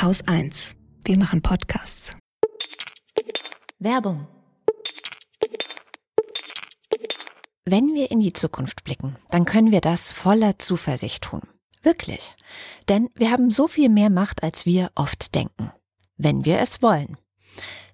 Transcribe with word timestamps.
Haus 0.00 0.22
1. 0.28 0.76
Wir 1.04 1.18
machen 1.18 1.42
Podcasts. 1.42 2.16
Werbung. 3.80 4.28
Wenn 7.64 7.96
wir 7.96 8.12
in 8.12 8.20
die 8.20 8.32
Zukunft 8.32 8.84
blicken, 8.84 9.18
dann 9.30 9.44
können 9.44 9.72
wir 9.72 9.80
das 9.80 10.12
voller 10.12 10.56
Zuversicht 10.60 11.24
tun. 11.24 11.40
Wirklich. 11.82 12.36
Denn 12.88 13.10
wir 13.16 13.32
haben 13.32 13.50
so 13.50 13.66
viel 13.66 13.88
mehr 13.88 14.08
Macht, 14.08 14.44
als 14.44 14.66
wir 14.66 14.92
oft 14.94 15.34
denken. 15.34 15.72
Wenn 16.16 16.44
wir 16.44 16.60
es 16.60 16.80
wollen. 16.80 17.16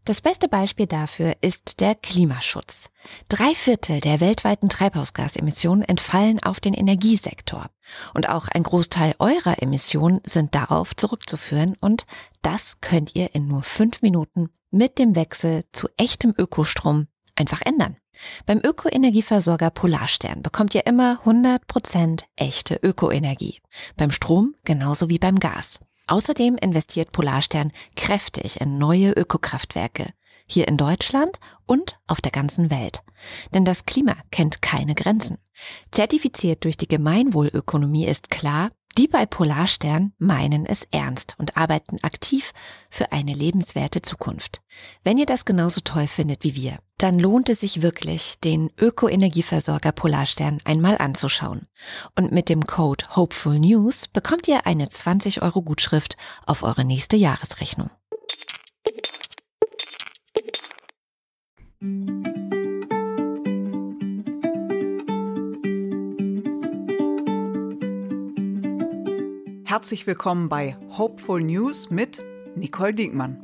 Das 0.04 0.20
beste 0.20 0.48
Beispiel 0.48 0.86
dafür 0.86 1.34
ist 1.40 1.80
der 1.80 1.94
Klimaschutz. 1.94 2.90
Drei 3.30 3.54
Viertel 3.54 4.00
der 4.00 4.20
weltweiten 4.20 4.68
Treibhausgasemissionen 4.68 5.82
entfallen 5.82 6.42
auf 6.42 6.60
den 6.60 6.74
Energiesektor. 6.74 7.70
Und 8.12 8.28
auch 8.28 8.48
ein 8.48 8.64
Großteil 8.64 9.14
eurer 9.18 9.62
Emissionen 9.62 10.20
sind 10.26 10.54
darauf 10.54 10.94
zurückzuführen 10.94 11.74
und 11.80 12.04
das 12.42 12.82
könnt 12.82 13.16
ihr 13.16 13.34
in 13.34 13.48
nur 13.48 13.62
fünf 13.62 14.02
Minuten 14.02 14.50
mit 14.70 14.98
dem 14.98 15.16
Wechsel 15.16 15.64
zu 15.72 15.88
echtem 15.96 16.34
Ökostrom 16.36 17.06
einfach 17.34 17.62
ändern. 17.62 17.96
Beim 18.44 18.60
Ökoenergieversorger 18.62 19.70
Polarstern 19.70 20.42
bekommt 20.42 20.74
ihr 20.74 20.86
immer 20.86 21.20
100% 21.24 22.24
echte 22.36 22.76
Ökoenergie. 22.76 23.60
Beim 23.96 24.10
Strom 24.10 24.54
genauso 24.64 25.08
wie 25.08 25.18
beim 25.18 25.40
Gas. 25.40 25.80
Außerdem 26.06 26.56
investiert 26.56 27.12
Polarstern 27.12 27.70
kräftig 27.96 28.60
in 28.60 28.78
neue 28.78 29.12
Ökokraftwerke. 29.12 30.12
Hier 30.46 30.68
in 30.68 30.76
Deutschland 30.76 31.38
und 31.64 31.98
auf 32.06 32.20
der 32.20 32.32
ganzen 32.32 32.70
Welt. 32.70 33.02
Denn 33.54 33.64
das 33.64 33.86
Klima 33.86 34.14
kennt 34.30 34.60
keine 34.60 34.94
Grenzen. 34.94 35.38
Zertifiziert 35.90 36.64
durch 36.64 36.76
die 36.76 36.88
Gemeinwohlökonomie 36.88 38.06
ist 38.06 38.30
klar, 38.30 38.70
die 38.94 39.08
bei 39.08 39.26
Polarstern 39.26 40.12
meinen 40.18 40.66
es 40.66 40.86
ernst 40.90 41.34
und 41.38 41.56
arbeiten 41.56 41.98
aktiv 42.02 42.52
für 42.90 43.12
eine 43.12 43.32
lebenswerte 43.32 44.02
Zukunft. 44.02 44.62
Wenn 45.02 45.18
ihr 45.18 45.26
das 45.26 45.44
genauso 45.44 45.80
toll 45.80 46.06
findet 46.06 46.44
wie 46.44 46.54
wir, 46.54 46.78
dann 46.98 47.18
lohnt 47.18 47.48
es 47.48 47.60
sich 47.60 47.82
wirklich, 47.82 48.38
den 48.44 48.70
Ökoenergieversorger 48.78 49.92
Polarstern 49.92 50.60
einmal 50.64 50.96
anzuschauen. 50.98 51.66
Und 52.16 52.32
mit 52.32 52.48
dem 52.48 52.66
Code 52.66 53.04
Hopeful 53.16 53.58
News 53.58 54.06
bekommt 54.08 54.46
ihr 54.48 54.66
eine 54.66 54.88
20 54.88 55.42
Euro 55.42 55.62
Gutschrift 55.62 56.16
auf 56.46 56.62
eure 56.62 56.84
nächste 56.84 57.16
Jahresrechnung. 57.16 57.90
Herzlich 69.74 70.06
willkommen 70.06 70.48
bei 70.48 70.76
Hopeful 70.96 71.42
News 71.42 71.90
mit 71.90 72.22
Nicole 72.54 72.94
Diekmann. 72.94 73.42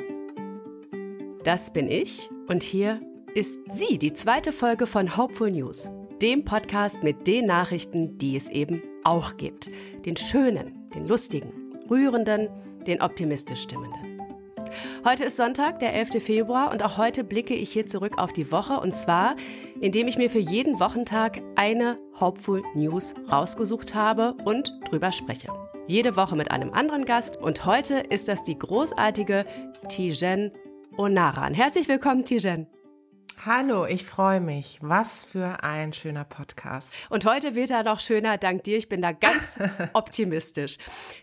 Das 1.42 1.72
bin 1.72 1.89
ich 1.89 2.31
und 2.47 2.62
hier 2.62 3.00
ist 3.34 3.59
sie, 3.72 3.98
die 3.98 4.12
zweite 4.12 4.53
Folge 4.53 4.87
von 4.87 5.17
Hopeful 5.17 5.50
News, 5.50 5.91
dem 6.22 6.45
Podcast 6.45 7.03
mit 7.03 7.27
den 7.27 7.47
Nachrichten, 7.47 8.17
die 8.17 8.37
es 8.37 8.48
eben 8.48 8.81
auch 9.03 9.39
gibt. 9.39 9.72
Den 10.06 10.17
schönen, 10.17 10.89
den 10.95 11.09
lustigen, 11.09 11.53
rührenden, 11.91 12.48
den 12.87 13.03
optimistisch 13.03 13.62
stimmenden. 13.62 14.20
Heute 15.05 15.25
ist 15.25 15.37
Sonntag, 15.37 15.81
der 15.81 15.94
11. 15.94 16.22
Februar 16.22 16.70
und 16.70 16.84
auch 16.84 16.97
heute 16.97 17.25
blicke 17.25 17.55
ich 17.55 17.72
hier 17.72 17.89
zurück 17.89 18.19
auf 18.19 18.33
die 18.33 18.53
Woche 18.53 18.78
und 18.78 18.94
zwar, 18.94 19.34
indem 19.81 20.06
ich 20.06 20.17
mir 20.17 20.31
für 20.31 20.39
jeden 20.39 20.78
Wochentag 20.78 21.42
eine 21.56 21.97
Hopeful 22.20 22.62
News 22.77 23.15
rausgesucht 23.28 23.97
habe 23.97 24.37
und 24.44 24.72
drüber 24.89 25.11
spreche 25.11 25.59
jede 25.91 26.15
Woche 26.15 26.37
mit 26.37 26.53
einem 26.53 26.73
anderen 26.73 27.05
Gast 27.05 27.37
und 27.37 27.67
heute 27.67 27.99
ist 27.99 28.29
das 28.29 28.45
die 28.45 28.57
großartige 28.57 29.45
Tijen 29.89 30.53
Onaran. 30.97 31.53
Herzlich 31.53 31.89
willkommen, 31.89 32.25
Tijen. 32.25 32.69
Hallo, 33.45 33.87
ich 33.87 34.05
freue 34.05 34.41
mich. 34.41 34.79
Was 34.83 35.25
für 35.25 35.65
ein 35.65 35.93
schöner 35.93 36.25
Podcast. 36.25 36.95
Und 37.09 37.25
heute 37.25 37.55
wird 37.55 37.71
er 37.71 37.83
noch 37.83 37.99
schöner, 37.99 38.39
dank 38.39 38.65
dir. 38.65 38.77
Ich 38.77 38.89
bin 38.89 39.03
da 39.03 39.12
ganz 39.12 39.59
optimistisch. 39.95 40.77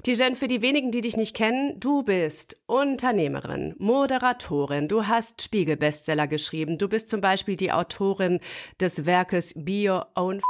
Tijen, 0.03 0.35
für 0.35 0.47
die 0.47 0.61
wenigen, 0.61 0.91
die 0.91 1.01
dich 1.01 1.15
nicht 1.15 1.35
kennen, 1.35 1.79
du 1.79 2.03
bist 2.03 2.59
Unternehmerin, 2.65 3.73
Moderatorin, 3.77 4.87
du 4.89 5.07
hast 5.07 5.43
Spiegel-Bestseller 5.43 6.27
geschrieben, 6.27 6.77
du 6.77 6.89
bist 6.89 7.07
zum 7.07 7.21
Beispiel 7.21 7.55
die 7.55 7.71
Autorin 7.71 8.41
des 8.81 9.05
Werkes 9.05 9.53
Be 9.55 9.89
Your 9.89 10.07
Own 10.15 10.41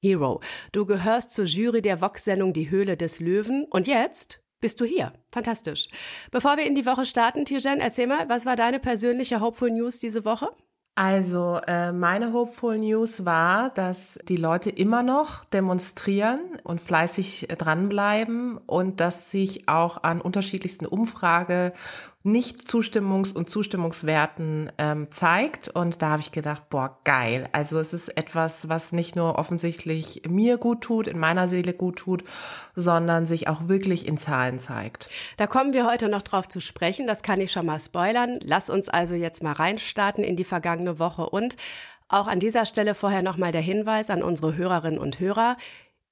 Hero. 0.00 0.40
Du 0.72 0.86
gehörst 0.86 1.32
zur 1.32 1.44
Jury 1.44 1.82
der 1.82 2.00
Vox-Sendung 2.00 2.52
Die 2.52 2.70
Höhle 2.70 2.96
des 2.96 3.20
Löwen 3.20 3.64
und 3.70 3.86
jetzt 3.86 4.40
bist 4.60 4.80
du 4.80 4.84
hier. 4.84 5.12
Fantastisch. 5.30 5.88
Bevor 6.30 6.56
wir 6.56 6.66
in 6.66 6.74
die 6.74 6.86
Woche 6.86 7.04
starten, 7.04 7.44
Tijen, 7.44 7.80
erzähl 7.80 8.06
mal, 8.06 8.28
was 8.28 8.46
war 8.46 8.56
deine 8.56 8.80
persönliche 8.80 9.40
Hopeful 9.40 9.70
News 9.70 9.98
diese 9.98 10.24
Woche? 10.24 10.48
Also 10.96 11.60
äh, 11.68 11.92
meine 11.92 12.32
Hopeful 12.32 12.76
News 12.76 13.24
war, 13.24 13.70
dass 13.70 14.18
die 14.24 14.36
Leute 14.36 14.70
immer 14.70 15.04
noch 15.04 15.44
demonstrieren 15.44 16.40
und 16.64 16.80
fleißig 16.80 17.46
dranbleiben 17.56 18.58
und 18.66 18.98
dass 18.98 19.30
sich 19.30 19.68
auch 19.68 20.02
an 20.02 20.20
unterschiedlichsten 20.20 20.86
Umfrage 20.86 21.72
nicht-Zustimmungs- 22.24 23.32
und 23.32 23.48
Zustimmungswerten 23.48 24.72
ähm, 24.78 25.10
zeigt. 25.10 25.68
Und 25.68 26.02
da 26.02 26.10
habe 26.10 26.20
ich 26.20 26.32
gedacht, 26.32 26.68
boah, 26.68 26.98
geil. 27.04 27.48
Also 27.52 27.78
es 27.78 27.92
ist 27.92 28.08
etwas, 28.16 28.68
was 28.68 28.92
nicht 28.92 29.14
nur 29.14 29.38
offensichtlich 29.38 30.22
mir 30.28 30.58
gut 30.58 30.80
tut, 30.80 31.06
in 31.06 31.18
meiner 31.18 31.48
Seele 31.48 31.72
gut 31.72 31.96
tut, 31.96 32.24
sondern 32.74 33.26
sich 33.26 33.48
auch 33.48 33.68
wirklich 33.68 34.06
in 34.06 34.18
Zahlen 34.18 34.58
zeigt. 34.58 35.10
Da 35.36 35.46
kommen 35.46 35.72
wir 35.72 35.86
heute 35.86 36.08
noch 36.08 36.22
drauf 36.22 36.48
zu 36.48 36.60
sprechen. 36.60 37.06
Das 37.06 37.22
kann 37.22 37.40
ich 37.40 37.52
schon 37.52 37.66
mal 37.66 37.80
spoilern. 37.80 38.40
Lass 38.42 38.68
uns 38.68 38.88
also 38.88 39.14
jetzt 39.14 39.42
mal 39.42 39.52
reinstarten 39.52 40.24
in 40.24 40.36
die 40.36 40.44
vergangene 40.44 40.98
Woche 40.98 41.28
und 41.30 41.56
auch 42.08 42.26
an 42.26 42.40
dieser 42.40 42.66
Stelle 42.66 42.94
vorher 42.94 43.22
nochmal 43.22 43.52
der 43.52 43.60
Hinweis 43.60 44.10
an 44.10 44.22
unsere 44.22 44.56
Hörerinnen 44.56 44.98
und 44.98 45.20
Hörer. 45.20 45.56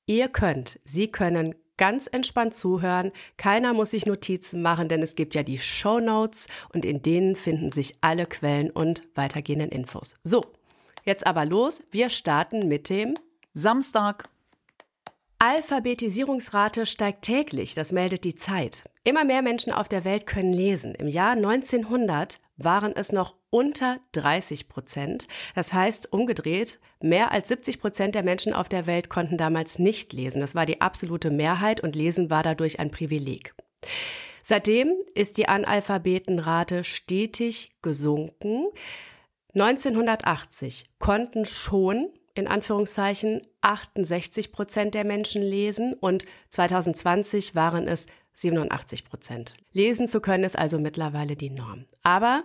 Ihr 0.06 0.28
könnt, 0.28 0.78
Sie 0.84 1.10
können 1.10 1.54
ganz 1.76 2.06
entspannt 2.06 2.54
zuhören. 2.54 3.12
Keiner 3.36 3.72
muss 3.72 3.90
sich 3.90 4.06
Notizen 4.06 4.62
machen, 4.62 4.88
denn 4.88 5.02
es 5.02 5.14
gibt 5.14 5.34
ja 5.34 5.42
die 5.42 5.58
Show 5.58 6.00
Notes 6.00 6.46
und 6.72 6.84
in 6.84 7.02
denen 7.02 7.36
finden 7.36 7.72
sich 7.72 7.96
alle 8.00 8.26
Quellen 8.26 8.70
und 8.70 9.04
weitergehenden 9.14 9.70
Infos. 9.70 10.16
So, 10.22 10.42
jetzt 11.04 11.26
aber 11.26 11.44
los. 11.44 11.82
Wir 11.90 12.08
starten 12.10 12.68
mit 12.68 12.88
dem 12.88 13.14
Samstag. 13.54 14.28
Alphabetisierungsrate 15.38 16.86
steigt 16.86 17.22
täglich, 17.22 17.74
das 17.74 17.92
meldet 17.92 18.24
die 18.24 18.36
Zeit. 18.36 18.84
Immer 19.06 19.24
mehr 19.24 19.40
Menschen 19.40 19.72
auf 19.72 19.86
der 19.86 20.04
Welt 20.04 20.26
können 20.26 20.52
lesen. 20.52 20.92
Im 20.96 21.06
Jahr 21.06 21.36
1900 21.36 22.40
waren 22.56 22.92
es 22.96 23.12
noch 23.12 23.36
unter 23.50 24.00
30 24.10 24.68
Prozent. 24.68 25.28
Das 25.54 25.72
heißt, 25.72 26.12
umgedreht, 26.12 26.80
mehr 27.00 27.30
als 27.30 27.46
70 27.46 27.78
Prozent 27.78 28.16
der 28.16 28.24
Menschen 28.24 28.52
auf 28.52 28.68
der 28.68 28.88
Welt 28.88 29.08
konnten 29.08 29.36
damals 29.36 29.78
nicht 29.78 30.12
lesen. 30.12 30.40
Das 30.40 30.56
war 30.56 30.66
die 30.66 30.80
absolute 30.80 31.30
Mehrheit 31.30 31.80
und 31.80 31.94
Lesen 31.94 32.30
war 32.30 32.42
dadurch 32.42 32.80
ein 32.80 32.90
Privileg. 32.90 33.54
Seitdem 34.42 34.92
ist 35.14 35.36
die 35.36 35.46
Analphabetenrate 35.46 36.82
stetig 36.82 37.76
gesunken. 37.82 38.66
1980 39.54 40.86
konnten 40.98 41.44
schon 41.44 42.08
in 42.34 42.48
Anführungszeichen 42.48 43.46
68 43.60 44.50
Prozent 44.50 44.94
der 44.94 45.04
Menschen 45.04 45.42
lesen 45.42 45.94
und 45.94 46.26
2020 46.50 47.54
waren 47.54 47.86
es 47.86 48.06
87 48.36 49.04
Prozent. 49.04 49.54
Lesen 49.72 50.08
zu 50.08 50.20
können 50.20 50.44
ist 50.44 50.58
also 50.58 50.78
mittlerweile 50.78 51.36
die 51.36 51.50
Norm. 51.50 51.86
Aber 52.02 52.44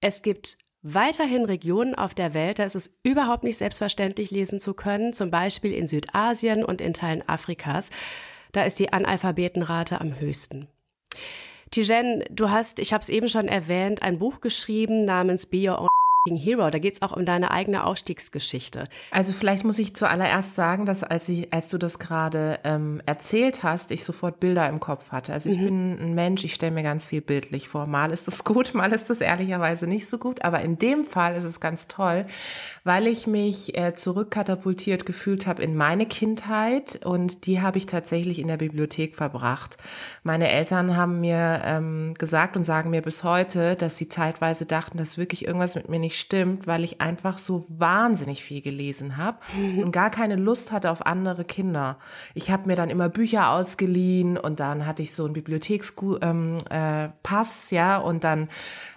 es 0.00 0.22
gibt 0.22 0.56
weiterhin 0.82 1.44
Regionen 1.44 1.94
auf 1.94 2.14
der 2.14 2.34
Welt, 2.34 2.58
da 2.58 2.64
ist 2.64 2.76
es 2.76 2.98
überhaupt 3.02 3.44
nicht 3.44 3.58
selbstverständlich, 3.58 4.30
lesen 4.30 4.60
zu 4.60 4.74
können, 4.74 5.12
zum 5.12 5.30
Beispiel 5.30 5.72
in 5.72 5.88
Südasien 5.88 6.64
und 6.64 6.80
in 6.80 6.94
Teilen 6.94 7.28
Afrikas. 7.28 7.90
Da 8.52 8.62
ist 8.62 8.78
die 8.78 8.92
Analphabetenrate 8.92 10.00
am 10.00 10.18
höchsten. 10.18 10.68
Tijen, 11.70 12.24
du 12.30 12.50
hast, 12.50 12.78
ich 12.78 12.92
habe 12.92 13.02
es 13.02 13.08
eben 13.08 13.28
schon 13.28 13.48
erwähnt, 13.48 14.02
ein 14.02 14.18
Buch 14.18 14.40
geschrieben 14.40 15.04
namens 15.04 15.46
Be 15.46 15.68
Your 15.68 15.80
Own 15.80 15.88
Hero. 16.26 16.68
Da 16.70 16.78
geht 16.78 16.94
es 16.94 17.02
auch 17.02 17.16
um 17.16 17.24
deine 17.24 17.50
eigene 17.50 17.84
Ausstiegsgeschichte. 17.84 18.88
Also 19.10 19.32
vielleicht 19.32 19.64
muss 19.64 19.78
ich 19.78 19.94
zuallererst 19.94 20.54
sagen, 20.54 20.84
dass 20.84 21.02
als, 21.02 21.28
ich, 21.28 21.52
als 21.52 21.68
du 21.68 21.78
das 21.78 21.98
gerade 21.98 22.58
ähm, 22.64 23.00
erzählt 23.06 23.62
hast, 23.62 23.90
ich 23.92 24.04
sofort 24.04 24.40
Bilder 24.40 24.68
im 24.68 24.80
Kopf 24.80 25.12
hatte. 25.12 25.32
Also 25.32 25.50
ich 25.50 25.58
mhm. 25.58 25.64
bin 25.64 25.98
ein 26.00 26.14
Mensch, 26.14 26.44
ich 26.44 26.54
stelle 26.54 26.72
mir 26.72 26.82
ganz 26.82 27.06
viel 27.06 27.20
bildlich 27.20 27.68
vor. 27.68 27.86
Mal 27.86 28.12
ist 28.12 28.26
das 28.26 28.44
gut, 28.48 28.74
mal 28.74 28.92
ist 28.92 29.08
das 29.10 29.20
ehrlicherweise 29.20 29.86
nicht 29.86 30.08
so 30.08 30.18
gut. 30.18 30.42
Aber 30.42 30.60
in 30.60 30.78
dem 30.78 31.04
Fall 31.04 31.36
ist 31.36 31.44
es 31.44 31.60
ganz 31.60 31.88
toll, 31.88 32.26
weil 32.88 33.06
ich 33.06 33.26
mich 33.26 33.76
äh, 33.76 33.92
zurückkatapultiert 33.92 35.04
gefühlt 35.04 35.46
habe 35.46 35.62
in 35.62 35.76
meine 35.76 36.06
Kindheit 36.06 37.04
und 37.04 37.44
die 37.44 37.60
habe 37.60 37.76
ich 37.76 37.84
tatsächlich 37.84 38.38
in 38.38 38.48
der 38.48 38.56
Bibliothek 38.56 39.14
verbracht. 39.14 39.76
Meine 40.22 40.48
Eltern 40.48 40.96
haben 40.96 41.18
mir 41.18 41.60
ähm, 41.66 42.14
gesagt 42.14 42.56
und 42.56 42.64
sagen 42.64 42.88
mir 42.88 43.02
bis 43.02 43.24
heute, 43.24 43.76
dass 43.76 43.98
sie 43.98 44.08
zeitweise 44.08 44.64
dachten, 44.64 44.96
dass 44.96 45.18
wirklich 45.18 45.44
irgendwas 45.44 45.74
mit 45.74 45.90
mir 45.90 45.98
nicht 45.98 46.18
stimmt, 46.18 46.66
weil 46.66 46.82
ich 46.82 47.02
einfach 47.02 47.36
so 47.36 47.66
wahnsinnig 47.68 48.42
viel 48.42 48.62
gelesen 48.62 49.18
habe 49.18 49.36
und 49.82 49.92
gar 49.92 50.08
keine 50.08 50.36
Lust 50.36 50.72
hatte 50.72 50.90
auf 50.90 51.04
andere 51.04 51.44
Kinder. 51.44 51.98
Ich 52.32 52.50
habe 52.50 52.68
mir 52.68 52.76
dann 52.76 52.88
immer 52.88 53.10
Bücher 53.10 53.50
ausgeliehen 53.50 54.38
und 54.38 54.60
dann 54.60 54.86
hatte 54.86 55.02
ich 55.02 55.12
so 55.12 55.26
einen 55.26 55.34
Bibliothekspass, 55.34 56.22
ähm, 56.22 56.56
äh, 56.70 57.08
ja, 57.70 57.98
und 57.98 58.24
dann 58.24 58.48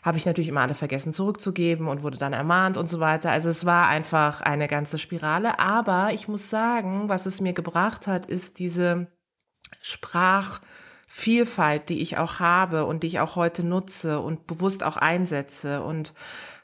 habe 0.01 0.17
ich 0.17 0.25
natürlich 0.25 0.49
immer 0.49 0.61
alle 0.61 0.73
vergessen 0.73 1.13
zurückzugeben 1.13 1.87
und 1.87 2.01
wurde 2.01 2.17
dann 2.17 2.33
ermahnt 2.33 2.77
und 2.77 2.87
so 2.87 2.99
weiter. 2.99 3.31
Also 3.31 3.49
es 3.49 3.65
war 3.65 3.87
einfach 3.87 4.41
eine 4.41 4.67
ganze 4.67 4.97
Spirale. 4.97 5.59
Aber 5.59 6.09
ich 6.11 6.27
muss 6.27 6.49
sagen, 6.49 7.07
was 7.07 7.27
es 7.27 7.39
mir 7.39 7.53
gebracht 7.53 8.07
hat, 8.07 8.25
ist 8.25 8.57
diese 8.57 9.07
Sprachvielfalt, 9.81 11.89
die 11.89 12.01
ich 12.01 12.17
auch 12.17 12.39
habe 12.39 12.85
und 12.85 13.03
die 13.03 13.07
ich 13.07 13.19
auch 13.19 13.35
heute 13.35 13.63
nutze 13.63 14.19
und 14.19 14.47
bewusst 14.47 14.83
auch 14.83 14.97
einsetze. 14.97 15.83
Und 15.83 16.15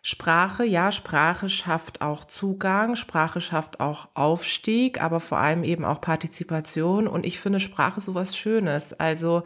Sprache, 0.02 0.66
ja, 0.66 0.92
Sprache 0.92 1.48
schafft 1.48 2.02
auch 2.02 2.26
Zugang, 2.26 2.96
Sprache 2.96 3.40
schafft 3.40 3.80
auch 3.80 4.08
Aufstieg, 4.16 5.04
aber 5.04 5.20
vor 5.20 5.38
allem 5.38 5.64
eben 5.64 5.86
auch 5.86 6.02
Partizipation. 6.02 7.08
Und 7.08 7.24
ich 7.24 7.40
finde 7.40 7.60
Sprache 7.60 8.02
sowas 8.02 8.36
Schönes. 8.36 8.94
Also 8.94 9.44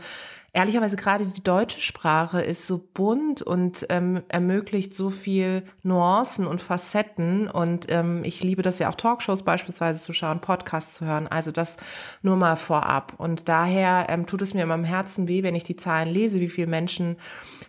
ehrlicherweise 0.53 0.97
gerade 0.97 1.25
die 1.25 1.43
deutsche 1.43 1.79
Sprache 1.79 2.41
ist 2.41 2.67
so 2.67 2.77
bunt 2.93 3.41
und 3.41 3.85
ähm, 3.89 4.21
ermöglicht 4.27 4.93
so 4.93 5.09
viel 5.09 5.63
Nuancen 5.81 6.45
und 6.45 6.61
Facetten. 6.61 7.47
Und 7.47 7.89
ähm, 7.89 8.21
ich 8.23 8.43
liebe 8.43 8.61
das 8.61 8.79
ja 8.79 8.89
auch 8.89 8.95
Talkshows 8.95 9.43
beispielsweise 9.43 10.01
zu 10.01 10.11
schauen, 10.11 10.41
Podcasts 10.41 10.95
zu 10.95 11.05
hören. 11.05 11.27
Also 11.27 11.51
das 11.51 11.77
nur 12.21 12.35
mal 12.35 12.57
vorab. 12.57 13.13
Und 13.17 13.47
daher 13.47 14.07
ähm, 14.09 14.25
tut 14.25 14.41
es 14.41 14.53
mir 14.53 14.63
immer 14.63 14.75
im 14.75 14.83
Herzen 14.83 15.27
weh, 15.27 15.43
wenn 15.43 15.55
ich 15.55 15.63
die 15.63 15.77
Zahlen 15.77 16.09
lese, 16.09 16.41
wie 16.41 16.49
viele 16.49 16.67
Menschen 16.67 17.15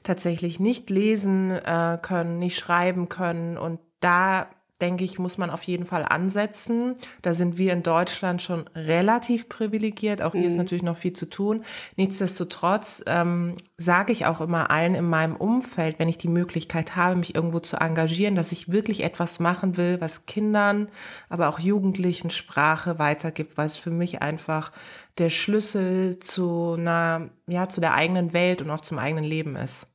tatsächlich 0.02 0.58
nicht 0.58 0.90
lesen 0.90 1.52
äh, 1.52 1.98
können, 2.02 2.38
nicht 2.38 2.58
schreiben 2.58 3.08
können. 3.08 3.58
Und 3.58 3.78
da 4.00 4.48
denke 4.82 5.04
ich, 5.04 5.18
muss 5.18 5.38
man 5.38 5.48
auf 5.48 5.62
jeden 5.62 5.86
Fall 5.86 6.04
ansetzen. 6.04 6.96
Da 7.22 7.32
sind 7.32 7.56
wir 7.56 7.72
in 7.72 7.82
Deutschland 7.82 8.42
schon 8.42 8.68
relativ 8.74 9.48
privilegiert. 9.48 10.20
Auch 10.20 10.32
hier 10.32 10.42
mhm. 10.42 10.48
ist 10.48 10.56
natürlich 10.56 10.82
noch 10.82 10.96
viel 10.96 11.12
zu 11.12 11.30
tun. 11.30 11.64
Nichtsdestotrotz 11.96 13.02
ähm, 13.06 13.54
sage 13.78 14.12
ich 14.12 14.26
auch 14.26 14.40
immer 14.40 14.70
allen 14.70 14.94
in 14.94 15.08
meinem 15.08 15.36
Umfeld, 15.36 15.98
wenn 15.98 16.08
ich 16.08 16.18
die 16.18 16.28
Möglichkeit 16.28 16.96
habe, 16.96 17.16
mich 17.16 17.34
irgendwo 17.34 17.60
zu 17.60 17.76
engagieren, 17.76 18.34
dass 18.34 18.52
ich 18.52 18.70
wirklich 18.70 19.04
etwas 19.04 19.40
machen 19.40 19.76
will, 19.76 20.00
was 20.00 20.26
Kindern, 20.26 20.88
aber 21.28 21.48
auch 21.48 21.58
Jugendlichen 21.58 22.30
Sprache 22.30 22.98
weitergibt, 22.98 23.56
weil 23.56 23.68
es 23.68 23.78
für 23.78 23.90
mich 23.90 24.20
einfach 24.20 24.72
der 25.18 25.30
Schlüssel 25.30 26.18
zu 26.18 26.76
einer, 26.78 27.30
ja, 27.46 27.68
zu 27.68 27.80
der 27.80 27.94
eigenen 27.94 28.32
Welt 28.32 28.62
und 28.62 28.70
auch 28.70 28.80
zum 28.80 28.98
eigenen 28.98 29.24
Leben 29.24 29.56
ist. 29.56 29.86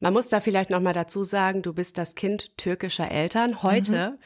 Man 0.00 0.14
muss 0.14 0.28
da 0.28 0.40
vielleicht 0.40 0.70
noch 0.70 0.80
mal 0.80 0.94
dazu 0.94 1.24
sagen, 1.24 1.62
du 1.62 1.74
bist 1.74 1.98
das 1.98 2.14
Kind 2.14 2.56
türkischer 2.56 3.10
Eltern. 3.10 3.62
Heute 3.62 4.12
mhm. 4.12 4.18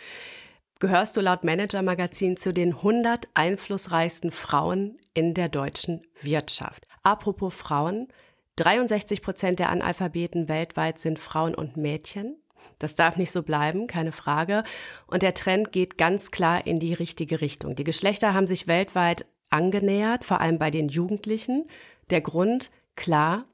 gehörst 0.79 1.17
du 1.17 1.21
laut 1.21 1.43
Manager 1.43 1.83
Magazin 1.83 2.37
zu 2.37 2.53
den 2.53 2.75
100 2.75 3.29
einflussreichsten 3.35 4.31
Frauen 4.31 4.99
in 5.15 5.35
der 5.35 5.49
deutschen 5.49 6.07
Wirtschaft. 6.23 6.87
Apropos 7.03 7.55
Frauen, 7.55 8.09
63 8.57 9.21
Prozent 9.21 9.59
der 9.59 9.69
Analphabeten 9.71 10.49
weltweit 10.49 11.01
sind 11.01 11.19
Frauen 11.19 11.57
und 11.57 11.77
Mädchen. 11.77 12.37
Das 12.79 12.95
darf 12.95 13.17
nicht 13.17 13.33
so 13.33 13.43
bleiben, 13.43 13.89
keine 13.89 14.13
Frage. 14.13 14.63
Und 15.09 15.23
der 15.23 15.35
Trend 15.35 15.73
geht 15.73 15.99
ganz 15.99 16.31
klar 16.31 16.67
in 16.67 16.79
die 16.79 16.95
richtige 16.95 17.41
Richtung. 17.41 17.75
Die 17.75 17.85
Geschlechter 17.85 18.33
haben 18.33 18.47
sich 18.47 18.69
weltweit 18.69 19.27
angenähert, 19.51 20.25
vor 20.25 20.41
allem 20.41 20.59
bei 20.59 20.71
den 20.71 20.89
Jugendlichen. 20.89 21.69
Der 22.11 22.21
Grund, 22.21 22.71
klar, 22.95 23.45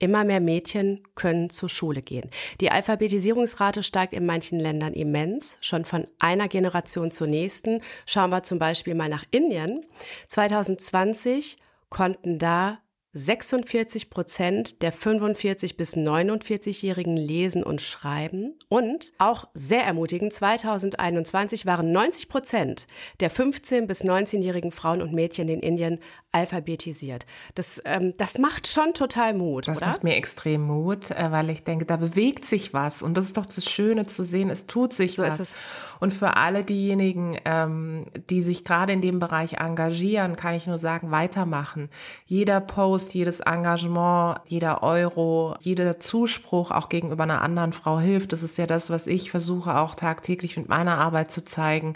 Immer 0.00 0.24
mehr 0.24 0.40
Mädchen 0.40 1.02
können 1.14 1.50
zur 1.50 1.68
Schule 1.68 2.00
gehen. 2.00 2.30
Die 2.60 2.70
Alphabetisierungsrate 2.70 3.82
steigt 3.82 4.14
in 4.14 4.24
manchen 4.24 4.58
Ländern 4.58 4.94
immens, 4.94 5.58
schon 5.60 5.84
von 5.84 6.06
einer 6.18 6.48
Generation 6.48 7.10
zur 7.10 7.26
nächsten. 7.26 7.82
Schauen 8.06 8.30
wir 8.30 8.42
zum 8.42 8.58
Beispiel 8.58 8.94
mal 8.94 9.10
nach 9.10 9.24
Indien. 9.30 9.84
2020 10.26 11.58
konnten 11.90 12.38
da 12.38 12.78
46 13.12 14.08
Prozent 14.08 14.82
der 14.82 14.92
45 14.92 15.76
bis 15.76 15.96
49-Jährigen 15.96 17.16
lesen 17.16 17.64
und 17.64 17.80
schreiben. 17.80 18.54
Und 18.68 19.12
auch 19.18 19.48
sehr 19.52 19.84
ermutigend, 19.84 20.32
2021 20.32 21.66
waren 21.66 21.90
90 21.90 22.28
Prozent 22.28 22.86
der 23.18 23.30
15 23.30 23.88
bis 23.88 24.04
19-jährigen 24.04 24.70
Frauen 24.70 25.02
und 25.02 25.12
Mädchen 25.12 25.48
in 25.48 25.60
Indien 25.60 25.98
alphabetisiert. 26.32 27.26
Das, 27.56 27.82
ähm, 27.84 28.14
das 28.16 28.38
macht 28.38 28.68
schon 28.68 28.94
total 28.94 29.34
Mut, 29.34 29.66
das 29.66 29.78
oder? 29.78 29.88
macht 29.88 30.04
mir 30.04 30.14
extrem 30.14 30.62
Mut, 30.62 31.10
äh, 31.10 31.32
weil 31.32 31.50
ich 31.50 31.64
denke, 31.64 31.86
da 31.86 31.96
bewegt 31.96 32.44
sich 32.44 32.72
was. 32.72 33.02
Und 33.02 33.16
das 33.16 33.26
ist 33.26 33.36
doch 33.36 33.46
das 33.46 33.68
Schöne 33.68 34.06
zu 34.06 34.22
sehen, 34.22 34.50
es 34.50 34.66
tut 34.66 34.92
sich 34.92 35.16
so 35.16 35.24
was. 35.24 35.54
Und 35.98 36.12
für 36.12 36.36
alle 36.36 36.62
diejenigen, 36.62 37.36
ähm, 37.44 38.06
die 38.30 38.40
sich 38.40 38.64
gerade 38.64 38.92
in 38.92 39.02
dem 39.02 39.18
Bereich 39.18 39.54
engagieren, 39.54 40.36
kann 40.36 40.54
ich 40.54 40.66
nur 40.68 40.78
sagen, 40.78 41.10
weitermachen. 41.10 41.90
Jeder 42.26 42.60
Post, 42.60 42.99
jedes 43.12 43.40
Engagement, 43.40 44.38
jeder 44.46 44.82
Euro, 44.82 45.54
jeder 45.60 45.98
Zuspruch 46.00 46.70
auch 46.70 46.88
gegenüber 46.88 47.24
einer 47.24 47.42
anderen 47.42 47.72
Frau 47.72 47.98
hilft. 47.98 48.32
Das 48.32 48.42
ist 48.42 48.58
ja 48.58 48.66
das, 48.66 48.90
was 48.90 49.06
ich 49.06 49.30
versuche 49.30 49.78
auch 49.78 49.94
tagtäglich 49.94 50.56
mit 50.56 50.68
meiner 50.68 50.98
Arbeit 50.98 51.30
zu 51.30 51.44
zeigen. 51.44 51.94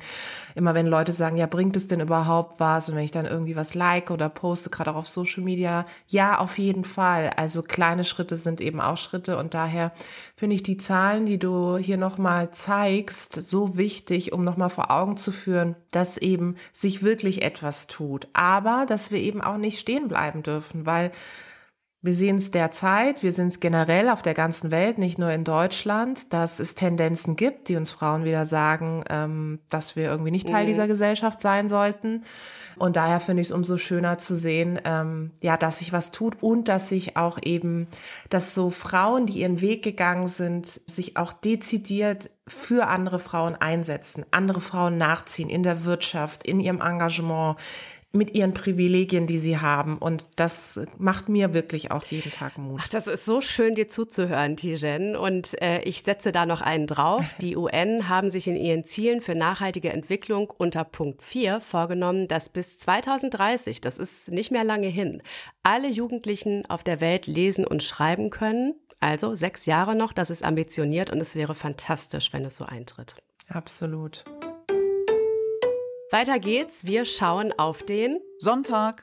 Immer 0.54 0.74
wenn 0.74 0.86
Leute 0.86 1.12
sagen, 1.12 1.36
ja, 1.36 1.46
bringt 1.46 1.76
es 1.76 1.88
denn 1.88 2.00
überhaupt 2.00 2.60
was? 2.60 2.88
Und 2.88 2.96
wenn 2.96 3.04
ich 3.04 3.10
dann 3.10 3.26
irgendwie 3.26 3.56
was 3.56 3.74
like 3.74 4.10
oder 4.10 4.28
poste, 4.28 4.70
gerade 4.70 4.92
auch 4.92 4.96
auf 4.96 5.08
Social 5.08 5.42
Media, 5.42 5.84
ja, 6.06 6.38
auf 6.38 6.58
jeden 6.58 6.84
Fall. 6.84 7.30
Also 7.36 7.62
kleine 7.62 8.04
Schritte 8.04 8.36
sind 8.36 8.60
eben 8.60 8.80
auch 8.80 8.96
Schritte 8.96 9.36
und 9.36 9.54
daher 9.54 9.92
finde 10.36 10.54
ich 10.54 10.62
die 10.62 10.76
Zahlen, 10.76 11.26
die 11.26 11.38
du 11.38 11.76
hier 11.76 11.96
nochmal 11.96 12.50
zeigst, 12.52 13.32
so 13.32 13.76
wichtig, 13.76 14.32
um 14.32 14.44
nochmal 14.44 14.70
vor 14.70 14.90
Augen 14.90 15.16
zu 15.16 15.32
führen, 15.32 15.74
dass 15.90 16.18
eben 16.18 16.54
sich 16.72 17.02
wirklich 17.02 17.42
etwas 17.42 17.86
tut. 17.86 18.28
Aber 18.32 18.86
dass 18.88 19.10
wir 19.10 19.18
eben 19.18 19.42
auch 19.42 19.56
nicht 19.56 19.80
stehen 19.80 20.08
bleiben 20.08 20.42
dürfen, 20.42 20.86
weil 20.86 21.10
wir 22.04 22.14
sehen 22.14 22.36
es 22.36 22.50
derzeit, 22.50 23.22
wir 23.22 23.32
sehen 23.32 23.48
es 23.48 23.60
generell 23.60 24.10
auf 24.10 24.20
der 24.20 24.34
ganzen 24.34 24.70
Welt, 24.70 24.98
nicht 24.98 25.18
nur 25.18 25.30
in 25.30 25.42
Deutschland, 25.42 26.34
dass 26.34 26.60
es 26.60 26.74
Tendenzen 26.74 27.34
gibt, 27.34 27.70
die 27.70 27.76
uns 27.76 27.92
Frauen 27.92 28.26
wieder 28.26 28.44
sagen, 28.44 29.04
ähm, 29.08 29.60
dass 29.70 29.96
wir 29.96 30.04
irgendwie 30.04 30.30
nicht 30.30 30.46
Teil 30.46 30.64
mhm. 30.64 30.68
dieser 30.68 30.86
Gesellschaft 30.86 31.40
sein 31.40 31.70
sollten. 31.70 32.20
Und 32.76 32.96
daher 32.96 33.20
finde 33.20 33.40
ich 33.40 33.48
es 33.48 33.52
umso 33.52 33.78
schöner 33.78 34.18
zu 34.18 34.34
sehen, 34.34 34.78
ähm, 34.84 35.30
ja, 35.42 35.56
dass 35.56 35.78
sich 35.78 35.94
was 35.94 36.10
tut 36.10 36.42
und 36.42 36.68
dass 36.68 36.90
sich 36.90 37.16
auch 37.16 37.38
eben, 37.42 37.86
dass 38.28 38.54
so 38.54 38.68
Frauen, 38.68 39.24
die 39.24 39.40
ihren 39.40 39.62
Weg 39.62 39.82
gegangen 39.82 40.26
sind, 40.26 40.82
sich 40.86 41.16
auch 41.16 41.32
dezidiert 41.32 42.30
für 42.46 42.86
andere 42.88 43.18
Frauen 43.18 43.54
einsetzen, 43.54 44.26
andere 44.30 44.60
Frauen 44.60 44.98
nachziehen 44.98 45.48
in 45.48 45.62
der 45.62 45.86
Wirtschaft, 45.86 46.46
in 46.46 46.60
ihrem 46.60 46.82
Engagement, 46.82 47.56
mit 48.14 48.34
ihren 48.34 48.54
Privilegien, 48.54 49.26
die 49.26 49.38
sie 49.38 49.58
haben. 49.58 49.98
Und 49.98 50.26
das 50.36 50.80
macht 50.98 51.28
mir 51.28 51.52
wirklich 51.52 51.90
auch 51.90 52.04
jeden 52.04 52.32
Tag 52.32 52.58
Mut. 52.58 52.80
Ach, 52.82 52.88
das 52.88 53.06
ist 53.06 53.24
so 53.24 53.40
schön, 53.40 53.74
dir 53.74 53.88
zuzuhören, 53.88 54.56
Tijen. 54.56 55.16
Und 55.16 55.60
äh, 55.60 55.80
ich 55.82 56.02
setze 56.02 56.32
da 56.32 56.46
noch 56.46 56.60
einen 56.60 56.86
drauf. 56.86 57.26
Die 57.40 57.56
UN 57.56 58.08
haben 58.08 58.30
sich 58.30 58.46
in 58.46 58.56
ihren 58.56 58.84
Zielen 58.84 59.20
für 59.20 59.34
nachhaltige 59.34 59.92
Entwicklung 59.92 60.52
unter 60.56 60.84
Punkt 60.84 61.22
4 61.22 61.60
vorgenommen, 61.60 62.28
dass 62.28 62.48
bis 62.48 62.78
2030, 62.78 63.80
das 63.80 63.98
ist 63.98 64.30
nicht 64.30 64.50
mehr 64.50 64.64
lange 64.64 64.88
hin, 64.88 65.22
alle 65.62 65.88
Jugendlichen 65.88 66.64
auf 66.66 66.84
der 66.84 67.00
Welt 67.00 67.26
lesen 67.26 67.66
und 67.66 67.82
schreiben 67.82 68.30
können. 68.30 68.74
Also 69.00 69.34
sechs 69.34 69.66
Jahre 69.66 69.94
noch, 69.94 70.12
das 70.12 70.30
ist 70.30 70.44
ambitioniert 70.44 71.10
und 71.10 71.20
es 71.20 71.34
wäre 71.34 71.54
fantastisch, 71.54 72.32
wenn 72.32 72.44
es 72.44 72.56
so 72.56 72.64
eintritt. 72.64 73.16
Absolut. 73.48 74.24
Weiter 76.14 76.38
geht's. 76.38 76.86
Wir 76.86 77.04
schauen 77.06 77.52
auf 77.58 77.82
den 77.82 78.20
Sonntag. 78.38 79.02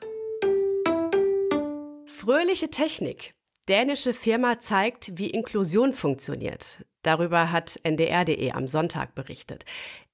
Fröhliche 2.06 2.70
Technik. 2.70 3.34
Dänische 3.68 4.14
Firma 4.14 4.60
zeigt, 4.60 5.18
wie 5.18 5.28
Inklusion 5.28 5.92
funktioniert. 5.92 6.86
Darüber 7.02 7.52
hat 7.52 7.78
ndr.de 7.84 8.52
am 8.52 8.66
Sonntag 8.66 9.14
berichtet. 9.14 9.66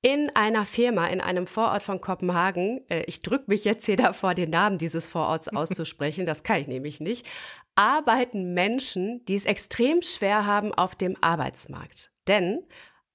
In 0.02 0.34
einer 0.34 0.66
Firma 0.66 1.06
in 1.06 1.20
einem 1.20 1.46
Vorort 1.46 1.84
von 1.84 2.00
Kopenhagen, 2.00 2.80
äh, 2.90 3.04
ich 3.04 3.22
drücke 3.22 3.44
mich 3.46 3.62
jetzt 3.62 3.86
hier 3.86 3.96
davor, 4.08 4.34
den 4.34 4.50
Namen 4.50 4.78
dieses 4.78 5.06
Vororts 5.06 5.46
auszusprechen, 5.54 6.26
das 6.26 6.42
kann 6.42 6.60
ich 6.60 6.66
nämlich 6.66 6.98
nicht, 6.98 7.24
arbeiten 7.76 8.54
Menschen, 8.54 9.24
die 9.26 9.36
es 9.36 9.44
extrem 9.44 10.02
schwer 10.02 10.46
haben 10.46 10.74
auf 10.74 10.96
dem 10.96 11.16
Arbeitsmarkt. 11.20 12.10
Denn 12.26 12.66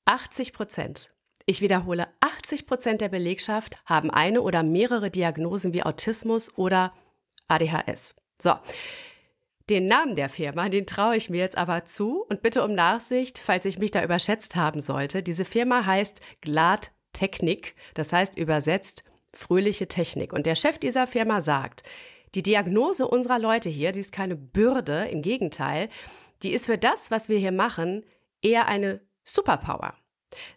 80 0.05 0.53
Prozent 0.53 1.12
ich 1.45 1.61
wiederhole, 1.61 2.07
80 2.21 2.65
Prozent 2.65 3.01
der 3.01 3.09
Belegschaft 3.09 3.77
haben 3.85 4.09
eine 4.09 4.41
oder 4.41 4.63
mehrere 4.63 5.11
Diagnosen 5.11 5.73
wie 5.73 5.83
Autismus 5.83 6.57
oder 6.57 6.93
ADHS. 7.47 8.15
So. 8.39 8.53
Den 9.69 9.87
Namen 9.87 10.17
der 10.17 10.27
Firma, 10.27 10.67
den 10.67 10.85
traue 10.85 11.15
ich 11.15 11.29
mir 11.29 11.39
jetzt 11.39 11.57
aber 11.57 11.85
zu 11.85 12.25
und 12.27 12.41
bitte 12.41 12.65
um 12.65 12.75
Nachsicht, 12.75 13.39
falls 13.39 13.65
ich 13.65 13.79
mich 13.79 13.91
da 13.91 14.03
überschätzt 14.03 14.57
haben 14.57 14.81
sollte. 14.81 15.23
Diese 15.23 15.45
Firma 15.45 15.85
heißt 15.85 16.19
Glad 16.41 16.91
Technik, 17.13 17.75
das 17.93 18.11
heißt 18.11 18.37
übersetzt 18.37 19.05
fröhliche 19.33 19.87
Technik. 19.87 20.33
Und 20.33 20.45
der 20.45 20.55
Chef 20.55 20.79
dieser 20.79 21.07
Firma 21.07 21.39
sagt, 21.39 21.83
die 22.35 22.43
Diagnose 22.43 23.07
unserer 23.07 23.39
Leute 23.39 23.69
hier, 23.69 23.91
die 23.91 24.01
ist 24.01 24.11
keine 24.11 24.35
Bürde, 24.35 25.05
im 25.05 25.21
Gegenteil, 25.21 25.89
die 26.41 26.51
ist 26.51 26.65
für 26.65 26.77
das, 26.77 27.09
was 27.09 27.29
wir 27.29 27.37
hier 27.37 27.51
machen, 27.51 28.03
eher 28.41 28.67
eine 28.67 28.99
Superpower. 29.23 29.93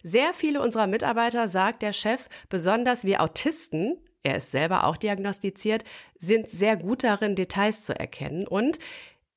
Sehr 0.03 0.33
viele 0.33 0.61
unserer 0.61 0.87
Mitarbeiter, 0.87 1.47
sagt 1.47 1.81
der 1.81 1.93
Chef, 1.93 2.29
besonders 2.49 3.03
wir 3.03 3.21
Autisten, 3.21 3.97
er 4.23 4.37
ist 4.37 4.51
selber 4.51 4.85
auch 4.85 4.97
diagnostiziert, 4.97 5.83
sind 6.17 6.49
sehr 6.49 6.75
gut 6.75 7.03
darin, 7.03 7.35
Details 7.35 7.83
zu 7.83 7.97
erkennen. 7.97 8.47
Und 8.47 8.79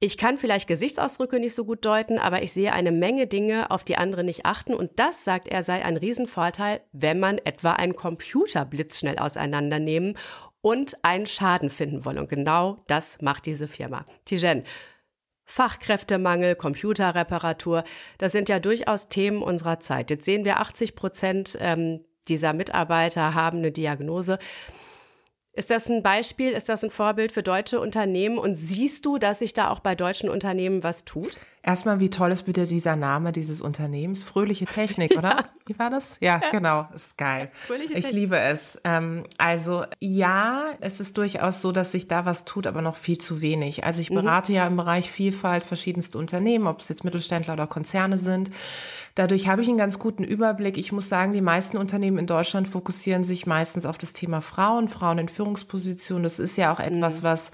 ich 0.02 0.16
kann 0.16 0.38
vielleicht 0.38 0.66
Gesichtsausdrücke 0.66 1.38
nicht 1.38 1.54
so 1.54 1.66
gut 1.66 1.84
deuten, 1.84 2.18
aber 2.18 2.42
ich 2.42 2.52
sehe 2.52 2.72
eine 2.72 2.90
Menge 2.90 3.26
Dinge, 3.26 3.70
auf 3.70 3.84
die 3.84 3.96
andere 3.96 4.24
nicht 4.24 4.46
achten. 4.46 4.74
Und 4.74 4.92
das, 4.96 5.24
sagt 5.24 5.46
er, 5.46 5.62
sei 5.62 5.84
ein 5.84 5.98
Riesenvorteil, 5.98 6.80
wenn 6.92 7.20
man 7.20 7.38
etwa 7.38 7.72
einen 7.72 7.94
Computer 7.94 8.64
blitzschnell 8.64 9.18
auseinandernehmen 9.18 10.16
und 10.62 10.96
einen 11.04 11.26
Schaden 11.26 11.68
finden 11.68 12.04
wolle. 12.04 12.20
Und 12.20 12.30
genau 12.30 12.78
das 12.86 13.20
macht 13.20 13.44
diese 13.46 13.68
Firma. 13.68 14.06
Tijen, 14.24 14.64
Fachkräftemangel, 15.50 16.54
Computerreparatur, 16.54 17.82
das 18.18 18.30
sind 18.30 18.48
ja 18.48 18.60
durchaus 18.60 19.08
Themen 19.08 19.42
unserer 19.42 19.80
Zeit. 19.80 20.08
Jetzt 20.08 20.24
sehen 20.24 20.44
wir, 20.44 20.60
80 20.60 20.94
Prozent 20.94 21.58
ähm, 21.60 22.04
dieser 22.28 22.52
Mitarbeiter 22.52 23.34
haben 23.34 23.58
eine 23.58 23.72
Diagnose. 23.72 24.38
Ist 25.52 25.68
das 25.68 25.88
ein 25.90 26.02
Beispiel, 26.02 26.52
ist 26.52 26.68
das 26.68 26.84
ein 26.84 26.90
Vorbild 26.90 27.32
für 27.32 27.42
deutsche 27.42 27.80
Unternehmen 27.80 28.38
und 28.38 28.54
siehst 28.54 29.04
du, 29.04 29.18
dass 29.18 29.40
sich 29.40 29.52
da 29.52 29.70
auch 29.70 29.80
bei 29.80 29.96
deutschen 29.96 30.30
Unternehmen 30.30 30.84
was 30.84 31.04
tut? 31.04 31.38
Erstmal, 31.62 31.98
wie 31.98 32.08
toll 32.08 32.30
ist 32.30 32.44
bitte 32.44 32.68
dieser 32.68 32.94
Name 32.94 33.32
dieses 33.32 33.60
Unternehmens? 33.60 34.22
Fröhliche 34.22 34.64
Technik, 34.64 35.18
oder? 35.18 35.28
ja. 35.36 35.44
Wie 35.66 35.78
war 35.78 35.90
das? 35.90 36.16
Ja, 36.20 36.40
genau, 36.52 36.88
ist 36.94 37.18
geil. 37.18 37.50
Fröhliche 37.52 37.94
ich 37.94 38.04
Technik. 38.04 38.14
liebe 38.14 38.38
es. 38.38 38.80
Ähm, 38.84 39.24
also 39.38 39.84
ja, 39.98 40.66
es 40.80 41.00
ist 41.00 41.18
durchaus 41.18 41.60
so, 41.60 41.72
dass 41.72 41.92
sich 41.92 42.06
da 42.06 42.24
was 42.24 42.44
tut, 42.44 42.68
aber 42.68 42.80
noch 42.80 42.96
viel 42.96 43.18
zu 43.18 43.42
wenig. 43.42 43.84
Also 43.84 44.00
ich 44.00 44.10
mhm. 44.10 44.16
berate 44.16 44.52
mhm. 44.52 44.56
ja 44.56 44.66
im 44.68 44.76
Bereich 44.76 45.10
Vielfalt 45.10 45.64
verschiedenste 45.64 46.16
Unternehmen, 46.16 46.68
ob 46.68 46.80
es 46.80 46.88
jetzt 46.88 47.02
Mittelständler 47.02 47.54
oder 47.54 47.66
Konzerne 47.66 48.18
sind. 48.18 48.50
Dadurch 49.14 49.48
habe 49.48 49.62
ich 49.62 49.68
einen 49.68 49.78
ganz 49.78 49.98
guten 49.98 50.24
Überblick. 50.24 50.78
Ich 50.78 50.92
muss 50.92 51.08
sagen, 51.08 51.32
die 51.32 51.40
meisten 51.40 51.76
Unternehmen 51.76 52.18
in 52.18 52.26
Deutschland 52.26 52.68
fokussieren 52.68 53.24
sich 53.24 53.46
meistens 53.46 53.86
auf 53.86 53.98
das 53.98 54.12
Thema 54.12 54.40
Frauen, 54.40 54.88
Frauen 54.88 55.18
in 55.18 55.28
Führungspositionen. 55.28 56.22
Das 56.22 56.38
ist 56.38 56.56
ja 56.56 56.72
auch 56.72 56.80
etwas, 56.80 57.22
mhm. 57.22 57.26
was 57.26 57.50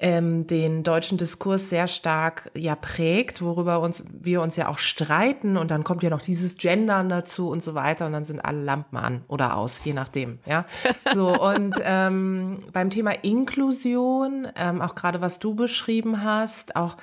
ähm, 0.00 0.46
den 0.46 0.84
deutschen 0.84 1.18
Diskurs 1.18 1.70
sehr 1.70 1.88
stark 1.88 2.50
ja 2.56 2.76
prägt, 2.76 3.42
worüber 3.42 3.80
uns 3.80 4.04
wir 4.12 4.42
uns 4.42 4.54
ja 4.54 4.68
auch 4.68 4.78
streiten 4.78 5.56
und 5.56 5.70
dann 5.70 5.82
kommt 5.82 6.02
ja 6.04 6.10
noch 6.10 6.22
dieses 6.22 6.56
Gendern 6.56 7.08
dazu 7.08 7.50
und 7.50 7.62
so 7.62 7.74
weiter 7.74 8.06
und 8.06 8.12
dann 8.12 8.24
sind 8.24 8.40
alle 8.40 8.62
Lampen 8.62 8.96
an 8.96 9.24
oder 9.26 9.56
aus, 9.56 9.84
je 9.84 9.92
nachdem, 9.92 10.38
ja. 10.46 10.66
So 11.14 11.40
und 11.40 11.74
ähm, 11.82 12.58
beim 12.72 12.90
Thema 12.90 13.10
Inklusion, 13.22 14.46
ähm, 14.56 14.80
auch 14.80 14.94
gerade 14.94 15.20
was 15.20 15.40
du 15.40 15.54
beschrieben 15.54 16.22
hast, 16.22 16.76
auch 16.76 16.96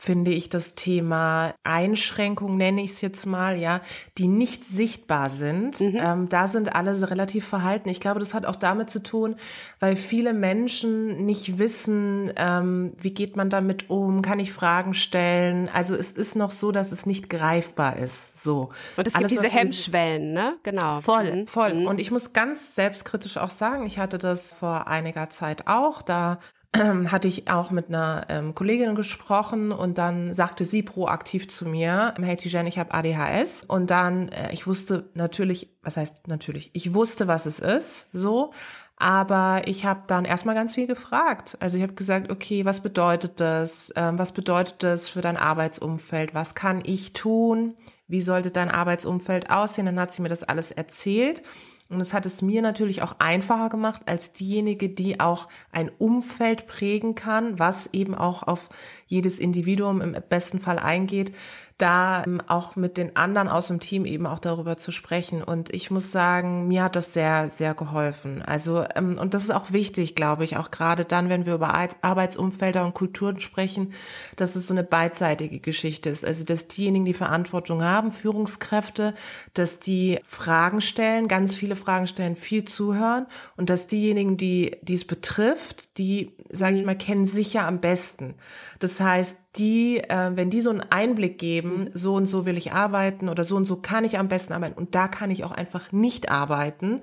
finde 0.00 0.30
ich 0.30 0.48
das 0.48 0.74
Thema 0.74 1.52
Einschränkung, 1.62 2.56
nenne 2.56 2.82
ich 2.82 2.92
es 2.92 3.00
jetzt 3.02 3.26
mal, 3.26 3.58
ja, 3.58 3.82
die 4.16 4.28
nicht 4.28 4.64
sichtbar 4.64 5.28
sind. 5.28 5.78
Mhm. 5.78 6.00
Ähm, 6.02 6.28
da 6.30 6.48
sind 6.48 6.74
alle 6.74 7.10
relativ 7.10 7.46
verhalten. 7.46 7.90
Ich 7.90 8.00
glaube, 8.00 8.18
das 8.18 8.32
hat 8.32 8.46
auch 8.46 8.56
damit 8.56 8.88
zu 8.88 9.02
tun, 9.02 9.36
weil 9.78 9.96
viele 9.96 10.32
Menschen 10.32 11.26
nicht 11.26 11.58
wissen, 11.58 12.32
ähm, 12.36 12.94
wie 12.98 13.12
geht 13.12 13.36
man 13.36 13.50
damit 13.50 13.90
um, 13.90 14.22
kann 14.22 14.40
ich 14.40 14.54
Fragen 14.54 14.94
stellen. 14.94 15.68
Also 15.68 15.94
es 15.96 16.12
ist 16.12 16.34
noch 16.34 16.50
so, 16.50 16.72
dass 16.72 16.92
es 16.92 17.04
nicht 17.04 17.28
greifbar 17.28 17.98
ist. 17.98 18.42
So. 18.42 18.70
Und 18.96 19.06
es 19.06 19.14
Alles, 19.14 19.32
gibt 19.32 19.44
diese 19.44 19.54
Hemmschwellen, 19.54 20.32
ne? 20.32 20.56
Genau. 20.62 21.02
Voll, 21.02 21.44
voll. 21.46 21.74
Mhm. 21.74 21.86
Und 21.86 22.00
ich 22.00 22.10
muss 22.10 22.32
ganz 22.32 22.74
selbstkritisch 22.74 23.36
auch 23.36 23.50
sagen, 23.50 23.84
ich 23.84 23.98
hatte 23.98 24.16
das 24.16 24.50
vor 24.50 24.88
einiger 24.88 25.28
Zeit 25.28 25.66
auch. 25.66 26.00
Da 26.00 26.38
hatte 26.76 27.26
ich 27.26 27.50
auch 27.50 27.70
mit 27.70 27.88
einer 27.88 28.26
ähm, 28.28 28.54
Kollegin 28.54 28.94
gesprochen 28.94 29.72
und 29.72 29.98
dann 29.98 30.32
sagte 30.32 30.64
sie 30.64 30.82
proaktiv 30.82 31.48
zu 31.48 31.66
mir, 31.66 32.14
hey 32.20 32.36
Tijan, 32.36 32.66
ich 32.66 32.78
habe 32.78 32.94
ADHS 32.94 33.64
und 33.66 33.90
dann, 33.90 34.28
äh, 34.28 34.52
ich 34.52 34.66
wusste 34.66 35.10
natürlich, 35.14 35.76
was 35.82 35.96
heißt 35.96 36.28
natürlich, 36.28 36.70
ich 36.72 36.94
wusste, 36.94 37.26
was 37.26 37.46
es 37.46 37.58
ist, 37.58 38.06
so, 38.12 38.52
aber 39.00 39.62
ich 39.64 39.86
habe 39.86 40.02
dann 40.06 40.26
erstmal 40.26 40.54
ganz 40.54 40.74
viel 40.74 40.86
gefragt. 40.86 41.56
Also 41.60 41.78
ich 41.78 41.82
habe 41.82 41.94
gesagt, 41.94 42.30
okay, 42.30 42.66
was 42.66 42.82
bedeutet 42.82 43.40
das? 43.40 43.90
Ähm, 43.96 44.18
was 44.18 44.30
bedeutet 44.30 44.82
das 44.82 45.08
für 45.08 45.22
dein 45.22 45.38
Arbeitsumfeld? 45.38 46.34
Was 46.34 46.54
kann 46.54 46.82
ich 46.84 47.14
tun? 47.14 47.74
Wie 48.08 48.20
sollte 48.20 48.50
dein 48.50 48.70
Arbeitsumfeld 48.70 49.50
aussehen? 49.50 49.86
Dann 49.86 49.98
hat 49.98 50.12
sie 50.12 50.20
mir 50.20 50.28
das 50.28 50.42
alles 50.42 50.70
erzählt. 50.70 51.42
Und 51.90 52.00
es 52.00 52.14
hat 52.14 52.24
es 52.24 52.40
mir 52.40 52.62
natürlich 52.62 53.02
auch 53.02 53.16
einfacher 53.18 53.68
gemacht 53.68 54.02
als 54.06 54.30
diejenige, 54.30 54.88
die 54.88 55.18
auch 55.18 55.48
ein 55.72 55.90
Umfeld 55.98 56.68
prägen 56.68 57.16
kann, 57.16 57.58
was 57.58 57.90
eben 57.92 58.14
auch 58.14 58.44
auf 58.44 58.68
jedes 59.10 59.40
Individuum 59.40 60.00
im 60.00 60.16
besten 60.28 60.60
Fall 60.60 60.78
eingeht, 60.78 61.32
da 61.80 62.24
ähm, 62.26 62.40
auch 62.46 62.76
mit 62.76 62.96
den 62.96 63.16
anderen 63.16 63.48
aus 63.48 63.68
dem 63.68 63.80
Team 63.80 64.04
eben 64.04 64.26
auch 64.26 64.38
darüber 64.38 64.76
zu 64.76 64.90
sprechen. 64.90 65.42
Und 65.42 65.72
ich 65.72 65.90
muss 65.90 66.12
sagen, 66.12 66.68
mir 66.68 66.84
hat 66.84 66.96
das 66.96 67.14
sehr, 67.14 67.48
sehr 67.48 67.74
geholfen. 67.74 68.42
Also, 68.42 68.84
ähm, 68.94 69.18
und 69.18 69.34
das 69.34 69.44
ist 69.44 69.50
auch 69.50 69.72
wichtig, 69.72 70.14
glaube 70.14 70.44
ich, 70.44 70.56
auch 70.56 70.70
gerade 70.70 71.04
dann, 71.04 71.28
wenn 71.28 71.46
wir 71.46 71.54
über 71.54 71.74
Arbeitsumfelder 72.02 72.84
und 72.84 72.94
Kulturen 72.94 73.40
sprechen, 73.40 73.92
dass 74.36 74.56
es 74.56 74.66
so 74.66 74.74
eine 74.74 74.84
beidseitige 74.84 75.58
Geschichte 75.58 76.10
ist. 76.10 76.24
Also, 76.24 76.44
dass 76.44 76.68
diejenigen, 76.68 77.06
die 77.06 77.14
Verantwortung 77.14 77.82
haben, 77.82 78.10
Führungskräfte, 78.10 79.14
dass 79.54 79.78
die 79.78 80.20
Fragen 80.24 80.80
stellen, 80.80 81.28
ganz 81.28 81.54
viele 81.54 81.76
Fragen 81.76 82.06
stellen, 82.06 82.36
viel 82.36 82.64
zuhören 82.64 83.26
und 83.56 83.70
dass 83.70 83.86
diejenigen, 83.86 84.36
die, 84.36 84.76
die 84.82 84.94
es 84.94 85.06
betrifft, 85.06 85.96
die, 85.98 86.36
sage 86.50 86.76
ich 86.76 86.84
mal, 86.84 86.96
kennen 86.96 87.26
sich 87.26 87.54
ja 87.54 87.66
am 87.66 87.80
besten. 87.80 88.34
Das 88.80 88.99
heißt, 89.00 89.36
die, 89.56 89.98
äh, 89.98 90.30
wenn 90.34 90.50
die 90.50 90.60
so 90.60 90.70
einen 90.70 90.82
Einblick 90.90 91.38
geben, 91.38 91.84
mhm. 91.84 91.90
so 91.94 92.14
und 92.14 92.26
so 92.26 92.46
will 92.46 92.56
ich 92.56 92.72
arbeiten 92.72 93.28
oder 93.28 93.44
so 93.44 93.56
und 93.56 93.66
so 93.66 93.76
kann 93.76 94.04
ich 94.04 94.18
am 94.18 94.28
besten 94.28 94.52
arbeiten 94.52 94.78
und 94.78 94.94
da 94.94 95.08
kann 95.08 95.30
ich 95.30 95.44
auch 95.44 95.52
einfach 95.52 95.92
nicht 95.92 96.30
arbeiten, 96.30 97.00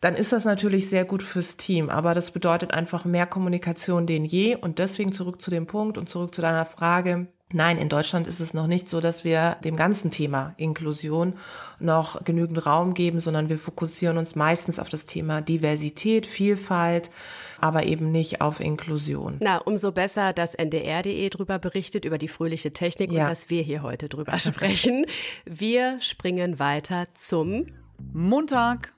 dann 0.00 0.14
ist 0.14 0.32
das 0.32 0.44
natürlich 0.44 0.88
sehr 0.88 1.04
gut 1.04 1.22
fürs 1.22 1.56
Team. 1.56 1.88
Aber 1.88 2.14
das 2.14 2.30
bedeutet 2.30 2.72
einfach 2.72 3.04
mehr 3.04 3.26
Kommunikation 3.26 4.06
denn 4.06 4.24
je. 4.24 4.56
Und 4.56 4.78
deswegen 4.78 5.12
zurück 5.12 5.40
zu 5.40 5.50
dem 5.50 5.66
Punkt 5.66 5.98
und 5.98 6.08
zurück 6.08 6.34
zu 6.34 6.42
deiner 6.42 6.66
Frage. 6.66 7.28
Nein, 7.52 7.78
in 7.78 7.88
Deutschland 7.88 8.26
ist 8.26 8.40
es 8.40 8.54
noch 8.54 8.66
nicht 8.66 8.88
so, 8.90 9.00
dass 9.00 9.24
wir 9.24 9.56
dem 9.64 9.76
ganzen 9.76 10.10
Thema 10.10 10.54
Inklusion 10.56 11.34
noch 11.78 12.24
genügend 12.24 12.66
Raum 12.66 12.92
geben, 12.92 13.20
sondern 13.20 13.48
wir 13.48 13.58
fokussieren 13.58 14.18
uns 14.18 14.34
meistens 14.34 14.80
auf 14.80 14.88
das 14.88 15.06
Thema 15.06 15.42
Diversität, 15.42 16.26
Vielfalt, 16.26 17.10
aber 17.60 17.84
eben 17.84 18.12
nicht 18.12 18.40
auf 18.40 18.60
Inklusion. 18.60 19.36
Na, 19.40 19.58
umso 19.58 19.92
besser, 19.92 20.32
dass 20.32 20.54
ndr.de 20.54 21.28
drüber 21.30 21.58
berichtet, 21.58 22.04
über 22.04 22.18
die 22.18 22.28
fröhliche 22.28 22.72
Technik 22.72 23.12
ja. 23.12 23.24
und 23.24 23.30
dass 23.30 23.50
wir 23.50 23.62
hier 23.62 23.82
heute 23.82 24.08
drüber 24.08 24.38
sprechen. 24.38 25.06
Wir 25.44 26.00
springen 26.00 26.58
weiter 26.58 27.04
zum 27.14 27.66
Montag. 28.12 28.92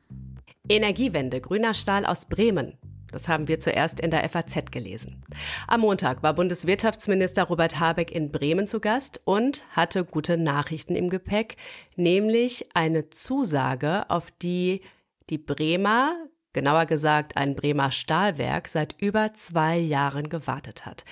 Energiewende, 0.69 1.41
grüner 1.41 1.73
Stahl 1.73 2.05
aus 2.05 2.27
Bremen. 2.27 2.77
Das 3.11 3.27
haben 3.27 3.49
wir 3.49 3.59
zuerst 3.59 4.01
in 4.01 4.11
der 4.11 4.29
FAZ 4.29 4.71
gelesen. 4.71 5.25
Am 5.67 5.81
Montag 5.81 6.23
war 6.23 6.35
Bundeswirtschaftsminister 6.35 7.45
Robert 7.45 7.81
Habeck 7.81 8.11
in 8.11 8.31
Bremen 8.31 8.67
zu 8.67 8.81
Gast 8.81 9.23
und 9.25 9.65
hatte 9.71 10.05
gute 10.05 10.37
Nachrichten 10.37 10.95
im 10.95 11.09
Gepäck, 11.09 11.57
nämlich 11.97 12.69
eine 12.75 13.09
Zusage, 13.09 14.11
auf 14.11 14.31
die 14.31 14.83
die 15.31 15.39
Bremer 15.39 16.17
genauer 16.53 16.87
gesagt 16.87 17.37
ein 17.37 17.55
Bremer 17.55 17.91
Stahlwerk, 17.91 18.69
seit 18.69 18.95
über 19.01 19.35
zwei 19.35 19.79
Jahren 19.79 20.29
gewartet 20.29 20.87
hat. 20.87 21.05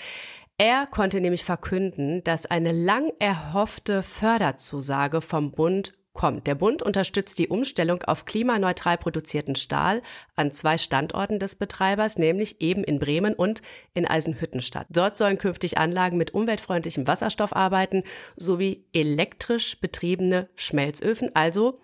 Er 0.59 0.87
konnte 0.87 1.21
nämlich 1.21 1.45
verkünden, 1.45 2.25
dass 2.25 2.47
eine 2.47 2.73
lang 2.73 3.13
erhoffte 3.19 4.03
Förderzusage 4.03 5.21
vom 5.21 5.53
Bund 5.53 5.93
kommt. 6.17 6.47
Der 6.47 6.55
Bund 6.55 6.83
unterstützt 6.83 7.39
die 7.39 7.49
Umstellung 7.49 8.03
auf 8.03 8.25
klimaneutral 8.25 8.97
produzierten 8.99 9.55
Stahl 9.55 10.03
an 10.35 10.51
zwei 10.53 10.79
Standorten 10.79 11.39
des 11.39 11.55
Betreibers, 11.55 12.19
nämlich 12.19 12.61
eben 12.61 12.83
in 12.83 12.99
Bremen 12.99 13.35
und 13.35 13.63
in 13.95 14.07
Eisenhüttenstadt. 14.07 14.87
Dort 14.91 15.17
sollen 15.17 15.39
künftig 15.39 15.79
Anlagen 15.79 16.17
mit 16.17 16.35
umweltfreundlichem 16.35 17.07
Wasserstoff 17.07 17.55
arbeiten, 17.55 18.03
sowie 18.37 18.87
elektrisch 18.93 19.79
betriebene 19.81 20.49
Schmelzöfen, 20.57 21.31
also 21.37 21.79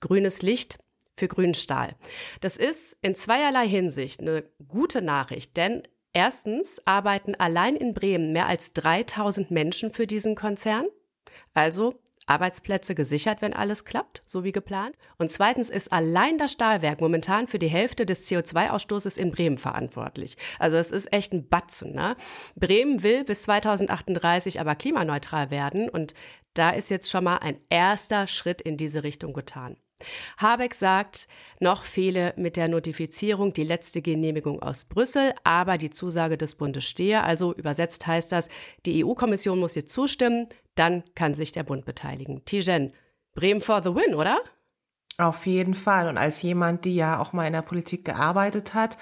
grünes 0.00 0.42
Licht 0.42 0.78
für 1.18 1.28
grünen 1.28 1.54
Stahl. 1.54 1.96
Das 2.40 2.56
ist 2.56 2.96
in 3.02 3.14
zweierlei 3.14 3.66
Hinsicht 3.68 4.20
eine 4.20 4.44
gute 4.66 5.02
Nachricht, 5.02 5.56
denn 5.56 5.82
erstens 6.12 6.80
arbeiten 6.84 7.34
allein 7.34 7.76
in 7.76 7.94
Bremen 7.94 8.32
mehr 8.32 8.46
als 8.46 8.72
3000 8.72 9.50
Menschen 9.50 9.90
für 9.90 10.06
diesen 10.06 10.34
Konzern. 10.34 10.86
Also 11.54 12.00
Arbeitsplätze 12.28 12.94
gesichert, 12.94 13.40
wenn 13.40 13.54
alles 13.54 13.84
klappt, 13.84 14.22
so 14.26 14.44
wie 14.44 14.52
geplant. 14.52 14.96
Und 15.18 15.30
zweitens 15.30 15.70
ist 15.70 15.92
allein 15.92 16.38
das 16.38 16.52
Stahlwerk 16.52 17.00
momentan 17.00 17.48
für 17.48 17.58
die 17.58 17.68
Hälfte 17.68 18.04
des 18.06 18.28
CO2-Ausstoßes 18.28 19.16
in 19.16 19.30
Bremen 19.30 19.58
verantwortlich. 19.58 20.36
Also 20.58 20.76
es 20.76 20.90
ist 20.90 21.12
echt 21.12 21.32
ein 21.32 21.48
Batzen. 21.48 21.94
Ne? 21.94 22.16
Bremen 22.54 23.02
will 23.02 23.24
bis 23.24 23.42
2038 23.44 24.60
aber 24.60 24.74
klimaneutral 24.74 25.50
werden 25.50 25.88
und 25.88 26.14
da 26.54 26.70
ist 26.70 26.90
jetzt 26.90 27.10
schon 27.10 27.24
mal 27.24 27.38
ein 27.38 27.58
erster 27.70 28.26
Schritt 28.26 28.60
in 28.60 28.76
diese 28.76 29.04
Richtung 29.04 29.32
getan. 29.32 29.76
Habeck 30.38 30.74
sagt, 30.74 31.28
noch 31.60 31.84
fehle 31.84 32.34
mit 32.36 32.56
der 32.56 32.68
Notifizierung 32.68 33.52
die 33.52 33.64
letzte 33.64 34.02
Genehmigung 34.02 34.62
aus 34.62 34.84
Brüssel, 34.84 35.34
aber 35.44 35.78
die 35.78 35.90
Zusage 35.90 36.38
des 36.38 36.54
Bundes 36.54 36.84
stehe. 36.84 37.22
Also 37.22 37.54
übersetzt 37.54 38.06
heißt 38.06 38.30
das, 38.32 38.48
die 38.86 39.04
EU-Kommission 39.04 39.58
muss 39.58 39.74
jetzt 39.74 39.92
zustimmen, 39.92 40.48
dann 40.74 41.02
kann 41.14 41.34
sich 41.34 41.52
der 41.52 41.64
Bund 41.64 41.84
beteiligen. 41.84 42.44
Tijen, 42.44 42.92
Bremen 43.34 43.60
for 43.60 43.82
the 43.82 43.94
win, 43.94 44.14
oder? 44.14 44.40
Auf 45.20 45.46
jeden 45.46 45.74
Fall. 45.74 46.08
Und 46.08 46.16
als 46.16 46.42
jemand, 46.42 46.84
die 46.84 46.94
ja 46.94 47.18
auch 47.18 47.32
mal 47.32 47.44
in 47.44 47.52
der 47.52 47.62
Politik 47.62 48.04
gearbeitet 48.04 48.74
hat, 48.74 48.96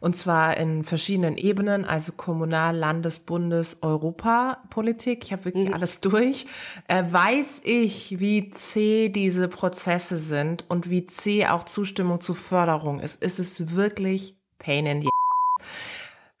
und 0.00 0.16
zwar 0.16 0.56
in 0.56 0.82
verschiedenen 0.82 1.36
Ebenen, 1.36 1.84
also 1.84 2.12
Kommunal-, 2.12 2.74
Landes-, 2.74 3.18
Bundes-, 3.18 3.82
Europapolitik, 3.82 5.24
ich 5.24 5.32
habe 5.32 5.44
wirklich 5.44 5.68
mhm. 5.68 5.74
alles 5.74 6.00
durch, 6.00 6.46
äh, 6.88 7.04
weiß 7.06 7.60
ich, 7.64 8.18
wie 8.18 8.50
zäh 8.50 9.10
diese 9.10 9.46
Prozesse 9.48 10.16
sind 10.16 10.64
und 10.70 10.88
wie 10.88 11.04
zäh 11.04 11.48
auch 11.48 11.64
Zustimmung 11.64 12.22
zu 12.22 12.32
Förderung 12.32 12.98
ist. 12.98 13.22
Es 13.22 13.38
ist 13.38 13.74
wirklich 13.76 14.36
Pain 14.58 14.86
in 14.86 15.02
the 15.02 15.08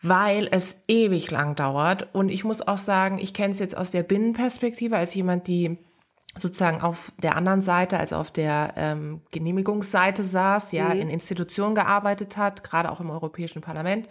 weil 0.00 0.48
es 0.52 0.84
ewig 0.86 1.30
lang 1.30 1.56
dauert. 1.56 2.14
Und 2.14 2.30
ich 2.30 2.44
muss 2.44 2.66
auch 2.66 2.78
sagen, 2.78 3.18
ich 3.18 3.34
kenne 3.34 3.52
es 3.52 3.58
jetzt 3.58 3.76
aus 3.76 3.90
der 3.90 4.04
Binnenperspektive 4.04 4.96
als 4.96 5.12
jemand, 5.14 5.48
die 5.48 5.76
sozusagen 6.36 6.80
auf 6.80 7.12
der 7.22 7.36
anderen 7.36 7.62
Seite, 7.62 7.98
also 7.98 8.16
auf 8.16 8.30
der 8.30 8.74
ähm, 8.76 9.22
Genehmigungsseite 9.30 10.22
saß, 10.22 10.72
ja, 10.72 10.94
mhm. 10.94 11.00
in 11.00 11.08
Institutionen 11.08 11.74
gearbeitet 11.74 12.36
hat, 12.36 12.62
gerade 12.62 12.90
auch 12.90 13.00
im 13.00 13.10
Europäischen 13.10 13.62
Parlament. 13.62 14.08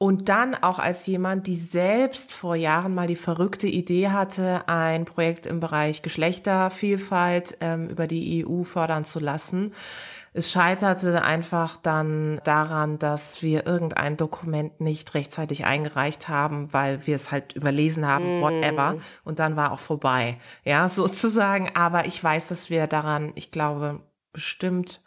Und 0.00 0.28
dann 0.28 0.54
auch 0.54 0.78
als 0.78 1.06
jemand, 1.08 1.48
die 1.48 1.56
selbst 1.56 2.32
vor 2.32 2.54
Jahren 2.54 2.94
mal 2.94 3.08
die 3.08 3.16
verrückte 3.16 3.66
Idee 3.66 4.10
hatte, 4.10 4.62
ein 4.68 5.04
Projekt 5.04 5.46
im 5.46 5.58
Bereich 5.58 6.02
Geschlechtervielfalt 6.02 7.58
ähm, 7.60 7.88
über 7.88 8.06
die 8.06 8.46
EU 8.46 8.62
fördern 8.62 9.04
zu 9.04 9.18
lassen. 9.18 9.72
Es 10.38 10.52
scheiterte 10.52 11.24
einfach 11.24 11.78
dann 11.78 12.40
daran, 12.44 13.00
dass 13.00 13.42
wir 13.42 13.66
irgendein 13.66 14.16
Dokument 14.16 14.80
nicht 14.80 15.12
rechtzeitig 15.14 15.64
eingereicht 15.64 16.28
haben, 16.28 16.72
weil 16.72 17.08
wir 17.08 17.16
es 17.16 17.32
halt 17.32 17.54
überlesen 17.54 18.06
haben, 18.06 18.38
mm. 18.38 18.42
whatever. 18.42 18.96
Und 19.24 19.40
dann 19.40 19.56
war 19.56 19.72
auch 19.72 19.80
vorbei. 19.80 20.38
Ja, 20.62 20.88
sozusagen. 20.88 21.70
Aber 21.74 22.06
ich 22.06 22.22
weiß, 22.22 22.46
dass 22.46 22.70
wir 22.70 22.86
daran, 22.86 23.32
ich 23.34 23.50
glaube, 23.50 23.98
bestimmt 24.32 25.00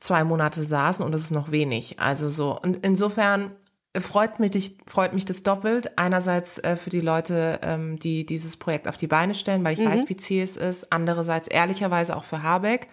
zwei 0.00 0.22
Monate 0.22 0.62
saßen 0.62 1.02
und 1.02 1.14
es 1.14 1.22
ist 1.22 1.30
noch 1.30 1.50
wenig. 1.50 1.98
Also 1.98 2.28
so. 2.28 2.60
Und 2.60 2.84
insofern 2.84 3.52
freut 3.98 4.38
mich, 4.38 4.76
freut 4.86 5.14
mich 5.14 5.24
das 5.24 5.42
doppelt. 5.42 5.98
Einerseits 5.98 6.58
äh, 6.58 6.76
für 6.76 6.90
die 6.90 7.00
Leute, 7.00 7.58
ähm, 7.62 7.98
die 7.98 8.26
dieses 8.26 8.58
Projekt 8.58 8.86
auf 8.86 8.98
die 8.98 9.06
Beine 9.06 9.32
stellen, 9.32 9.64
weil 9.64 9.72
ich 9.72 9.80
mhm. 9.80 9.92
weiß, 9.92 10.10
wie 10.10 10.16
zäh 10.16 10.42
es 10.42 10.58
ist. 10.58 10.92
Andererseits 10.92 11.48
ehrlicherweise 11.48 12.14
auch 12.14 12.24
für 12.24 12.42
Habeck 12.42 12.88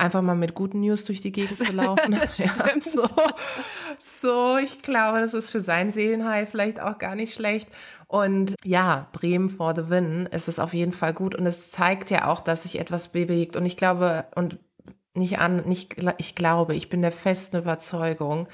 einfach 0.00 0.22
mal 0.22 0.34
mit 0.34 0.54
guten 0.54 0.80
News 0.80 1.04
durch 1.04 1.20
die 1.20 1.32
Gegend 1.32 1.56
zu 1.56 1.72
laufen. 1.72 2.12
ja, 2.12 2.80
so, 2.80 3.06
so, 3.98 4.56
ich 4.58 4.82
glaube, 4.82 5.20
das 5.20 5.34
ist 5.34 5.50
für 5.50 5.60
sein 5.60 5.92
Seelenheil 5.92 6.46
vielleicht 6.46 6.80
auch 6.80 6.98
gar 6.98 7.14
nicht 7.14 7.34
schlecht. 7.34 7.68
Und 8.06 8.56
ja, 8.64 9.08
Bremen 9.12 9.48
for 9.48 9.74
the 9.74 9.88
win 9.88 10.26
ist 10.26 10.48
es 10.48 10.58
auf 10.58 10.74
jeden 10.74 10.92
Fall 10.92 11.14
gut. 11.14 11.34
Und 11.34 11.46
es 11.46 11.70
zeigt 11.70 12.10
ja 12.10 12.28
auch, 12.28 12.40
dass 12.40 12.64
sich 12.64 12.80
etwas 12.80 13.10
bewegt. 13.10 13.56
Und 13.56 13.66
ich 13.66 13.76
glaube, 13.76 14.26
und 14.34 14.58
nicht 15.14 15.38
an, 15.38 15.64
nicht, 15.66 15.96
ich 16.18 16.34
glaube, 16.34 16.74
ich 16.74 16.88
bin 16.88 17.02
der 17.02 17.12
festen 17.12 17.58
Überzeugung, 17.58 18.48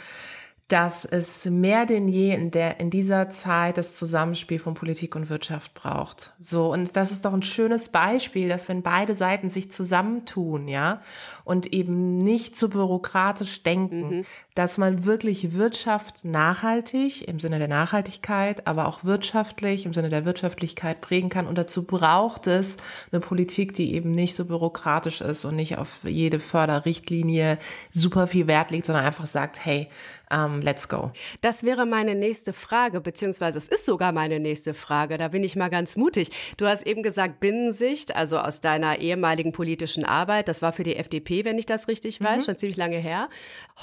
dass 0.68 1.04
es 1.04 1.44
mehr 1.44 1.86
denn 1.86 2.08
je 2.08 2.34
in 2.34 2.50
der, 2.50 2.80
in 2.80 2.90
dieser 2.90 3.28
Zeit 3.28 3.78
das 3.78 3.94
Zusammenspiel 3.94 4.58
von 4.58 4.74
Politik 4.74 5.14
und 5.14 5.30
Wirtschaft 5.30 5.74
braucht. 5.74 6.32
So. 6.40 6.72
Und 6.72 6.96
das 6.96 7.12
ist 7.12 7.24
doch 7.24 7.32
ein 7.32 7.42
schönes 7.42 7.90
Beispiel, 7.90 8.48
dass 8.48 8.68
wenn 8.68 8.82
beide 8.82 9.14
Seiten 9.14 9.48
sich 9.48 9.70
zusammentun, 9.70 10.66
ja, 10.66 11.02
und 11.44 11.72
eben 11.72 12.18
nicht 12.18 12.56
zu 12.56 12.68
bürokratisch 12.68 13.62
denken, 13.62 14.08
mhm. 14.08 14.24
dass 14.56 14.78
man 14.78 15.04
wirklich 15.04 15.52
Wirtschaft 15.52 16.24
nachhaltig 16.24 17.28
im 17.28 17.38
Sinne 17.38 17.60
der 17.60 17.68
Nachhaltigkeit, 17.68 18.66
aber 18.66 18.88
auch 18.88 19.04
wirtschaftlich 19.04 19.86
im 19.86 19.94
Sinne 19.94 20.08
der 20.08 20.24
Wirtschaftlichkeit 20.24 21.00
prägen 21.00 21.28
kann. 21.28 21.46
Und 21.46 21.56
dazu 21.56 21.84
braucht 21.84 22.48
es 22.48 22.74
eine 23.12 23.20
Politik, 23.20 23.74
die 23.74 23.94
eben 23.94 24.08
nicht 24.08 24.34
so 24.34 24.46
bürokratisch 24.46 25.20
ist 25.20 25.44
und 25.44 25.54
nicht 25.54 25.78
auf 25.78 26.00
jede 26.02 26.40
Förderrichtlinie 26.40 27.58
super 27.92 28.26
viel 28.26 28.48
Wert 28.48 28.72
legt, 28.72 28.86
sondern 28.86 29.04
einfach 29.04 29.26
sagt, 29.26 29.64
hey, 29.64 29.88
um, 30.32 30.56
ähm, 30.56 30.60
let's 30.60 30.88
go. 30.88 31.12
Das 31.40 31.62
wäre 31.62 31.86
meine 31.86 32.14
nächste 32.14 32.52
Frage, 32.52 33.00
beziehungsweise 33.00 33.58
es 33.58 33.68
ist 33.68 33.86
sogar 33.86 34.10
meine 34.10 34.40
nächste 34.40 34.74
Frage. 34.74 35.18
Da 35.18 35.28
bin 35.28 35.44
ich 35.44 35.54
mal 35.54 35.68
ganz 35.68 35.96
mutig. 35.96 36.30
Du 36.56 36.66
hast 36.66 36.84
eben 36.84 37.02
gesagt, 37.02 37.38
Binnensicht, 37.38 38.16
also 38.16 38.38
aus 38.38 38.60
deiner 38.60 38.98
ehemaligen 38.98 39.52
politischen 39.52 40.04
Arbeit, 40.04 40.48
das 40.48 40.62
war 40.62 40.72
für 40.72 40.82
die 40.82 40.96
FDP, 40.96 41.44
wenn 41.44 41.58
ich 41.58 41.66
das 41.66 41.86
richtig 41.86 42.20
weiß, 42.20 42.42
mhm. 42.42 42.44
schon 42.44 42.58
ziemlich 42.58 42.76
lange 42.76 42.96
her. 42.96 43.28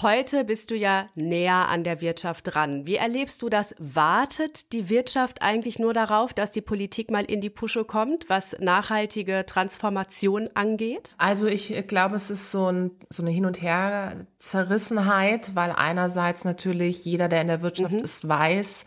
Heute 0.02 0.44
bist 0.44 0.72
du 0.72 0.76
ja 0.76 1.08
näher 1.16 1.70
an 1.70 1.86
der 1.86 2.02
Wirtschaft 2.02 2.54
dran. 2.54 2.86
Wie 2.86 2.96
erlebst 2.96 3.42
du 3.42 3.48
das? 3.50 3.74
Wartet 3.80 4.74
die 4.74 4.90
Wirtschaft 4.90 5.42
eigentlich 5.42 5.80
nur 5.80 5.94
darauf, 5.94 6.34
dass 6.34 6.52
die 6.52 6.62
Politik 6.62 7.10
mal 7.10 7.24
in 7.24 7.40
die 7.40 7.50
Pusche 7.50 7.86
kommt, 7.86 8.30
was 8.30 8.58
nachhaltige 8.60 9.46
Transformation 9.46 10.50
angeht? 10.56 11.16
Also 11.18 11.48
ich 11.48 11.88
glaube, 11.88 12.16
es 12.16 12.30
ist 12.30 12.52
so, 12.52 12.70
ein, 12.70 12.92
so 13.10 13.24
eine 13.24 13.32
Hin- 13.32 13.46
und 13.46 13.62
Her-Zerrissenheit, 13.62 15.56
weil 15.56 15.72
einerseits 15.72 16.33
einerseits 16.34 16.46
natürlich 16.46 17.06
jeder, 17.06 17.28
der 17.28 17.42
in 17.42 17.48
der 17.48 17.62
Wirtschaft 17.62 17.94
mhm. 17.94 18.00
ist, 18.00 18.28
weiß, 18.28 18.86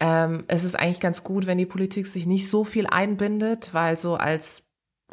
ähm, 0.00 0.42
es 0.48 0.64
ist 0.64 0.78
eigentlich 0.78 1.00
ganz 1.00 1.24
gut, 1.24 1.46
wenn 1.46 1.58
die 1.58 1.66
Politik 1.66 2.06
sich 2.06 2.26
nicht 2.26 2.48
so 2.48 2.64
viel 2.64 2.86
einbindet, 2.86 3.74
weil 3.74 3.96
so 3.96 4.14
als 4.14 4.62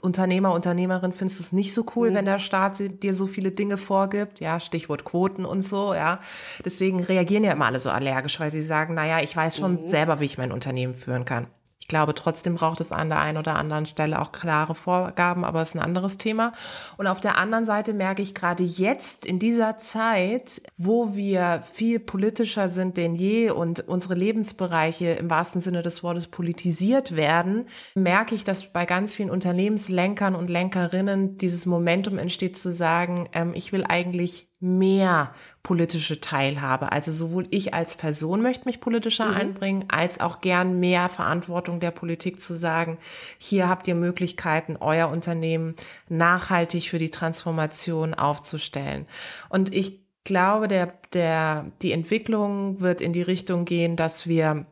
Unternehmer, 0.01 0.54
Unternehmerin 0.54 1.13
findest 1.13 1.39
du 1.39 1.43
es 1.43 1.51
nicht 1.54 1.73
so 1.73 1.86
cool, 1.95 2.12
mhm. 2.12 2.15
wenn 2.15 2.25
der 2.25 2.39
Staat 2.39 2.80
dir 2.80 3.13
so 3.13 3.25
viele 3.25 3.51
Dinge 3.51 3.78
vorgibt, 3.78 4.39
ja, 4.39 4.60
Stichwort 4.60 5.06
Quoten 5.06 5.45
und 5.45 5.62
so, 5.62 5.93
ja. 5.93 6.19
Deswegen 6.63 7.01
reagieren 7.01 7.43
ja 7.43 7.54
immer 7.54 7.65
alle 7.65 7.80
so 7.80 7.89
allergisch, 7.89 8.39
weil 8.39 8.51
sie 8.51 8.62
sagen, 8.62 8.93
naja, 8.93 9.21
ich 9.21 9.36
weiß 9.36 9.58
schon 9.58 9.84
mhm. 9.84 9.88
selber, 9.88 10.19
wie 10.19 10.25
ich 10.25 10.38
mein 10.38 10.51
Unternehmen 10.51 10.95
führen 10.95 11.25
kann. 11.25 11.47
Ich 11.79 11.88
glaube, 11.88 12.15
trotzdem 12.15 12.55
braucht 12.55 12.81
es 12.81 12.91
an 12.91 13.09
der 13.09 13.19
einen 13.19 13.38
oder 13.38 13.57
anderen 13.57 13.85
Stelle 13.85 14.19
auch 14.19 14.31
klare 14.31 14.73
Vorgaben, 14.73 15.45
aber 15.45 15.61
es 15.61 15.69
ist 15.69 15.75
ein 15.75 15.81
anderes 15.81 16.17
Thema. 16.17 16.51
Und 16.97 17.05
auf 17.05 17.19
der 17.19 17.38
anderen 17.38 17.65
Seite 17.65 17.93
merke 17.93 18.21
ich 18.21 18.33
gerade 18.33 18.63
jetzt 18.63 19.25
in 19.25 19.38
dieser 19.38 19.77
Zeit, 19.77 20.63
wo 20.77 21.15
wir 21.15 21.61
viel 21.71 21.99
politischer 21.99 22.69
sind 22.69 22.97
denn 22.97 23.13
je 23.13 23.51
und 23.51 23.88
unsere 23.88 24.15
Lebensbereiche 24.15 25.09
im 25.09 25.29
wahrsten 25.29 25.61
Sinne 25.61 25.83
des 25.83 26.01
Wortes 26.01 26.27
politisiert 26.27 27.15
werden, 27.15 27.67
merke 27.93 28.33
ich, 28.35 28.43
dass 28.43 28.71
bei 28.71 28.85
ganz 28.85 29.13
vielen 29.13 29.29
Unternehmenslenkern 29.29 30.33
und 30.33 30.49
Lenkerinnen 30.49 31.38
dieses 31.38 31.65
Momentum 31.65 32.17
entsteht 32.17 32.57
zu 32.57 32.71
sagen, 32.71 33.29
ähm, 33.33 33.51
ich 33.53 33.73
will 33.73 33.83
eigentlich 33.88 34.47
mehr 34.65 35.34
politische 35.63 36.21
Teilhabe. 36.21 36.91
Also 36.91 37.12
sowohl 37.12 37.47
ich 37.49 37.73
als 37.73 37.95
Person 37.95 38.41
möchte 38.41 38.65
mich 38.65 38.82
politischer 38.82 39.30
mhm. 39.30 39.36
einbringen, 39.36 39.86
als 39.88 40.19
auch 40.19 40.41
gern 40.41 40.80
mehr 40.80 41.10
Verantwortung 41.10 41.80
der 41.80 41.91
Politik 41.91 42.39
zu 42.39 42.54
sagen, 42.54 42.97
hier 43.38 43.69
habt 43.69 43.88
ihr 43.88 43.95
Möglichkeiten, 43.95 44.78
euer 44.80 45.10
Unternehmen 45.10 45.75
nachhaltig 46.10 46.89
für 46.89 46.99
die 46.99 47.10
Transformation 47.10 48.13
aufzustellen. 48.13 49.06
Und 49.49 49.73
ich 49.73 50.06
glaube, 50.23 50.67
der, 50.67 50.93
der, 51.13 51.71
die 51.82 51.91
Entwicklung 51.91 52.82
wird 52.82 53.01
in 53.01 53.13
die 53.13 53.21
Richtung 53.21 53.65
gehen, 53.65 53.95
dass 53.95 54.28
wir 54.28 54.65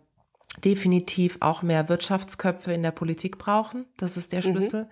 definitiv 0.63 1.38
auch 1.39 1.63
mehr 1.63 1.89
Wirtschaftsköpfe 1.89 2.74
in 2.74 2.84
der 2.84 2.92
Politik 2.92 3.38
brauchen. 3.38 3.86
Das 3.98 4.18
ist 4.18 4.32
der 4.32 4.46
mhm. 4.46 4.52
Schlüssel. 4.52 4.84
Mhm. 4.84 4.88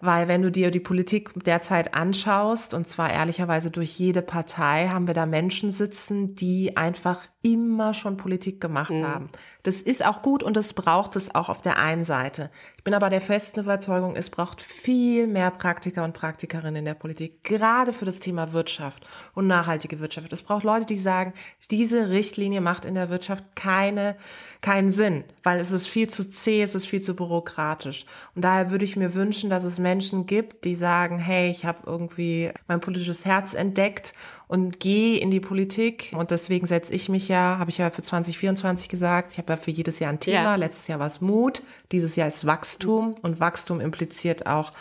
Weil 0.00 0.28
wenn 0.28 0.42
du 0.42 0.50
dir 0.50 0.70
die 0.70 0.80
Politik 0.80 1.32
derzeit 1.44 1.94
anschaust, 1.94 2.74
und 2.74 2.88
zwar 2.88 3.12
ehrlicherweise 3.12 3.70
durch 3.70 3.98
jede 3.98 4.22
Partei, 4.22 4.88
haben 4.88 5.06
wir 5.06 5.14
da 5.14 5.26
Menschen 5.26 5.70
sitzen, 5.70 6.34
die 6.34 6.76
einfach 6.76 7.20
immer 7.46 7.94
schon 7.94 8.16
Politik 8.16 8.60
gemacht 8.60 8.90
mhm. 8.90 9.06
haben. 9.06 9.28
Das 9.62 9.80
ist 9.80 10.04
auch 10.04 10.22
gut 10.22 10.42
und 10.42 10.56
das 10.56 10.74
braucht 10.74 11.16
es 11.16 11.34
auch 11.34 11.48
auf 11.48 11.60
der 11.60 11.78
einen 11.78 12.04
Seite. 12.04 12.50
Ich 12.76 12.84
bin 12.84 12.94
aber 12.94 13.08
der 13.08 13.20
festen 13.20 13.60
Überzeugung, 13.60 14.16
es 14.16 14.30
braucht 14.30 14.60
viel 14.60 15.26
mehr 15.26 15.50
Praktiker 15.50 16.04
und 16.04 16.12
Praktikerinnen 16.12 16.76
in 16.76 16.84
der 16.84 16.94
Politik, 16.94 17.44
gerade 17.44 17.92
für 17.92 18.04
das 18.04 18.20
Thema 18.20 18.52
Wirtschaft 18.52 19.08
und 19.34 19.46
nachhaltige 19.46 20.00
Wirtschaft. 20.00 20.32
Es 20.32 20.42
braucht 20.42 20.64
Leute, 20.64 20.86
die 20.86 20.96
sagen, 20.96 21.34
diese 21.70 22.10
Richtlinie 22.10 22.60
macht 22.60 22.84
in 22.84 22.94
der 22.94 23.10
Wirtschaft 23.10 23.54
keine, 23.54 24.16
keinen 24.60 24.90
Sinn, 24.90 25.24
weil 25.44 25.60
es 25.60 25.70
ist 25.70 25.88
viel 25.88 26.08
zu 26.08 26.28
zäh, 26.28 26.62
es 26.62 26.74
ist 26.74 26.86
viel 26.86 27.02
zu 27.02 27.14
bürokratisch. 27.14 28.06
Und 28.34 28.44
daher 28.44 28.70
würde 28.70 28.84
ich 28.84 28.96
mir 28.96 29.14
wünschen, 29.14 29.50
dass 29.50 29.64
es 29.64 29.78
Menschen 29.78 30.26
gibt, 30.26 30.64
die 30.64 30.74
sagen, 30.74 31.18
hey, 31.18 31.50
ich 31.50 31.64
habe 31.64 31.78
irgendwie 31.86 32.50
mein 32.66 32.80
politisches 32.80 33.24
Herz 33.24 33.54
entdeckt 33.54 34.14
und 34.48 34.78
gehe 34.78 35.18
in 35.18 35.30
die 35.30 35.40
Politik. 35.40 36.12
Und 36.16 36.30
deswegen 36.30 36.66
setze 36.66 36.92
ich 36.92 37.08
mich 37.08 37.28
ja, 37.28 37.35
habe 37.36 37.70
ich 37.70 37.78
ja 37.78 37.90
für 37.90 38.02
2024 38.02 38.88
gesagt, 38.88 39.32
ich 39.32 39.38
habe 39.38 39.52
ja 39.52 39.56
für 39.56 39.70
jedes 39.70 39.98
Jahr 39.98 40.10
ein 40.10 40.20
Thema. 40.20 40.42
Ja. 40.42 40.54
Letztes 40.56 40.88
Jahr 40.88 40.98
war 40.98 41.06
es 41.06 41.20
Mut, 41.20 41.62
dieses 41.92 42.16
Jahr 42.16 42.28
ist 42.28 42.46
Wachstum. 42.46 43.14
Und 43.22 43.40
Wachstum 43.40 43.80
impliziert 43.80 44.46
auch, 44.46 44.72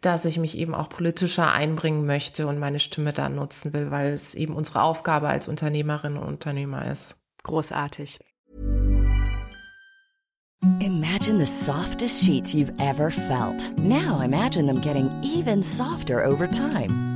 dass 0.00 0.24
ich 0.24 0.38
mich 0.38 0.58
eben 0.58 0.74
auch 0.74 0.88
politischer 0.88 1.52
einbringen 1.52 2.06
möchte 2.06 2.46
und 2.46 2.58
meine 2.58 2.78
Stimme 2.78 3.12
da 3.12 3.28
nutzen 3.28 3.72
will, 3.72 3.90
weil 3.90 4.12
es 4.12 4.34
eben 4.34 4.54
unsere 4.54 4.82
Aufgabe 4.82 5.28
als 5.28 5.48
Unternehmerin 5.48 6.16
und 6.16 6.26
Unternehmer 6.26 6.90
ist. 6.90 7.16
Großartig. 7.42 8.18
Imagine 10.80 11.38
the 11.38 11.46
softest 11.46 12.24
sheets 12.24 12.54
you've 12.54 12.72
ever 12.80 13.10
felt. 13.10 13.72
Now 13.78 14.20
imagine 14.20 14.66
them 14.66 14.80
getting 14.80 15.10
even 15.22 15.62
softer 15.62 16.24
over 16.24 16.48
time. 16.50 17.15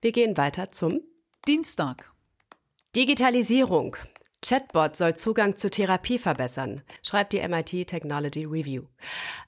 Wir 0.00 0.12
gehen 0.12 0.36
weiter 0.36 0.70
zum 0.70 1.00
Dienstag. 1.48 2.12
Digitalisierung. 2.94 3.96
Chatbot 4.46 4.94
soll 4.94 5.14
Zugang 5.14 5.56
zur 5.56 5.72
Therapie 5.72 6.20
verbessern, 6.20 6.82
schreibt 7.02 7.32
die 7.32 7.40
MIT 7.40 7.88
Technology 7.88 8.44
Review. 8.44 8.84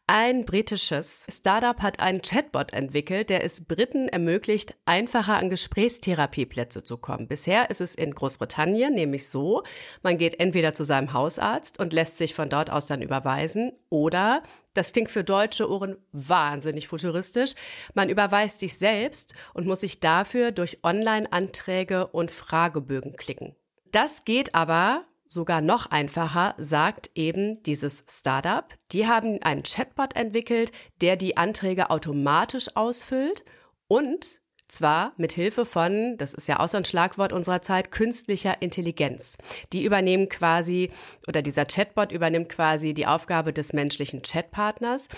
Ein 0.08 0.44
britisches 0.44 1.24
Startup 1.30 1.80
hat 1.80 2.00
einen 2.00 2.20
Chatbot 2.20 2.72
entwickelt, 2.72 3.30
der 3.30 3.44
es 3.44 3.64
Briten 3.64 4.08
ermöglicht, 4.08 4.74
einfacher 4.86 5.36
an 5.36 5.50
Gesprächstherapieplätze 5.50 6.82
zu 6.82 6.96
kommen. 6.96 7.28
Bisher 7.28 7.70
ist 7.70 7.80
es 7.80 7.94
in 7.94 8.12
Großbritannien 8.12 8.92
nämlich 8.92 9.28
so, 9.28 9.62
man 10.02 10.18
geht 10.18 10.40
entweder 10.40 10.74
zu 10.74 10.82
seinem 10.82 11.12
Hausarzt 11.12 11.78
und 11.78 11.92
lässt 11.92 12.16
sich 12.16 12.34
von 12.34 12.48
dort 12.48 12.70
aus 12.70 12.86
dann 12.86 13.00
überweisen 13.00 13.70
oder 13.90 14.42
das 14.74 14.92
klingt 14.92 15.12
für 15.12 15.22
deutsche 15.22 15.70
Ohren 15.70 15.96
wahnsinnig 16.10 16.88
futuristisch. 16.88 17.54
Man 17.94 18.08
überweist 18.08 18.58
sich 18.58 18.76
selbst 18.76 19.36
und 19.54 19.64
muss 19.64 19.82
sich 19.82 20.00
dafür 20.00 20.50
durch 20.50 20.80
Online-Anträge 20.82 22.08
und 22.08 22.32
Fragebögen 22.32 23.14
klicken. 23.14 23.54
Das 23.92 24.24
geht 24.24 24.54
aber 24.54 25.04
sogar 25.28 25.60
noch 25.60 25.86
einfacher, 25.90 26.54
sagt 26.58 27.10
eben 27.14 27.62
dieses 27.62 28.04
Startup. 28.08 28.64
Die 28.92 29.06
haben 29.06 29.42
einen 29.42 29.62
Chatbot 29.62 30.16
entwickelt, 30.16 30.72
der 31.00 31.16
die 31.16 31.36
Anträge 31.36 31.90
automatisch 31.90 32.76
ausfüllt 32.76 33.44
und 33.86 34.40
zwar 34.68 35.12
mit 35.16 35.32
Hilfe 35.32 35.64
von, 35.64 36.16
das 36.18 36.34
ist 36.34 36.46
ja 36.46 36.60
auch 36.60 36.68
so 36.68 36.76
ein 36.76 36.84
Schlagwort 36.84 37.32
unserer 37.32 37.62
Zeit, 37.62 37.90
künstlicher 37.90 38.60
Intelligenz. 38.60 39.38
Die 39.72 39.84
übernehmen 39.84 40.28
quasi, 40.28 40.90
oder 41.26 41.42
dieser 41.42 41.64
Chatbot 41.64 42.12
übernimmt 42.12 42.50
quasi 42.50 42.92
die 42.92 43.06
Aufgabe 43.06 43.52
des 43.52 43.72
menschlichen 43.72 44.22
Chatpartners. 44.22 45.08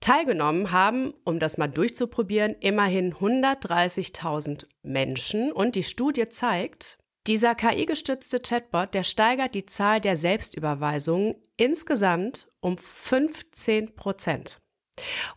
Teilgenommen 0.00 0.72
haben, 0.72 1.14
um 1.24 1.38
das 1.38 1.58
mal 1.58 1.68
durchzuprobieren, 1.68 2.54
immerhin 2.60 3.14
130.000 3.14 4.66
Menschen 4.82 5.52
und 5.52 5.74
die 5.74 5.82
Studie 5.82 6.28
zeigt, 6.28 6.98
dieser 7.26 7.54
KI-gestützte 7.54 8.40
Chatbot, 8.40 8.94
der 8.94 9.02
steigert 9.02 9.54
die 9.54 9.66
Zahl 9.66 10.00
der 10.00 10.16
Selbstüberweisungen 10.16 11.34
insgesamt 11.56 12.52
um 12.60 12.76
15 12.78 13.94
Prozent. 13.96 14.60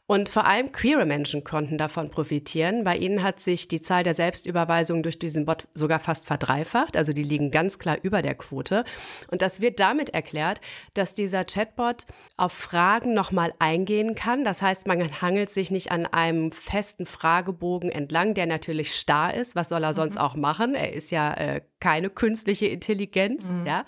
Und 0.08 0.30
vor 0.30 0.45
allem 0.45 0.72
queere 0.72 1.06
Menschen 1.06 1.43
konnten 1.43 1.78
davon 1.78 2.10
profitieren. 2.10 2.84
Bei 2.84 2.95
ihnen 2.95 3.22
hat 3.22 3.41
sich 3.41 3.67
die 3.67 3.82
Zahl 3.82 4.04
der 4.04 4.13
Selbstüberweisungen 4.13 5.04
durch 5.04 5.19
diesen 5.19 5.45
Bot 5.45 5.67
sogar 5.74 6.00
fast 6.00 6.26
verdreifacht. 6.26 6.95
Also 6.95 7.13
die 7.13 7.24
liegen 7.24 7.52
ganz 7.52 7.78
klar 7.78 7.98
über 8.02 8.22
der 8.22 8.36
Quote. 8.36 8.86
Und 9.30 9.41
das 9.41 9.62
wird 9.62 9.80
damit 9.80 10.12
erklärt, 10.12 10.62
dass 10.93 11.13
dieser 11.13 11.43
Chatbot 11.43 12.06
auf 12.38 12.54
Fragen 12.54 13.13
nochmal 13.13 13.54
eingehen 13.60 14.15
kann. 14.15 14.43
Das 14.43 14.62
heißt, 14.62 14.88
man 14.88 15.22
hangelt 15.22 15.52
sich 15.52 15.72
nicht 15.72 15.91
an 15.91 16.06
einem 16.06 16.52
festen 16.52 17.06
Fragebogen 17.06 17.91
entlang, 17.91 18.34
der 18.34 18.45
natürlich 18.45 18.95
starr 18.95 19.34
ist. 19.34 19.56
Was 19.56 19.69
soll 19.69 19.84
er 19.84 19.93
sonst 19.93 20.15
mhm. 20.15 20.22
auch 20.22 20.36
machen? 20.36 20.74
Er 20.74 20.93
ist 20.93 21.12
ja 21.12 21.34
äh, 21.34 21.62
keine 21.80 22.10
künstliche 22.10 22.67
Intelligenz. 22.67 23.52
Mhm. 23.52 23.65
Ja? 23.67 23.86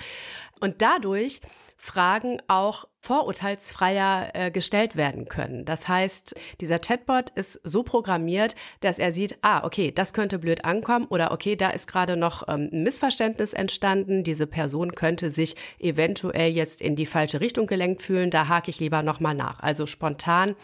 Und 0.60 0.82
dadurch 0.82 1.42
Fragen 1.84 2.39
auch 2.48 2.86
vorurteilsfreier 3.00 4.30
äh, 4.34 4.52
gestellt 4.52 4.96
werden 4.96 5.28
können. 5.28 5.65
Das 5.65 5.88
heißt, 5.88 6.36
dieser 6.62 6.78
Chatbot 6.78 7.32
ist 7.32 7.60
so 7.63 7.82
programmiert, 7.82 8.56
dass 8.82 9.00
er 9.00 9.12
sieht, 9.12 9.39
ah, 9.41 9.63
okay, 9.63 9.91
das 9.91 10.13
könnte 10.13 10.38
blöd 10.38 10.63
ankommen 10.63 11.08
oder 11.08 11.32
okay, 11.32 11.56
da 11.56 11.72
ist 11.72 11.88
gerade 11.88 12.17
noch 12.17 12.48
ähm, 12.48 12.70
ein 12.72 12.84
Missverständnis 12.84 13.54
entstanden. 13.54 14.24
Diese 14.24 14.46
Person 14.46 14.91
könnte 14.91 15.32
sich 15.32 15.56
eventuell 15.80 16.52
jetzt 16.52 16.82
in 16.82 16.96
die 16.96 17.08
falsche 17.08 17.41
Richtung 17.41 17.65
gelenkt 17.65 18.04
fühlen. 18.04 18.30
Da 18.30 18.48
hake 18.48 18.70
ich 18.70 18.80
lieber 18.80 19.02
nochmal 19.02 19.34
nach. 19.34 19.60
Also 19.60 19.88
spontan 19.88 20.56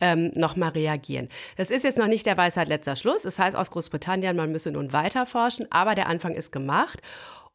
ähm, 0.00 0.32
nochmal 0.34 0.70
reagieren. 0.70 1.28
Das 1.56 1.70
ist 1.70 1.84
jetzt 1.84 1.98
noch 1.98 2.08
nicht 2.08 2.26
der 2.26 2.36
Weisheit 2.36 2.68
letzter 2.68 2.96
Schluss. 2.96 3.22
Das 3.22 3.38
heißt 3.38 3.56
aus 3.56 3.70
Großbritannien, 3.70 4.36
man 4.36 4.50
müsse 4.50 4.70
nun 4.70 4.92
weiter 4.92 5.26
forschen, 5.26 5.70
aber 5.70 5.94
der 5.94 6.08
Anfang 6.08 6.34
ist 6.34 6.52
gemacht. 6.52 7.00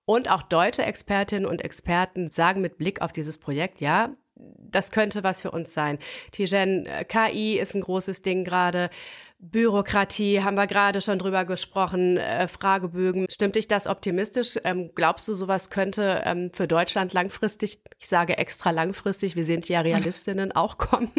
Und 0.09 0.27
auch 0.27 0.41
deutsche 0.41 0.81
Expertinnen 0.81 1.45
und 1.45 1.63
Experten 1.63 2.31
sagen 2.31 2.61
mit 2.61 2.79
Blick 2.79 2.99
auf 3.03 3.13
dieses 3.13 3.37
Projekt, 3.37 3.79
ja, 3.79 4.15
das 4.35 4.89
könnte 4.89 5.23
was 5.23 5.39
für 5.39 5.51
uns 5.51 5.71
sein. 5.71 5.99
Tijen, 6.31 6.87
äh, 6.87 7.05
KI 7.05 7.59
ist 7.59 7.75
ein 7.75 7.81
großes 7.81 8.23
Ding 8.23 8.43
gerade. 8.43 8.89
Bürokratie 9.37 10.41
haben 10.41 10.57
wir 10.57 10.65
gerade 10.65 11.01
schon 11.01 11.19
drüber 11.19 11.45
gesprochen, 11.45 12.17
äh, 12.17 12.47
Fragebögen. 12.47 13.27
Stimmt 13.29 13.55
dich 13.55 13.67
das 13.67 13.85
optimistisch? 13.85 14.57
Ähm, 14.63 14.89
glaubst 14.95 15.27
du, 15.27 15.35
sowas 15.35 15.69
könnte 15.69 16.23
ähm, 16.25 16.49
für 16.55 16.67
Deutschland 16.67 17.13
langfristig, 17.13 17.83
ich 17.99 18.07
sage 18.07 18.35
extra 18.39 18.71
langfristig, 18.71 19.35
wir 19.35 19.45
sind 19.45 19.69
ja 19.69 19.81
Realistinnen, 19.81 20.51
auch 20.55 20.79
kommen? 20.79 21.11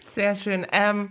Sehr 0.00 0.34
schön. 0.34 0.66
Ähm, 0.72 1.10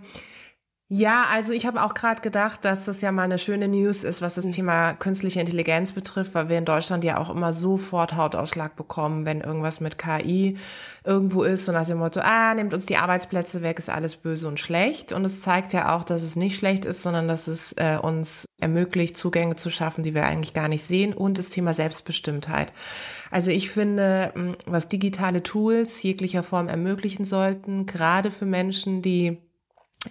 ja, 0.88 1.24
also 1.32 1.52
ich 1.52 1.66
habe 1.66 1.82
auch 1.82 1.94
gerade 1.94 2.20
gedacht, 2.20 2.64
dass 2.64 2.84
das 2.84 3.00
ja 3.00 3.10
mal 3.10 3.24
eine 3.24 3.38
schöne 3.38 3.66
News 3.66 4.04
ist, 4.04 4.22
was 4.22 4.36
das 4.36 4.44
mhm. 4.44 4.52
Thema 4.52 4.92
künstliche 4.92 5.40
Intelligenz 5.40 5.90
betrifft, 5.90 6.32
weil 6.36 6.48
wir 6.48 6.58
in 6.58 6.64
Deutschland 6.64 7.02
ja 7.02 7.18
auch 7.18 7.28
immer 7.28 7.52
sofort 7.52 8.14
Hautausschlag 8.14 8.76
bekommen, 8.76 9.26
wenn 9.26 9.40
irgendwas 9.40 9.80
mit 9.80 9.98
KI 9.98 10.56
irgendwo 11.02 11.42
ist 11.42 11.68
und 11.68 11.74
nach 11.74 11.88
dem 11.88 11.98
Motto, 11.98 12.20
ah, 12.22 12.54
nehmt 12.54 12.72
uns 12.72 12.86
die 12.86 12.98
Arbeitsplätze 12.98 13.62
weg, 13.62 13.80
ist 13.80 13.90
alles 13.90 14.14
böse 14.14 14.46
und 14.46 14.60
schlecht. 14.60 15.12
Und 15.12 15.24
es 15.24 15.40
zeigt 15.40 15.72
ja 15.72 15.96
auch, 15.96 16.04
dass 16.04 16.22
es 16.22 16.36
nicht 16.36 16.54
schlecht 16.54 16.84
ist, 16.84 17.02
sondern 17.02 17.26
dass 17.26 17.48
es 17.48 17.72
äh, 17.72 17.98
uns 18.00 18.44
ermöglicht, 18.60 19.16
Zugänge 19.16 19.56
zu 19.56 19.70
schaffen, 19.70 20.04
die 20.04 20.14
wir 20.14 20.24
eigentlich 20.24 20.54
gar 20.54 20.68
nicht 20.68 20.84
sehen 20.84 21.14
und 21.14 21.38
das 21.38 21.48
Thema 21.48 21.74
Selbstbestimmtheit. 21.74 22.72
Also 23.32 23.50
ich 23.50 23.70
finde, 23.70 24.54
was 24.66 24.86
digitale 24.86 25.42
Tools 25.42 26.00
jeglicher 26.04 26.44
Form 26.44 26.68
ermöglichen 26.68 27.24
sollten, 27.24 27.86
gerade 27.86 28.30
für 28.30 28.46
Menschen, 28.46 29.02
die 29.02 29.38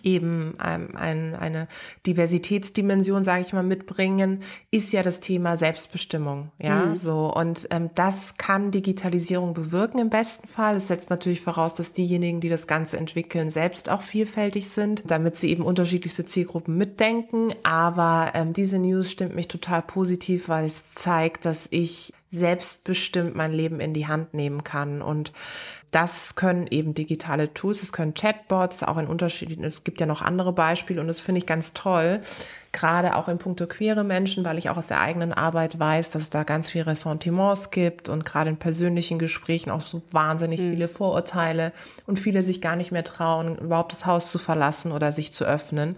eben 0.04 0.54
ähm, 0.64 0.90
ein, 0.96 1.36
eine 1.36 1.68
Diversitätsdimension, 2.06 3.24
sage 3.24 3.42
ich 3.42 3.54
mal, 3.54 3.64
mitbringen, 3.64 4.42
ist 4.72 4.94
ja 4.94 5.04
das 5.04 5.20
Thema 5.20 5.58
Selbstbestimmung. 5.58 6.52
Ja, 6.62 6.86
mhm. 6.86 6.96
so 6.96 7.34
und 7.34 7.68
ähm, 7.72 7.90
das 7.96 8.38
kann 8.38 8.72
Digitalisierung 8.72 9.54
bewirken 9.54 10.00
im 10.00 10.10
besten 10.10 10.48
Fall. 10.48 10.78
Es 10.78 10.88
setzt 10.88 11.10
natürlich 11.10 11.42
voraus, 11.42 11.76
dass 11.76 11.94
diejenigen, 11.94 12.40
die 12.40 12.50
das 12.50 12.68
Ganze 12.68 12.98
entwickeln, 12.98 13.50
selbst 13.50 13.90
auch 13.90 14.02
vielfältig 14.02 14.70
sind, 14.70 15.04
damit 15.06 15.36
sie 15.36 15.50
eben 15.50 15.64
unterschiedlichste 15.64 16.26
Zielgruppen 16.26 16.78
mitdenken. 16.78 17.54
Aber 17.64 18.32
ähm, 18.34 18.54
diese 18.54 18.80
News 18.80 19.12
stimmt 19.12 19.36
mich 19.36 19.48
total 19.48 19.82
positiv, 19.82 20.50
weil 20.50 20.66
es 20.66 20.94
zeigt, 20.94 21.46
dass 21.46 21.68
ich 21.72 22.14
selbstbestimmt 22.30 23.36
mein 23.36 23.54
Leben 23.54 23.80
in 23.80 23.94
die 23.94 24.08
Hand 24.08 24.34
nehmen 24.34 24.64
kann 24.64 25.02
und 25.02 25.32
das 25.96 26.36
können 26.36 26.68
eben 26.68 26.94
digitale 26.94 27.54
Tools, 27.54 27.82
es 27.82 27.94
können 27.94 28.14
Chatbots, 28.14 28.84
auch 28.84 28.98
in 28.98 29.08
unterschiedlichen, 29.08 29.64
es 29.64 29.86
gibt 29.86 30.02
ja 30.02 30.06
noch 30.06 30.22
andere 30.22 30.52
Beispiele 30.52 31.00
und 31.00 31.08
das 31.08 31.22
finde 31.22 31.40
ich 31.40 31.46
ganz 31.46 31.72
toll, 31.72 32.20
gerade 32.74 33.16
auch 33.16 33.30
in 33.30 33.38
puncto 33.38 33.66
queere 33.66 34.04
Menschen, 34.04 34.44
weil 34.44 34.58
ich 34.58 34.70
auch 34.70 34.76
aus 34.76 34.88
der 34.88 35.00
eigenen 35.00 35.32
Arbeit 35.32 35.80
weiß, 35.80 36.10
dass 36.10 36.24
es 36.24 36.30
da 36.30 36.44
ganz 36.44 36.70
viel 36.70 36.82
Ressentiments 36.82 37.72
gibt 37.72 38.10
und 38.10 38.26
gerade 38.26 38.50
in 38.50 38.58
persönlichen 38.58 39.20
Gesprächen 39.20 39.72
auch 39.72 39.80
so 39.80 40.02
wahnsinnig 40.12 40.60
mhm. 40.60 40.72
viele 40.72 40.88
Vorurteile 40.90 41.72
und 42.06 42.20
viele 42.20 42.44
sich 42.44 42.60
gar 42.60 42.76
nicht 42.76 42.92
mehr 42.92 43.06
trauen, 43.06 43.58
überhaupt 43.58 43.94
das 43.94 44.06
Haus 44.06 44.30
zu 44.30 44.38
verlassen 44.38 44.92
oder 44.92 45.14
sich 45.14 45.32
zu 45.32 45.46
öffnen. 45.46 45.96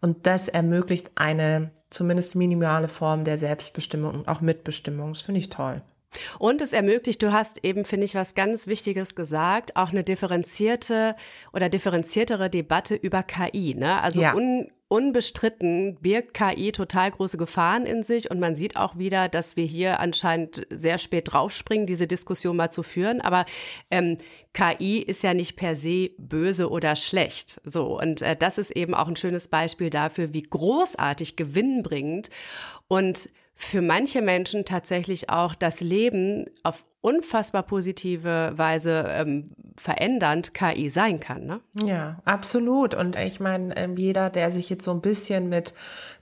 Und 0.00 0.26
das 0.26 0.48
ermöglicht 0.48 1.12
eine 1.14 1.70
zumindest 1.90 2.34
minimale 2.34 2.88
Form 2.88 3.22
der 3.22 3.38
Selbstbestimmung 3.38 4.12
und 4.12 4.28
auch 4.28 4.40
Mitbestimmung. 4.40 5.12
Das 5.12 5.22
finde 5.22 5.38
ich 5.38 5.50
toll. 5.50 5.82
Und 6.38 6.60
es 6.60 6.72
ermöglicht, 6.72 7.22
du 7.22 7.32
hast 7.32 7.64
eben, 7.64 7.84
finde 7.84 8.04
ich, 8.04 8.14
was 8.14 8.34
ganz 8.34 8.66
Wichtiges 8.66 9.14
gesagt, 9.14 9.76
auch 9.76 9.90
eine 9.90 10.04
differenzierte 10.04 11.16
oder 11.52 11.68
differenziertere 11.68 12.50
Debatte 12.50 12.94
über 12.94 13.22
KI. 13.22 13.74
Ne? 13.74 14.00
Also 14.02 14.20
ja. 14.20 14.34
un, 14.34 14.70
unbestritten 14.88 15.96
birgt 16.00 16.34
KI 16.34 16.70
total 16.70 17.10
große 17.10 17.36
Gefahren 17.36 17.86
in 17.86 18.04
sich 18.04 18.30
und 18.30 18.38
man 18.38 18.54
sieht 18.54 18.76
auch 18.76 18.96
wieder, 18.96 19.28
dass 19.28 19.56
wir 19.56 19.64
hier 19.64 19.98
anscheinend 19.98 20.66
sehr 20.70 20.98
spät 20.98 21.32
draufspringen, 21.32 21.86
diese 21.86 22.06
Diskussion 22.06 22.56
mal 22.56 22.70
zu 22.70 22.84
führen. 22.84 23.20
Aber 23.20 23.46
ähm, 23.90 24.16
KI 24.52 24.98
ist 24.98 25.24
ja 25.24 25.34
nicht 25.34 25.56
per 25.56 25.74
se 25.74 26.10
böse 26.18 26.70
oder 26.70 26.94
schlecht. 26.94 27.60
So 27.64 27.98
und 28.00 28.22
äh, 28.22 28.36
das 28.36 28.58
ist 28.58 28.70
eben 28.70 28.94
auch 28.94 29.08
ein 29.08 29.16
schönes 29.16 29.48
Beispiel 29.48 29.90
dafür, 29.90 30.32
wie 30.32 30.42
großartig 30.42 31.36
gewinnbringend 31.36 32.30
und 32.86 33.28
für 33.56 33.80
manche 33.80 34.20
Menschen 34.22 34.64
tatsächlich 34.64 35.30
auch 35.30 35.54
das 35.54 35.80
Leben 35.80 36.46
auf 36.62 36.84
unfassbar 37.06 37.62
positive 37.62 38.54
Weise 38.56 39.04
ähm, 39.08 39.46
verändernd 39.76 40.54
KI 40.54 40.88
sein 40.88 41.20
kann. 41.20 41.46
Ne? 41.46 41.60
Ja, 41.84 42.16
absolut. 42.24 42.94
Und 42.94 43.14
ich 43.14 43.38
meine, 43.38 43.76
ähm, 43.76 43.96
jeder, 43.96 44.28
der 44.28 44.50
sich 44.50 44.68
jetzt 44.70 44.84
so 44.84 44.90
ein 44.90 45.02
bisschen 45.02 45.48
mit 45.48 45.72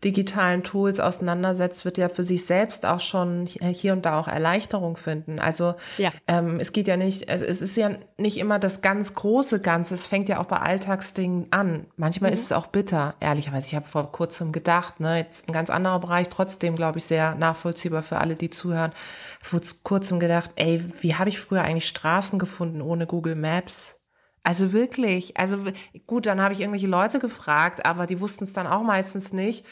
digitalen 0.05 0.63
Tools 0.63 1.01
auseinandersetzt, 1.01 1.87
wird 1.87 1.97
ja 1.97 2.11
für 2.11 2.25
sich 2.25 2.45
selbst 2.45 2.85
auch 2.85 3.01
schon 3.01 3.47
hier 3.47 3.95
und 3.95 4.05
da 4.05 4.19
auch 4.19 4.29
Erleichterung 4.29 4.99
finden. 4.99 5.39
Also 5.41 5.75
ja. 5.97 6.13
ähm, 6.29 6.57
es 6.61 6.73
geht 6.73 6.89
ja 6.89 6.99
nicht, 6.99 7.31
also 7.31 7.47
es 7.47 7.63
ist 7.63 7.77
ja 7.77 7.93
nicht 8.19 8.37
immer 8.37 8.59
das 8.59 8.83
ganz 8.83 9.15
große 9.15 9.61
Ganze. 9.61 9.95
Es 9.95 10.07
fängt 10.07 10.29
ja 10.29 10.41
auch 10.41 10.45
bei 10.45 10.59
Alltagsdingen 10.59 11.47
an. 11.51 11.87
Manchmal 11.97 12.31
mhm. 12.31 12.35
ist 12.35 12.43
es 12.43 12.53
auch 12.53 12.67
bitter, 12.67 13.15
ehrlicherweise. 13.21 13.69
Ich 13.69 13.75
habe 13.75 13.87
vor 13.87 14.13
kurzem 14.13 14.53
gedacht, 14.53 15.01
ne, 15.01 15.19
jetzt 15.19 15.49
ein 15.49 15.55
ganz 15.55 15.71
anderer 15.71 16.01
Bereich, 16.01 16.29
trotzdem, 16.29 16.77
glaube 16.77 16.99
ich, 16.99 17.05
sehr 17.05 17.35
nachvollziehbar 17.37 18.03
für 18.03 18.19
alle, 18.19 18.35
die 18.35 18.51
zuhören. 18.51 18.93
Vor 19.41 19.61
kurzem 19.83 20.21
gedacht, 20.21 20.51
ey, 20.57 20.74
wie 21.01 21.15
habe 21.15 21.29
ich 21.29 21.41
früher 21.41 21.63
eigentlich 21.63 21.89
Straßen 21.89 22.39
gefunden 22.39 22.83
ohne 22.83 23.07
Google 23.07 23.37
Maps? 23.37 24.01
Also 24.43 24.73
wirklich, 24.73 25.39
also 25.39 25.57
gut, 26.07 26.27
dann 26.27 26.41
habe 26.41 26.53
ich 26.53 26.61
irgendwelche 26.61 26.87
Leute 26.87 27.19
gefragt, 27.19 27.87
aber 27.87 28.07
die 28.07 28.21
wussten 28.21 28.45
es 28.45 28.53
dann 28.53 28.67
auch 28.67 28.83
meistens 28.83 29.33
nicht. 29.33 29.65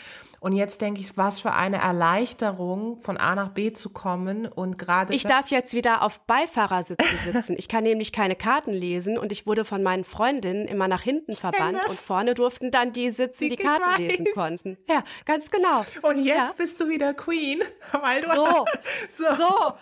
Und 0.42 0.54
jetzt 0.54 0.80
denke 0.80 1.00
ich, 1.00 1.16
was 1.16 1.38
für 1.38 1.52
eine 1.52 1.76
Erleichterung, 1.76 2.98
von 3.00 3.16
A 3.16 3.36
nach 3.36 3.50
B 3.50 3.72
zu 3.72 3.90
kommen 3.90 4.46
und 4.46 4.76
gerade. 4.76 5.14
Ich 5.14 5.22
darf 5.22 5.50
jetzt 5.50 5.72
wieder 5.72 6.02
auf 6.02 6.26
Beifahrersitze 6.26 7.06
sitzen. 7.32 7.54
Ich 7.56 7.68
kann 7.68 7.84
nämlich 7.84 8.10
keine 8.10 8.34
Karten 8.34 8.72
lesen 8.72 9.18
und 9.18 9.30
ich 9.30 9.46
wurde 9.46 9.64
von 9.64 9.84
meinen 9.84 10.02
Freundinnen 10.02 10.66
immer 10.66 10.88
nach 10.88 11.02
hinten 11.02 11.34
verbannt 11.34 11.78
und 11.88 11.96
vorne 11.96 12.34
durften 12.34 12.72
dann 12.72 12.92
die 12.92 13.10
sitzen, 13.10 13.44
die, 13.44 13.56
die 13.56 13.62
Karten 13.62 13.84
weiß. 13.84 13.98
lesen 13.98 14.26
konnten. 14.34 14.78
Ja, 14.88 15.04
ganz 15.26 15.48
genau. 15.48 15.84
Und 16.02 16.24
jetzt 16.24 16.36
ja. 16.36 16.50
bist 16.56 16.80
du 16.80 16.88
wieder 16.88 17.14
Queen, 17.14 17.60
weil 17.92 18.22
du 18.22 18.32
so, 18.32 18.64
so. 19.10 19.36
so. 19.36 19.74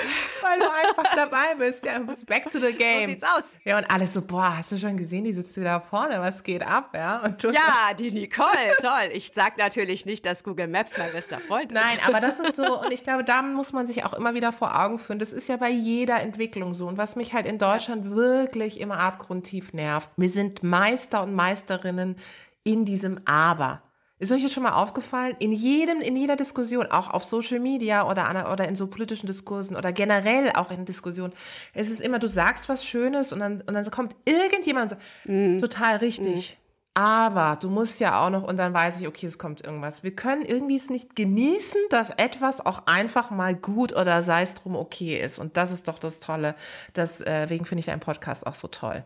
Weil 0.42 0.58
du 0.58 0.66
einfach 0.70 1.14
dabei 1.14 1.54
bist. 1.58 1.84
Ja, 1.84 1.98
bist 1.98 2.26
back 2.26 2.48
to 2.48 2.58
the 2.58 2.72
game. 2.72 3.02
So 3.02 3.06
sieht's 3.06 3.24
aus. 3.24 3.44
Ja, 3.64 3.78
und 3.78 3.90
alles 3.90 4.12
so, 4.12 4.22
boah, 4.22 4.56
hast 4.56 4.72
du 4.72 4.78
schon 4.78 4.96
gesehen, 4.96 5.24
die 5.24 5.32
sitzt 5.32 5.58
wieder 5.58 5.80
vorne, 5.80 6.20
was 6.20 6.42
geht 6.42 6.66
ab, 6.66 6.90
ja? 6.94 7.18
Und 7.18 7.42
du 7.42 7.50
ja, 7.50 7.92
die 7.98 8.10
Nicole, 8.10 8.48
toll. 8.80 9.10
Ich 9.12 9.32
sag 9.34 9.58
natürlich 9.58 10.06
nicht, 10.06 10.24
dass 10.26 10.44
Google 10.44 10.68
Maps 10.68 10.96
mein 10.98 11.12
bester 11.12 11.38
Freund 11.38 11.72
ist. 11.72 11.80
Nein, 11.80 11.98
aber 12.06 12.20
das 12.20 12.40
ist 12.40 12.56
so, 12.56 12.80
und 12.84 12.92
ich 12.92 13.02
glaube, 13.02 13.24
da 13.24 13.42
muss 13.42 13.72
man 13.72 13.86
sich 13.86 14.04
auch 14.04 14.12
immer 14.12 14.34
wieder 14.34 14.52
vor 14.52 14.78
Augen 14.80 14.98
führen. 14.98 15.18
Das 15.18 15.32
ist 15.32 15.48
ja 15.48 15.56
bei 15.56 15.70
jeder 15.70 16.20
Entwicklung 16.20 16.74
so. 16.74 16.86
Und 16.86 16.98
was 16.98 17.16
mich 17.16 17.34
halt 17.34 17.46
in 17.46 17.58
Deutschland 17.58 18.10
wirklich 18.10 18.80
immer 18.80 18.98
abgrundtief 18.98 19.72
nervt, 19.72 20.10
wir 20.16 20.30
sind 20.30 20.62
Meister 20.62 21.22
und 21.22 21.34
Meisterinnen 21.34 22.16
in 22.64 22.84
diesem 22.84 23.20
Aber. 23.24 23.82
Ist 24.20 24.32
euch 24.32 24.42
das 24.42 24.52
schon 24.52 24.62
mal 24.62 24.74
aufgefallen? 24.74 25.34
In 25.38 25.50
jedem, 25.50 26.02
in 26.02 26.14
jeder 26.14 26.36
Diskussion, 26.36 26.86
auch 26.86 27.08
auf 27.08 27.24
Social 27.24 27.58
Media 27.58 28.06
oder, 28.06 28.28
an, 28.28 28.52
oder 28.52 28.68
in 28.68 28.76
so 28.76 28.86
politischen 28.86 29.26
Diskursen 29.26 29.76
oder 29.76 29.92
generell 29.92 30.52
auch 30.54 30.70
in 30.70 30.84
Diskussionen, 30.84 31.32
es 31.72 31.90
ist 31.90 32.02
immer, 32.02 32.18
du 32.18 32.28
sagst 32.28 32.68
was 32.68 32.84
Schönes 32.84 33.32
und 33.32 33.40
dann, 33.40 33.62
und 33.62 33.72
dann 33.72 33.90
kommt 33.90 34.14
irgendjemand 34.26 34.84
und 34.84 34.88
sagt, 34.90 35.02
mm. 35.24 35.58
total 35.60 35.96
richtig. 35.96 36.58
Mm. 36.58 36.60
Aber 37.00 37.56
du 37.56 37.70
musst 37.70 37.98
ja 38.00 38.20
auch 38.20 38.28
noch, 38.28 38.42
und 38.42 38.58
dann 38.58 38.74
weiß 38.74 39.00
ich, 39.00 39.08
okay, 39.08 39.26
es 39.26 39.38
kommt 39.38 39.64
irgendwas. 39.64 40.02
Wir 40.02 40.14
können 40.14 40.42
irgendwie 40.42 40.76
es 40.76 40.90
nicht 40.90 41.16
genießen, 41.16 41.80
dass 41.88 42.10
etwas 42.10 42.64
auch 42.66 42.82
einfach 42.86 43.30
mal 43.30 43.54
gut 43.54 43.96
oder 43.96 44.22
sei 44.22 44.42
es 44.42 44.52
drum 44.52 44.76
okay 44.76 45.18
ist. 45.18 45.38
Und 45.38 45.56
das 45.56 45.70
ist 45.70 45.88
doch 45.88 45.98
das 45.98 46.20
Tolle. 46.20 46.54
Deswegen 46.94 47.64
finde 47.64 47.80
ich 47.80 47.86
deinen 47.86 48.00
Podcast 48.00 48.46
auch 48.46 48.52
so 48.52 48.68
toll. 48.68 49.02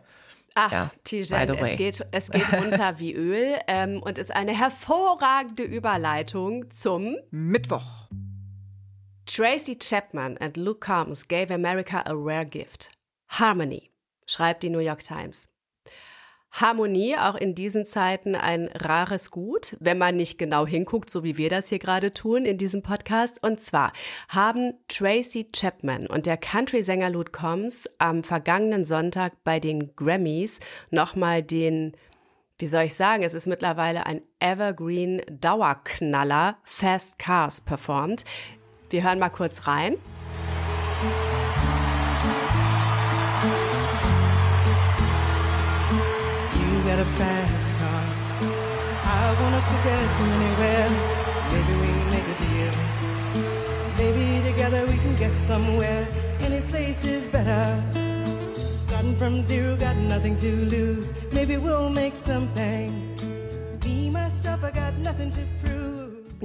Ach, 0.57 0.71
ja, 0.71 0.91
Tijen, 1.03 1.49
es 1.49 1.77
geht, 1.77 2.07
es 2.11 2.31
geht 2.31 2.53
runter 2.53 2.97
wie 2.97 3.13
Öl 3.13 3.59
ähm, 3.67 4.01
und 4.01 4.17
ist 4.17 4.33
eine 4.33 4.57
hervorragende 4.57 5.63
Überleitung 5.63 6.71
zum 6.71 7.17
Mittwoch. 7.29 8.07
Tracy 9.25 9.77
Chapman 9.77 10.37
and 10.37 10.55
Luke 10.55 10.79
Combs 10.79 11.27
gave 11.27 11.53
America 11.53 12.01
a 12.05 12.13
rare 12.13 12.45
gift. 12.45 12.89
Harmony, 13.27 13.91
schreibt 14.27 14.63
die 14.63 14.69
New 14.69 14.79
York 14.79 15.03
Times. 15.03 15.45
Harmonie 16.55 17.17
auch 17.17 17.35
in 17.35 17.53
diesen 17.53 17.85
Zeiten 17.85 18.33
ein 18.33 18.69
rares 18.73 19.29
Gut, 19.29 19.75
wenn 19.81 19.97
man 19.97 20.15
nicht 20.15 20.37
genau 20.37 20.65
hinguckt, 20.65 21.09
so 21.09 21.23
wie 21.23 21.37
wir 21.37 21.49
das 21.49 21.67
hier 21.67 21.79
gerade 21.79 22.13
tun 22.13 22.45
in 22.45 22.57
diesem 22.57 22.81
Podcast. 22.81 23.43
Und 23.43 23.59
zwar 23.59 23.91
haben 24.29 24.73
Tracy 24.87 25.49
Chapman 25.51 26.07
und 26.07 26.25
der 26.25 26.37
Country-Sänger 26.37 27.09
Luke 27.09 27.31
Combs 27.31 27.89
am 27.97 28.23
vergangenen 28.23 28.85
Sonntag 28.85 29.33
bei 29.43 29.59
den 29.59 29.95
Grammys 29.95 30.59
nochmal 30.91 31.43
den 31.43 31.95
wie 32.57 32.67
soll 32.67 32.83
ich 32.83 32.93
sagen, 32.93 33.23
es 33.23 33.33
ist 33.33 33.47
mittlerweile 33.47 34.05
ein 34.05 34.21
Evergreen 34.39 35.21
Dauerknaller 35.29 36.57
Fast 36.63 37.19
Cars 37.19 37.59
performt. 37.59 38.23
Wir 38.89 39.03
hören 39.03 39.19
mal 39.19 39.27
kurz 39.27 39.67
rein. 39.67 39.97
Fast 47.17 47.71
car. 47.79 48.05
I 49.05 49.23
wanna 49.39 49.61
it 50.03 50.11
to 50.17 50.23
anywhere. 50.37 50.89
Maybe 51.53 51.73
we 51.81 51.89
make 52.13 52.27
a 52.33 52.37
deal. 52.43 52.73
Maybe 53.97 54.25
together 54.49 54.85
we 54.85 54.97
can 54.97 55.15
get 55.15 55.35
somewhere. 55.35 56.07
Any 56.39 56.61
place 56.71 57.05
is 57.05 57.27
better. 57.27 57.65
Starting 58.53 59.15
from 59.17 59.41
zero, 59.41 59.75
got 59.77 59.97
nothing 59.97 60.35
to 60.37 60.51
lose. 60.65 61.13
Maybe 61.31 61.57
we'll 61.57 61.89
make 61.89 62.15
something. 62.15 62.89
Be 63.81 64.09
myself, 64.09 64.63
I 64.63 64.71
got 64.71 64.97
nothing 64.97 65.31
to 65.31 65.41
prove. 65.61 65.94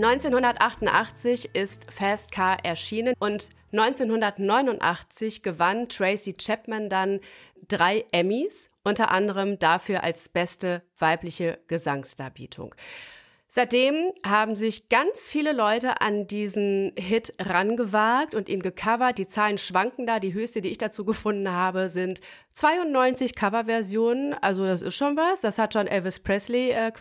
1988 0.02 1.50
ist 1.52 1.92
Fast 1.92 2.32
Car 2.32 2.64
erschienen 2.64 3.14
und 3.18 3.50
1989 3.72 5.42
gewann 5.42 5.90
Tracy 5.90 6.32
Chapman 6.32 6.88
dann 6.88 7.20
drei 7.68 8.06
Emmys, 8.10 8.70
unter 8.82 9.10
anderem 9.10 9.58
dafür 9.58 10.02
als 10.02 10.30
beste 10.30 10.82
weibliche 10.98 11.58
Gesangsdarbietung. 11.66 12.74
Seitdem 13.46 14.12
haben 14.24 14.54
sich 14.54 14.88
ganz 14.88 15.28
viele 15.28 15.52
Leute 15.52 16.00
an 16.00 16.26
diesen 16.26 16.92
Hit 16.96 17.34
rangewagt 17.38 18.34
und 18.34 18.48
ihn 18.48 18.62
gecovert. 18.62 19.18
Die 19.18 19.28
Zahlen 19.28 19.58
schwanken 19.58 20.06
da. 20.06 20.18
Die 20.18 20.32
höchste, 20.32 20.62
die 20.62 20.70
ich 20.70 20.78
dazu 20.78 21.04
gefunden 21.04 21.50
habe, 21.50 21.90
sind 21.90 22.20
92 22.52 23.34
Coverversionen. 23.34 24.34
Also 24.34 24.64
das 24.64 24.80
ist 24.80 24.94
schon 24.94 25.16
was. 25.16 25.42
Das 25.42 25.58
hat 25.58 25.74
schon 25.74 25.88
Elvis 25.88 26.20
Presley 26.20 26.70
äh, 26.70 26.92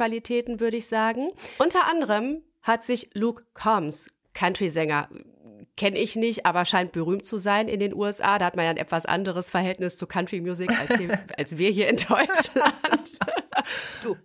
würde 0.59 0.77
ich 0.77 0.87
sagen. 0.87 1.29
Unter 1.59 1.87
anderem 1.87 2.41
hat 2.69 2.83
sich 2.85 3.09
Luke 3.13 3.43
Combs, 3.53 4.09
Country-Sänger, 4.33 5.09
kenne 5.75 5.97
ich 5.97 6.15
nicht, 6.15 6.45
aber 6.45 6.65
scheint 6.65 6.91
berühmt 6.91 7.25
zu 7.25 7.37
sein 7.37 7.67
in 7.67 7.79
den 7.79 7.93
USA. 7.95 8.37
Da 8.37 8.45
hat 8.45 8.55
man 8.55 8.65
ja 8.65 8.71
ein 8.71 8.77
etwas 8.77 9.05
anderes 9.05 9.49
Verhältnis 9.49 9.97
zu 9.97 10.07
Country 10.07 10.41
Music 10.41 10.69
als, 10.77 10.91
als 11.37 11.57
wir 11.57 11.69
hier 11.71 11.87
in 11.87 11.95
Deutschland. 11.95 13.19
du, 14.03 14.15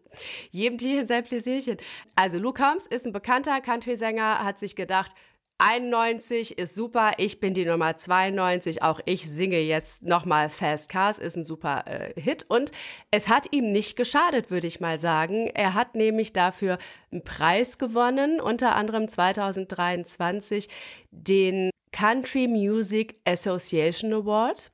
jedem 0.51 0.79
Tierchen 0.79 1.07
sein 1.07 1.25
Pläsierchen. 1.25 1.79
Also 2.17 2.39
Luke 2.39 2.61
Combs 2.63 2.87
ist 2.87 3.07
ein 3.07 3.13
bekannter 3.13 3.61
Country-Sänger, 3.61 4.45
hat 4.45 4.59
sich 4.59 4.77
gedacht, 4.77 5.13
91 5.59 6.59
ist 6.59 6.75
super, 6.75 7.13
ich 7.19 7.39
bin 7.39 7.55
die 7.55 7.65
Nummer 7.65 7.97
92, 7.97 8.83
auch 8.83 9.01
ich 9.05 9.29
singe 9.31 9.61
jetzt 9.61 10.03
nochmal 10.03 10.51
Fast 10.51 10.89
Cars, 10.89 11.19
ist 11.19 11.37
ein 11.37 11.45
super 11.45 11.85
äh, 11.87 12.21
Hit. 12.21 12.45
Und 12.49 12.73
es 13.11 13.29
hat 13.29 13.53
ihm 13.53 13.71
nicht 13.71 13.97
geschadet, 13.97 14.51
würde 14.51 14.67
ich 14.67 14.81
mal 14.81 14.99
sagen. 14.99 15.47
Er 15.55 15.75
hat 15.75 15.95
nämlich 15.95 16.33
dafür 16.33 16.79
einen 17.13 17.23
Preis 17.23 17.79
gewonnen, 17.79 18.41
unter 18.41 18.75
anderem 18.75 19.09
2023 19.09 20.69
den 21.13 21.71
Country 21.93 22.49
Music 22.49 23.21
Association 23.25 24.13
Award. 24.13 24.73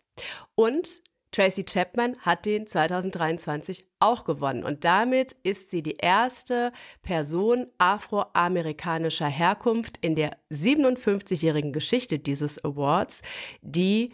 Und 0.54 1.02
Tracy 1.32 1.64
Chapman 1.64 2.16
hat 2.20 2.44
den 2.44 2.66
2023 2.66 3.86
auch 4.00 4.24
gewonnen 4.24 4.64
und 4.64 4.84
damit 4.84 5.32
ist 5.42 5.70
sie 5.70 5.82
die 5.82 5.96
erste 5.96 6.72
Person 7.02 7.66
afroamerikanischer 7.78 9.28
Herkunft 9.28 9.98
in 10.00 10.14
der 10.14 10.36
57-jährigen 10.50 11.72
Geschichte 11.72 12.18
dieses 12.18 12.64
Awards, 12.64 13.22
die 13.62 14.12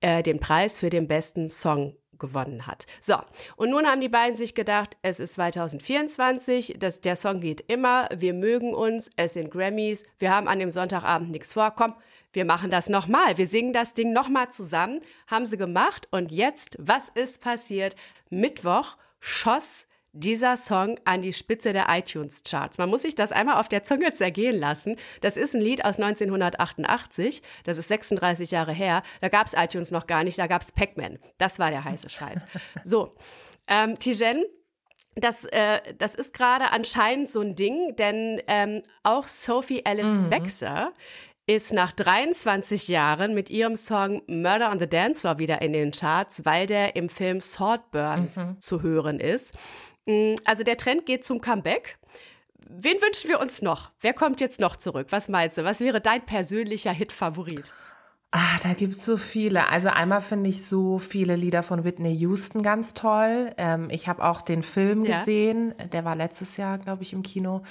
äh, 0.00 0.22
den 0.22 0.40
Preis 0.40 0.80
für 0.80 0.90
den 0.90 1.08
besten 1.08 1.48
Song 1.48 1.96
gewonnen 2.18 2.66
hat. 2.66 2.86
So, 3.00 3.16
und 3.56 3.70
nun 3.70 3.86
haben 3.86 4.00
die 4.00 4.08
beiden 4.08 4.36
sich 4.36 4.54
gedacht, 4.54 4.96
es 5.02 5.20
ist 5.20 5.34
2024, 5.34 6.76
das, 6.78 7.00
der 7.00 7.16
Song 7.16 7.40
geht 7.40 7.60
immer, 7.60 8.08
wir 8.14 8.32
mögen 8.32 8.74
uns, 8.74 9.10
es 9.16 9.34
sind 9.34 9.50
Grammys, 9.50 10.04
wir 10.18 10.34
haben 10.34 10.48
an 10.48 10.58
dem 10.58 10.70
Sonntagabend 10.70 11.30
nichts 11.30 11.52
vor, 11.52 11.72
komm, 11.72 11.94
wir 12.36 12.44
machen 12.44 12.70
das 12.70 12.88
nochmal, 12.88 13.38
wir 13.38 13.46
singen 13.46 13.72
das 13.72 13.94
Ding 13.94 14.12
nochmal 14.12 14.50
zusammen, 14.50 15.00
haben 15.26 15.46
sie 15.46 15.56
gemacht 15.56 16.06
und 16.10 16.30
jetzt, 16.30 16.76
was 16.78 17.08
ist 17.08 17.40
passiert? 17.40 17.96
Mittwoch 18.28 18.98
schoss 19.20 19.86
dieser 20.12 20.56
Song 20.56 21.00
an 21.04 21.22
die 21.22 21.32
Spitze 21.32 21.72
der 21.72 21.86
iTunes-Charts. 21.88 22.78
Man 22.78 22.90
muss 22.90 23.02
sich 23.02 23.14
das 23.14 23.32
einmal 23.32 23.58
auf 23.58 23.68
der 23.68 23.84
Zunge 23.84 24.12
zergehen 24.12 24.58
lassen. 24.58 24.96
Das 25.22 25.36
ist 25.36 25.54
ein 25.54 25.60
Lied 25.62 25.84
aus 25.84 25.98
1988, 25.98 27.42
das 27.64 27.78
ist 27.78 27.88
36 27.88 28.50
Jahre 28.50 28.72
her. 28.72 29.02
Da 29.20 29.30
gab 29.30 29.46
es 29.46 29.54
iTunes 29.54 29.90
noch 29.90 30.06
gar 30.06 30.22
nicht, 30.22 30.38
da 30.38 30.46
gab 30.46 30.62
es 30.62 30.72
Pac-Man. 30.72 31.18
Das 31.38 31.58
war 31.58 31.70
der 31.70 31.84
heiße 31.84 32.08
Scheiß. 32.08 32.44
So, 32.84 33.14
ähm, 33.66 33.98
Tijen, 33.98 34.44
das, 35.14 35.46
äh, 35.46 35.80
das 35.98 36.14
ist 36.14 36.34
gerade 36.34 36.70
anscheinend 36.70 37.30
so 37.30 37.40
ein 37.40 37.54
Ding, 37.54 37.96
denn 37.96 38.42
ähm, 38.46 38.82
auch 39.02 39.26
Sophie 39.26 39.84
Alice 39.86 40.06
mhm. 40.06 40.28
Baxter 40.28 40.92
ist 41.46 41.72
nach 41.72 41.92
23 41.92 42.88
Jahren 42.88 43.34
mit 43.34 43.50
ihrem 43.50 43.76
Song 43.76 44.22
Murder 44.26 44.70
on 44.72 44.80
the 44.80 44.88
Dance 44.88 45.20
Floor 45.20 45.38
wieder 45.38 45.62
in 45.62 45.72
den 45.72 45.92
Charts, 45.92 46.44
weil 46.44 46.66
der 46.66 46.96
im 46.96 47.08
Film 47.08 47.40
Swordburn 47.40 48.28
mhm. 48.34 48.60
zu 48.60 48.82
hören 48.82 49.20
ist. 49.20 49.54
Mm, 50.06 50.34
also 50.44 50.64
der 50.64 50.76
Trend 50.76 51.06
geht 51.06 51.24
zum 51.24 51.40
Comeback. 51.40 51.98
Wen 52.68 53.00
wünschen 53.00 53.28
wir 53.28 53.38
uns 53.38 53.62
noch? 53.62 53.92
Wer 54.00 54.12
kommt 54.12 54.40
jetzt 54.40 54.58
noch 54.58 54.74
zurück? 54.76 55.06
Was 55.10 55.28
meinst 55.28 55.56
du? 55.56 55.64
Was 55.64 55.78
wäre 55.78 56.00
dein 56.00 56.26
persönlicher 56.26 56.92
Hit-Favorit? 56.92 57.72
Ah, 58.32 58.58
da 58.64 58.74
gibt 58.74 58.94
es 58.94 59.04
so 59.04 59.16
viele. 59.16 59.68
Also 59.70 59.88
einmal 59.88 60.20
finde 60.20 60.50
ich 60.50 60.66
so 60.66 60.98
viele 60.98 61.36
Lieder 61.36 61.62
von 61.62 61.84
Whitney 61.84 62.12
Houston 62.16 62.64
ganz 62.64 62.92
toll. 62.92 63.52
Ähm, 63.56 63.88
ich 63.90 64.08
habe 64.08 64.24
auch 64.24 64.42
den 64.42 64.64
Film 64.64 65.04
ja. 65.04 65.20
gesehen, 65.20 65.74
der 65.92 66.04
war 66.04 66.16
letztes 66.16 66.56
Jahr, 66.56 66.78
glaube 66.78 67.04
ich, 67.04 67.12
im 67.12 67.22
Kino. 67.22 67.62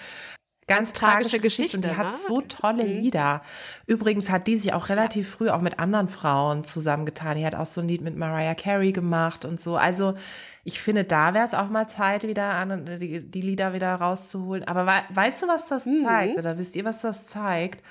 Ganz, 0.67 0.93
tragische, 0.93 1.39
Geschichte. 1.39 1.77
Und 1.77 1.85
die 1.85 1.89
ne? 1.89 1.97
hat 1.97 2.13
so 2.13 2.41
tolle 2.41 2.85
mhm. 2.85 3.01
Lieder. 3.01 3.41
Übrigens 3.85 4.31
hat 4.31 4.47
die 4.47 4.57
sich 4.57 4.73
auch 4.73 4.89
relativ 4.89 5.29
früh 5.29 5.49
auch 5.49 5.61
mit 5.61 5.79
anderen 5.79 6.09
Frauen 6.09 6.63
zusammengetan. 6.63 7.37
Die 7.37 7.45
hat 7.45 7.53
auch 7.53 7.67
so 7.67 7.81
ein 7.81 7.87
Lied 7.87 8.01
mit 8.01 8.15
Mariah 8.15 8.55
Carey 8.55 8.91
gemacht 8.91 9.45
und 9.45 9.59
so. 9.59 9.77
Also 9.77 10.15
ich 10.63 10.81
finde, 10.81 11.03
da 11.03 11.35
wäre 11.35 11.45
es 11.45 11.53
auch 11.53 11.69
mal 11.69 11.87
Zeit, 11.87 12.27
wieder 12.27 12.65
die, 12.97 13.29
die, 13.29 13.41
Lieder 13.41 13.73
wieder 13.73 13.93
rauszuholen. 13.93 14.67
Aber 14.67 14.87
weißt 15.09 15.43
du, 15.43 15.47
was 15.47 15.67
das 15.67 15.85
mhm. 15.85 16.03
zeigt? 16.03 16.39
Oder 16.39 16.57
wisst 16.57 16.75
ihr, 16.75 16.85
was 16.85 17.01
das 17.01 17.27
zeigt? 17.27 17.83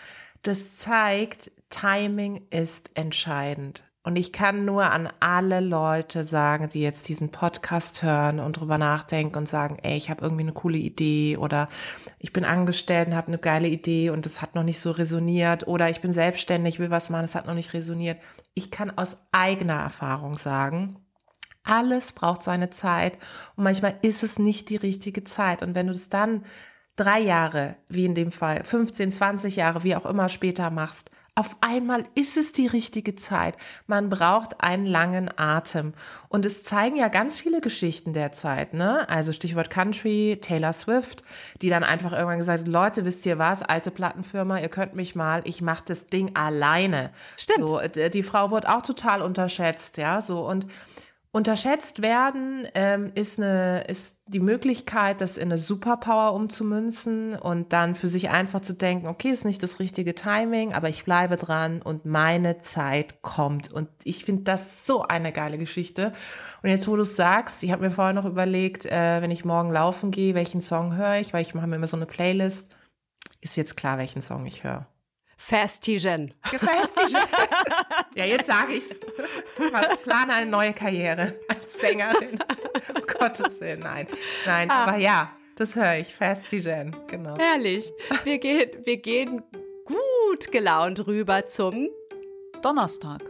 Das 0.43 0.77
zeigt, 0.77 1.53
Timing 1.71 2.47
ist 2.51 2.91
entscheidend. 2.95 3.85
Und 4.07 4.17
ich 4.17 4.33
kann 4.33 4.67
nur 4.67 4.91
an 4.91 5.09
alle 5.21 5.61
Leute 5.61 6.25
sagen, 6.25 6.69
die 6.69 6.83
jetzt 6.83 7.09
diesen 7.09 7.31
Podcast 7.31 8.03
hören 8.03 8.39
und 8.39 8.61
drüber 8.61 8.77
nachdenken 8.77 9.39
und 9.39 9.49
sagen, 9.49 9.79
ey, 9.83 9.97
ich 9.97 10.11
habe 10.11 10.21
irgendwie 10.21 10.43
eine 10.43 10.53
coole 10.53 10.77
Idee 10.77 11.39
oder 11.39 11.71
ich 12.19 12.31
bin 12.35 12.45
angestellt 12.45 13.09
und 13.09 13.17
habe 13.17 13.29
eine 13.29 13.39
geile 13.39 13.67
Idee 13.67 14.11
und 14.11 14.27
es 14.27 14.43
hat 14.43 14.55
noch 14.55 14.63
nicht 14.63 14.79
so 14.79 14.91
resoniert 14.91 15.67
oder 15.67 15.89
ich 15.89 16.03
bin 16.03 16.13
selbstständig, 16.13 16.79
will 16.79 16.91
was 16.91 17.09
machen, 17.09 17.25
es 17.25 17.35
hat 17.35 17.47
noch 17.47 17.55
nicht 17.55 17.73
resoniert. 17.73 18.21
Ich 18.53 18.71
kann 18.71 18.91
aus 18.91 19.17
eigener 19.33 19.81
Erfahrung 19.81 20.37
sagen, 20.37 20.99
alles 21.63 22.13
braucht 22.13 22.43
seine 22.43 22.69
Zeit 22.69 23.17
und 23.57 23.65
manchmal 23.65 23.99
ist 24.03 24.23
es 24.23 24.39
nicht 24.39 24.69
die 24.69 24.77
richtige 24.77 25.25
Zeit. 25.25 25.63
Und 25.63 25.75
wenn 25.75 25.87
du 25.87 25.95
es 25.95 26.11
dann 26.11 26.45
drei 26.97 27.21
Jahre, 27.21 27.77
wie 27.89 28.05
in 28.05 28.15
dem 28.15 28.33
Fall, 28.33 28.65
15, 28.65 29.13
20 29.13 29.57
Jahre, 29.57 29.83
wie 29.83 29.97
auch 29.97 30.05
immer 30.05 30.29
später 30.29 30.69
machst, 30.69 31.11
auf 31.37 31.57
einmal 31.61 32.05
ist 32.15 32.37
es 32.37 32.53
die 32.53 32.69
richtige 32.69 33.17
Zeit. 33.17 33.57
Man 33.89 34.09
braucht 34.09 34.61
einen 34.61 34.87
langen 34.87 35.29
Atem. 35.37 35.93
Und 36.29 36.45
es 36.45 36.63
zeigen 36.63 36.97
ja 36.97 37.09
ganz 37.09 37.41
viele 37.41 37.61
Geschichten 37.61 38.13
der 38.13 38.31
Zeit, 38.31 38.73
ne? 38.73 39.09
Also 39.09 39.33
Stichwort 39.33 39.69
Country, 39.69 40.39
Taylor 40.41 40.73
Swift, 40.73 41.25
die 41.61 41.71
dann 41.71 41.83
einfach 41.83 42.13
irgendwann 42.13 42.39
gesagt 42.39 42.61
hat, 42.61 42.69
Leute, 42.69 43.05
wisst 43.05 43.27
ihr 43.27 43.39
was, 43.39 43.63
alte 43.63 43.91
Plattenfirma, 43.91 44.59
ihr 44.59 44.69
könnt 44.69 44.95
mich 44.95 45.17
mal, 45.17 45.43
ich 45.45 45.61
mache 45.61 45.83
das 45.87 46.07
Ding 46.07 46.31
alleine. 46.35 47.11
Stimmt. 47.37 47.69
So, 47.69 47.81
die 47.81 48.23
Frau 48.23 48.51
wurde 48.51 48.73
auch 48.73 48.83
total 48.83 49.21
unterschätzt, 49.21 49.97
ja, 49.97 50.21
so 50.21 50.49
und 50.49 50.67
Unterschätzt 51.35 52.01
werden 52.01 52.69
ähm, 52.77 53.11
ist, 53.17 53.41
eine, 53.41 53.83
ist 53.89 54.19
die 54.29 54.39
Möglichkeit, 54.39 55.21
das 55.21 55.37
in 55.37 55.51
eine 55.51 55.59
Superpower 55.59 56.33
umzumünzen 56.33 57.35
und 57.35 57.73
dann 57.73 57.97
für 57.97 58.07
sich 58.07 58.31
einfach 58.31 58.61
zu 58.61 58.73
denken, 58.73 59.09
okay, 59.09 59.31
ist 59.31 59.45
nicht 59.45 59.61
das 59.61 59.81
richtige 59.81 60.15
Timing, 60.15 60.75
aber 60.75 60.91
ich 60.91 61.03
bleibe 61.03 61.35
dran 61.35 61.83
und 61.83 62.05
meine 62.05 62.59
Zeit 62.59 63.21
kommt. 63.23 63.73
Und 63.73 63.89
ich 64.05 64.25
finde 64.25 64.45
das 64.45 64.87
so 64.87 65.03
eine 65.03 65.33
geile 65.33 65.59
Geschichte. 65.59 66.13
Und 66.63 66.71
jetzt, 66.71 66.87
wo 66.87 66.95
du 66.95 67.03
es 67.03 67.17
sagst, 67.17 67.65
ich 67.65 67.73
habe 67.73 67.83
mir 67.83 67.91
vorher 67.91 68.15
noch 68.15 68.27
überlegt, 68.27 68.87
äh, 68.87 69.21
wenn 69.21 69.33
ich 69.33 69.45
morgen 69.45 69.71
laufen 69.71 70.13
gehe, 70.13 70.37
welchen 70.37 70.61
Song 70.61 70.95
höre 70.95 71.17
ich, 71.17 71.33
weil 71.33 71.43
ich 71.43 71.53
mache 71.53 71.67
mir 71.67 71.75
immer 71.75 71.89
so 71.89 71.97
eine 71.97 72.07
Playlist, 72.07 72.69
ist 73.41 73.57
jetzt 73.57 73.77
klar, 73.77 73.99
welchen 73.99 74.23
Song 74.23 74.47
ich 74.47 74.63
höre. 74.63 74.87
Festigen. 75.37 76.33
Festigen. 76.43 77.23
ja, 78.15 78.25
jetzt 78.25 78.47
sage 78.47 78.75
ich's. 78.75 79.01
Ich 79.01 80.03
plane 80.03 80.33
eine 80.33 80.51
neue 80.51 80.73
Karriere 80.73 81.39
als 81.49 81.75
Sängerin. 81.75 82.39
Um 82.95 83.03
Gottes 83.19 83.61
Willen, 83.61 83.81
nein. 83.81 84.07
Nein, 84.47 84.71
ah. 84.71 84.85
aber 84.85 84.99
ja, 84.99 85.33
das 85.57 85.77
höre 85.77 85.99
ich. 85.99 86.15
Festigen, 86.15 86.95
genau. 87.07 87.37
Herrlich. 87.39 87.93
Wir 88.25 88.39
gehen, 88.39 88.71
wir 88.85 88.97
gehen 88.97 89.43
gut 89.85 90.51
gelaunt 90.51 91.07
rüber 91.07 91.45
zum 91.45 91.89
Donnerstag. 92.63 93.23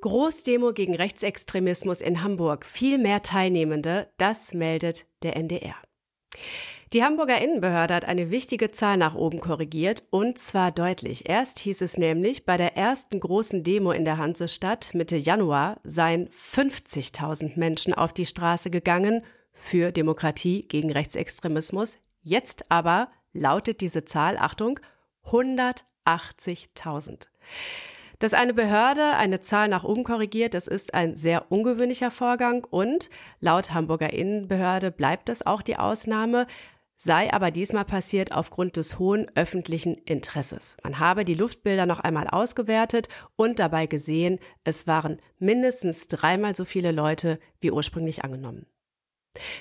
Großdemo 0.00 0.72
gegen 0.72 0.94
Rechtsextremismus 0.94 2.00
in 2.00 2.22
Hamburg. 2.22 2.64
Viel 2.64 2.98
mehr 2.98 3.22
Teilnehmende, 3.22 4.08
das 4.16 4.54
meldet 4.54 5.06
der 5.22 5.36
NDR. 5.36 5.74
Die 6.94 7.04
Hamburger 7.04 7.38
Innenbehörde 7.38 7.94
hat 7.94 8.06
eine 8.06 8.30
wichtige 8.30 8.70
Zahl 8.70 8.96
nach 8.96 9.14
oben 9.14 9.40
korrigiert 9.40 10.04
und 10.08 10.38
zwar 10.38 10.72
deutlich. 10.72 11.28
Erst 11.28 11.58
hieß 11.58 11.82
es 11.82 11.98
nämlich, 11.98 12.46
bei 12.46 12.56
der 12.56 12.78
ersten 12.78 13.20
großen 13.20 13.62
Demo 13.62 13.92
in 13.92 14.06
der 14.06 14.16
Hansestadt 14.16 14.94
Mitte 14.94 15.16
Januar 15.16 15.80
seien 15.84 16.30
50.000 16.30 17.58
Menschen 17.58 17.92
auf 17.92 18.14
die 18.14 18.24
Straße 18.24 18.70
gegangen 18.70 19.22
für 19.52 19.92
Demokratie 19.92 20.66
gegen 20.66 20.90
Rechtsextremismus. 20.90 21.98
Jetzt 22.22 22.70
aber 22.70 23.08
lautet 23.34 23.82
diese 23.82 24.06
Zahl, 24.06 24.38
Achtung, 24.38 24.80
180.000. 25.26 27.26
Dass 28.18 28.32
eine 28.32 28.54
Behörde 28.54 29.14
eine 29.16 29.42
Zahl 29.42 29.68
nach 29.68 29.84
oben 29.84 30.04
korrigiert, 30.04 30.54
das 30.54 30.66
ist 30.66 30.94
ein 30.94 31.16
sehr 31.16 31.52
ungewöhnlicher 31.52 32.10
Vorgang 32.10 32.64
und 32.64 33.10
laut 33.40 33.74
Hamburger 33.74 34.10
Innenbehörde 34.12 34.90
bleibt 34.90 35.28
das 35.28 35.46
auch 35.46 35.60
die 35.60 35.76
Ausnahme 35.76 36.46
sei 36.98 37.32
aber 37.32 37.50
diesmal 37.50 37.84
passiert 37.84 38.32
aufgrund 38.32 38.76
des 38.76 38.98
hohen 38.98 39.30
öffentlichen 39.36 39.94
Interesses. 39.94 40.76
Man 40.82 40.98
habe 40.98 41.24
die 41.24 41.34
Luftbilder 41.34 41.86
noch 41.86 42.00
einmal 42.00 42.26
ausgewertet 42.26 43.08
und 43.36 43.60
dabei 43.60 43.86
gesehen, 43.86 44.38
es 44.64 44.86
waren 44.86 45.22
mindestens 45.38 46.08
dreimal 46.08 46.54
so 46.56 46.64
viele 46.64 46.92
Leute 46.92 47.38
wie 47.60 47.70
ursprünglich 47.70 48.24
angenommen. 48.24 48.66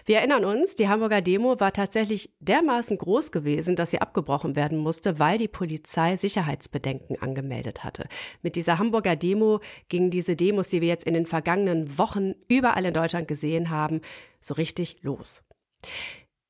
Wir 0.06 0.17
erinnern 0.17 0.45
uns, 0.45 0.73
die 0.73 0.88
Hamburger 0.88 1.21
Demo 1.21 1.60
war 1.60 1.71
tatsächlich 1.71 2.32
dermaßen 2.39 2.97
groß 2.97 3.32
gewesen, 3.32 3.76
dass 3.76 3.91
sie 3.91 4.02
abgebrochen 4.02 4.56
werden 4.56 4.80
musste, 4.80 5.19
weil 5.19 5.38
die 5.38 5.47
Polizei 5.47 6.15
Sicherheitsbedenken 6.15 7.21
angemeldet 7.21 7.84
hatte. 7.84 8.08
Mit 8.41 8.56
dieser 8.56 8.80
Hamburger 8.80 9.15
Demo 9.15 9.60
gingen 9.89 10.10
diese 10.10 10.36
Demos, 10.36 10.69
die 10.69 10.82
wir 10.82 10.88
jetzt 10.88 11.06
in 11.06 11.13
den 11.13 11.28
vergangenen 11.28 12.00
Wochen 12.00 12.34
überall 12.47 12.86
in 12.86 12.93
Deutschland 12.93 13.28
gesehen 13.28 13.69
haben, 13.69 14.02
so 14.41 14.56
richtig 14.56 14.97
los. 15.02 15.43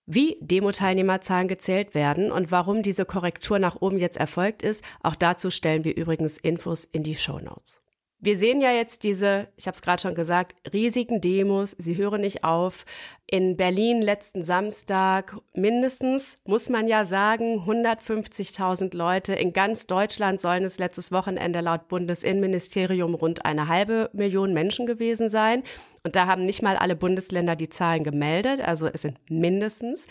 Wie 0.09 0.37
Demo-Teilnehmerzahlen 0.39 1.49
gezählt 1.49 1.93
werden 1.93 2.31
und 2.31 2.49
warum 2.49 2.81
diese 2.81 3.03
Korrektur 3.03 3.59
nach 3.59 3.75
oben 3.81 3.97
jetzt 3.97 4.15
erfolgt 4.15 4.61
ist, 4.61 4.81
auch 5.03 5.15
dazu 5.15 5.51
stellen 5.51 5.83
wir 5.83 5.97
übrigens 5.97 6.37
Infos 6.37 6.85
in 6.85 7.03
die 7.03 7.15
Show 7.15 7.39
Notes. 7.39 7.81
Wir 8.19 8.35
sehen 8.35 8.61
ja 8.61 8.71
jetzt 8.71 9.03
diese, 9.03 9.47
ich 9.57 9.67
habe 9.67 9.75
es 9.75 9.81
gerade 9.83 10.01
schon 10.01 10.15
gesagt, 10.15 10.55
riesigen 10.73 11.21
Demos. 11.21 11.75
Sie 11.77 11.97
hören 11.97 12.21
nicht 12.21 12.43
auf. 12.43 12.83
In 13.27 13.57
Berlin 13.57 14.01
letzten 14.01 14.41
Samstag 14.41 15.37
mindestens, 15.53 16.39
muss 16.43 16.67
man 16.67 16.87
ja 16.87 17.05
sagen, 17.05 17.59
150.000 17.67 18.95
Leute. 18.95 19.33
In 19.33 19.53
ganz 19.53 19.85
Deutschland 19.85 20.41
sollen 20.41 20.65
es 20.65 20.79
letztes 20.79 21.11
Wochenende 21.11 21.61
laut 21.61 21.87
Bundesinnenministerium 21.89 23.13
rund 23.13 23.45
eine 23.45 23.67
halbe 23.67 24.09
Million 24.13 24.51
Menschen 24.51 24.87
gewesen 24.87 25.29
sein. 25.29 25.61
Und 26.03 26.15
da 26.15 26.25
haben 26.25 26.43
nicht 26.43 26.63
mal 26.63 26.75
alle 26.75 26.95
Bundesländer 26.95 27.55
die 27.55 27.69
Zahlen 27.69 28.03
gemeldet. 28.03 28.61
Also 28.61 28.87
es 28.87 29.03
sind 29.03 29.19
mindestens. 29.29 30.07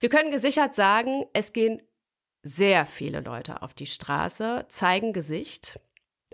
Wir 0.00 0.10
können 0.10 0.30
gesichert 0.30 0.74
sagen, 0.74 1.24
es 1.32 1.54
gehen 1.54 1.80
sehr 2.42 2.84
viele 2.84 3.20
Leute 3.20 3.62
auf 3.62 3.72
die 3.72 3.86
Straße, 3.86 4.66
zeigen 4.68 5.14
Gesicht. 5.14 5.80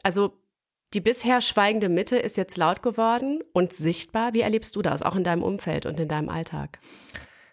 Also 0.03 0.33
die 0.93 1.01
bisher 1.01 1.41
schweigende 1.41 1.89
Mitte 1.89 2.17
ist 2.17 2.37
jetzt 2.37 2.57
laut 2.57 2.83
geworden 2.83 3.41
und 3.53 3.73
sichtbar. 3.73 4.33
Wie 4.33 4.43
erlebst 4.43 4.77
du 4.77 4.83
das, 4.83 5.03
auch 5.03 5.17
in 5.17 5.25
deinem 5.25 5.43
Umfeld 5.43 5.87
und 5.87 5.99
in 5.99 6.09
deinem 6.09 6.29
Alltag? 6.29 6.79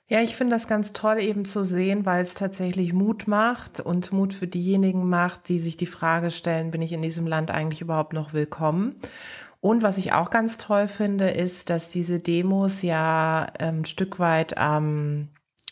Ja, 0.07 0.21
ich 0.21 0.35
finde 0.35 0.53
das 0.53 0.67
ganz 0.67 0.91
toll 0.91 1.19
eben 1.21 1.45
zu 1.45 1.63
sehen, 1.63 2.05
weil 2.05 2.21
es 2.21 2.33
tatsächlich 2.33 2.91
Mut 2.91 3.27
macht 3.27 3.79
und 3.79 4.11
Mut 4.11 4.33
für 4.33 4.45
diejenigen 4.45 5.07
macht, 5.07 5.47
die 5.47 5.57
sich 5.57 5.77
die 5.77 5.85
Frage 5.85 6.31
stellen, 6.31 6.69
bin 6.69 6.81
ich 6.81 6.91
in 6.91 7.01
diesem 7.01 7.25
Land 7.25 7.49
eigentlich 7.49 7.81
überhaupt 7.81 8.13
noch 8.13 8.33
willkommen? 8.33 8.95
Und 9.61 9.83
was 9.83 9.97
ich 9.97 10.11
auch 10.11 10.29
ganz 10.29 10.57
toll 10.57 10.87
finde, 10.87 11.29
ist, 11.29 11.69
dass 11.69 11.89
diese 11.91 12.19
Demos 12.19 12.81
ja 12.81 13.47
ähm, 13.59 13.79
ein 13.79 13.85
Stück 13.85 14.19
weit 14.19 14.57
am 14.57 14.83
ähm, 14.83 15.27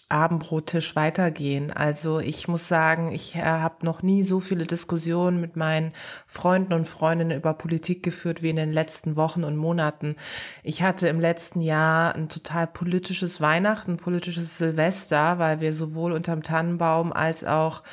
Abendbrottisch 0.09 0.95
weitergehen. 0.95 1.71
Also 1.71 2.19
ich 2.19 2.47
muss 2.47 2.67
sagen, 2.67 3.11
ich 3.11 3.35
äh, 3.35 3.43
habe 3.43 3.85
noch 3.85 4.01
nie 4.01 4.23
so 4.23 4.39
viele 4.39 4.65
Diskussionen 4.65 5.39
mit 5.39 5.55
meinen 5.55 5.93
Freunden 6.25 6.73
und 6.73 6.87
Freundinnen 6.87 7.37
über 7.37 7.53
Politik 7.53 8.01
geführt 8.01 8.41
wie 8.41 8.49
in 8.49 8.55
den 8.55 8.73
letzten 8.73 9.15
Wochen 9.15 9.43
und 9.43 9.55
Monaten. 9.55 10.15
Ich 10.63 10.81
hatte 10.81 11.07
im 11.07 11.19
letzten 11.19 11.61
Jahr 11.61 12.15
ein 12.15 12.27
total 12.27 12.65
politisches 12.65 13.39
Weihnachten, 13.39 13.97
politisches 13.97 14.57
Silvester, 14.57 15.37
weil 15.37 15.59
wir 15.59 15.73
sowohl 15.73 16.11
unterm 16.11 16.41
Tannenbaum 16.41 17.13
als 17.13 17.43
auch 17.43 17.83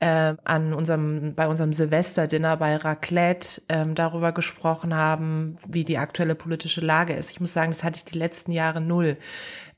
äh, 0.00 0.34
an 0.44 0.74
unserem, 0.74 1.34
bei 1.34 1.48
unserem 1.48 1.72
Silvesterdinner 1.72 2.58
bei 2.58 2.76
Raclette 2.76 3.62
ähm, 3.70 3.94
darüber 3.94 4.32
gesprochen 4.32 4.94
haben, 4.94 5.56
wie 5.66 5.84
die 5.84 5.96
aktuelle 5.96 6.34
politische 6.34 6.82
Lage 6.82 7.14
ist. 7.14 7.30
Ich 7.30 7.40
muss 7.40 7.54
sagen, 7.54 7.70
das 7.70 7.84
hatte 7.84 7.96
ich 7.96 8.04
die 8.04 8.18
letzten 8.18 8.52
Jahre 8.52 8.82
null. 8.82 9.16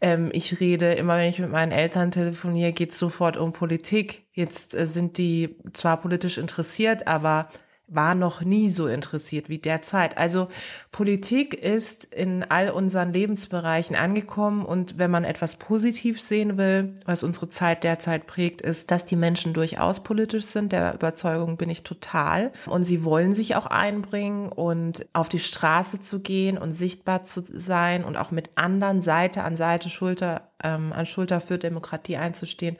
Ähm, 0.01 0.29
ich 0.33 0.61
rede 0.61 0.93
immer, 0.93 1.17
wenn 1.19 1.31
ich 1.31 1.39
mit 1.39 1.51
meinen 1.51 1.73
Eltern 1.73 2.11
telefoniere, 2.11 2.73
geht 2.73 2.93
es 2.93 2.99
sofort 2.99 3.37
um 3.37 3.53
Politik. 3.53 4.27
Jetzt 4.33 4.75
äh, 4.75 4.87
sind 4.87 5.19
die 5.19 5.57
zwar 5.73 6.01
politisch 6.01 6.39
interessiert, 6.39 7.07
aber 7.07 7.49
war 7.89 8.17
noch 8.17 8.43
nie 8.43 8.69
so 8.69 8.89
interessiert 8.89 9.49
wie 9.49 9.59
derzeit. 9.59 10.19
Also 10.19 10.49
Politik 10.91 11.55
ist 11.55 12.05
in 12.05 12.43
all 12.43 12.71
unseren 12.71 13.13
Lebensbereichen 13.13 13.95
angekommen 13.95 14.65
und 14.65 14.99
wenn 14.99 15.11
man 15.11 15.23
etwas 15.23 15.55
positiv 15.55 16.21
sehen 16.21 16.59
will, 16.59 16.95
was 17.05 17.23
unsere 17.23 17.49
Zeit 17.49 17.85
derzeit 17.85 18.27
prägt, 18.27 18.61
ist, 18.61 18.91
dass 18.91 19.05
die 19.05 19.15
Menschen 19.15 19.53
durchaus 19.53 20.03
politisch 20.03 20.47
sind. 20.47 20.73
Der 20.73 20.95
Überzeugung 20.95 21.57
bin 21.57 21.71
ich 21.71 21.85
total. 21.85 22.51
Und 22.67 22.83
sie 22.83 23.05
wollen 23.05 23.35
sich 23.35 23.55
auch 23.55 23.67
einbringen 23.67 24.49
und 24.49 25.07
auf 25.13 25.29
die 25.29 25.39
Straße 25.39 26.01
zu 26.01 26.21
gehen 26.21 26.59
und 26.59 26.73
sichtbar 26.73 27.23
zu 27.23 27.43
sein 27.47 28.05
und 28.05 28.17
auch 28.17 28.33
mit 28.33 28.51
anderen 28.57 29.01
Seite 29.01 29.45
an 29.45 29.57
Seite, 29.57 29.91
Schulter 29.91 30.51
ähm, 30.63 30.93
an 30.93 31.07
Schulter 31.07 31.41
für 31.41 31.59
Demokratie 31.59 32.17
einzustehen, 32.17 32.77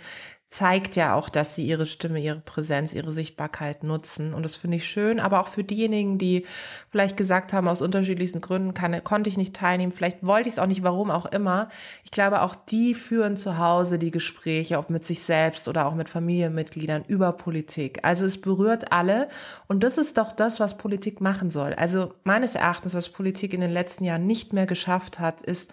zeigt 0.49 0.95
ja 0.95 1.15
auch, 1.15 1.29
dass 1.29 1.57
sie 1.57 1.67
ihre 1.67 1.87
Stimme, 1.87 2.21
ihre 2.21 2.39
Präsenz, 2.39 2.95
ihre 2.95 3.11
Sichtbarkeit 3.11 3.83
nutzen. 3.83 4.33
Und 4.33 4.45
das 4.45 4.55
finde 4.55 4.77
ich 4.77 4.87
schön. 4.87 5.19
Aber 5.19 5.41
auch 5.41 5.49
für 5.49 5.65
diejenigen, 5.65 6.19
die 6.19 6.47
vielleicht 6.91 7.17
gesagt 7.17 7.53
haben, 7.53 7.67
aus 7.67 7.83
unterschiedlichsten 7.83 8.41
Gründen 8.41 8.73
kann, 8.73 9.03
konnte 9.03 9.29
ich 9.29 9.37
nicht 9.37 9.57
teilnehmen, 9.57 9.91
vielleicht 9.91 10.25
wollte 10.25 10.49
ich 10.49 10.55
es 10.55 10.59
auch 10.61 10.69
nicht, 10.69 10.85
warum 10.85 11.11
auch 11.11 11.27
immer. 11.27 11.69
Ich 12.05 12.13
glaube, 12.13 12.43
auch 12.43 12.55
die 12.55 12.95
führen 12.95 13.37
zu 13.37 13.59
Hause 13.59 13.99
die 13.99 14.13
Gespräche, 14.13 14.79
ob 14.79 14.89
mit 14.89 15.05
sich 15.05 15.23
selbst 15.23 15.67
oder 15.67 15.87
auch 15.87 15.97
mit 15.97 16.09
Familienmitgliedern 16.09 17.05
über 17.09 17.33
Politik. 17.33 17.99
Also 18.03 18.25
es 18.25 18.41
berührt 18.41 18.93
alle. 18.93 19.29
Und 19.67 19.83
das 19.83 19.99
ist 19.99 20.17
doch 20.17 20.31
das, 20.31 20.61
was 20.61 20.79
Politik 20.79 21.21
machen 21.21 21.51
soll. 21.51 21.73
Also 21.73 22.15
meines 22.23 22.55
Erachtens, 22.55 22.95
was 22.95 23.09
Politik 23.09 23.53
in 23.53 23.61
den 23.61 23.73
letzten 23.73 24.05
Jahren 24.05 24.29
nicht 24.29 24.53
mehr 24.53 24.67
geschafft 24.67 25.19
hat, 25.19 25.41
ist, 25.41 25.73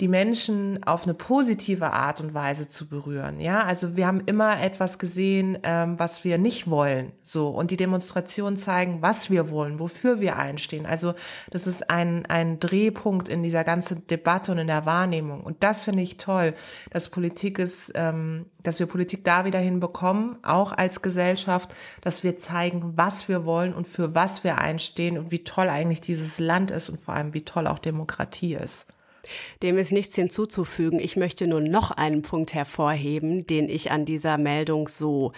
die 0.00 0.08
Menschen 0.08 0.82
auf 0.82 1.04
eine 1.04 1.14
positive 1.14 1.92
Art 1.92 2.20
und 2.20 2.34
Weise 2.34 2.66
zu 2.66 2.88
berühren. 2.88 3.38
Ja, 3.38 3.62
also 3.62 3.94
wir 3.96 4.06
haben 4.06 4.22
immer 4.26 4.60
etwas 4.60 4.98
gesehen, 4.98 5.58
ähm, 5.62 5.98
was 5.98 6.24
wir 6.24 6.38
nicht 6.38 6.68
wollen. 6.68 7.12
So 7.22 7.50
und 7.50 7.70
die 7.70 7.76
Demonstrationen 7.76 8.56
zeigen, 8.56 9.00
was 9.00 9.30
wir 9.30 9.50
wollen, 9.50 9.78
wofür 9.78 10.18
wir 10.18 10.36
einstehen. 10.36 10.86
Also 10.86 11.14
das 11.50 11.66
ist 11.66 11.90
ein 11.90 12.26
ein 12.26 12.58
Drehpunkt 12.58 13.28
in 13.28 13.42
dieser 13.42 13.62
ganzen 13.64 14.06
Debatte 14.08 14.50
und 14.50 14.58
in 14.58 14.66
der 14.66 14.86
Wahrnehmung. 14.86 15.42
Und 15.42 15.62
das 15.62 15.84
finde 15.84 16.02
ich 16.02 16.16
toll, 16.16 16.54
dass 16.90 17.10
Politik 17.10 17.60
ist, 17.60 17.92
ähm, 17.94 18.46
dass 18.62 18.80
wir 18.80 18.86
Politik 18.86 19.22
da 19.24 19.44
wieder 19.44 19.60
hinbekommen, 19.60 20.36
auch 20.42 20.72
als 20.72 21.02
Gesellschaft, 21.02 21.72
dass 22.00 22.24
wir 22.24 22.36
zeigen, 22.36 22.94
was 22.96 23.28
wir 23.28 23.44
wollen 23.44 23.72
und 23.72 23.86
für 23.86 24.14
was 24.16 24.42
wir 24.42 24.58
einstehen 24.58 25.16
und 25.16 25.30
wie 25.30 25.44
toll 25.44 25.68
eigentlich 25.68 26.00
dieses 26.00 26.40
Land 26.40 26.70
ist 26.70 26.88
und 26.88 27.00
vor 27.00 27.14
allem 27.14 27.34
wie 27.34 27.44
toll 27.44 27.66
auch 27.66 27.78
Demokratie 27.78 28.54
ist. 28.54 28.86
Dem 29.62 29.78
ist 29.78 29.92
nichts 29.92 30.14
hinzuzufügen. 30.14 30.98
Ich 30.98 31.16
möchte 31.16 31.46
nur 31.46 31.60
noch 31.60 31.90
einen 31.90 32.22
Punkt 32.22 32.54
hervorheben, 32.54 33.46
den 33.46 33.68
ich 33.68 33.90
an 33.90 34.04
dieser 34.04 34.38
Meldung 34.38 34.88
so 34.88 35.32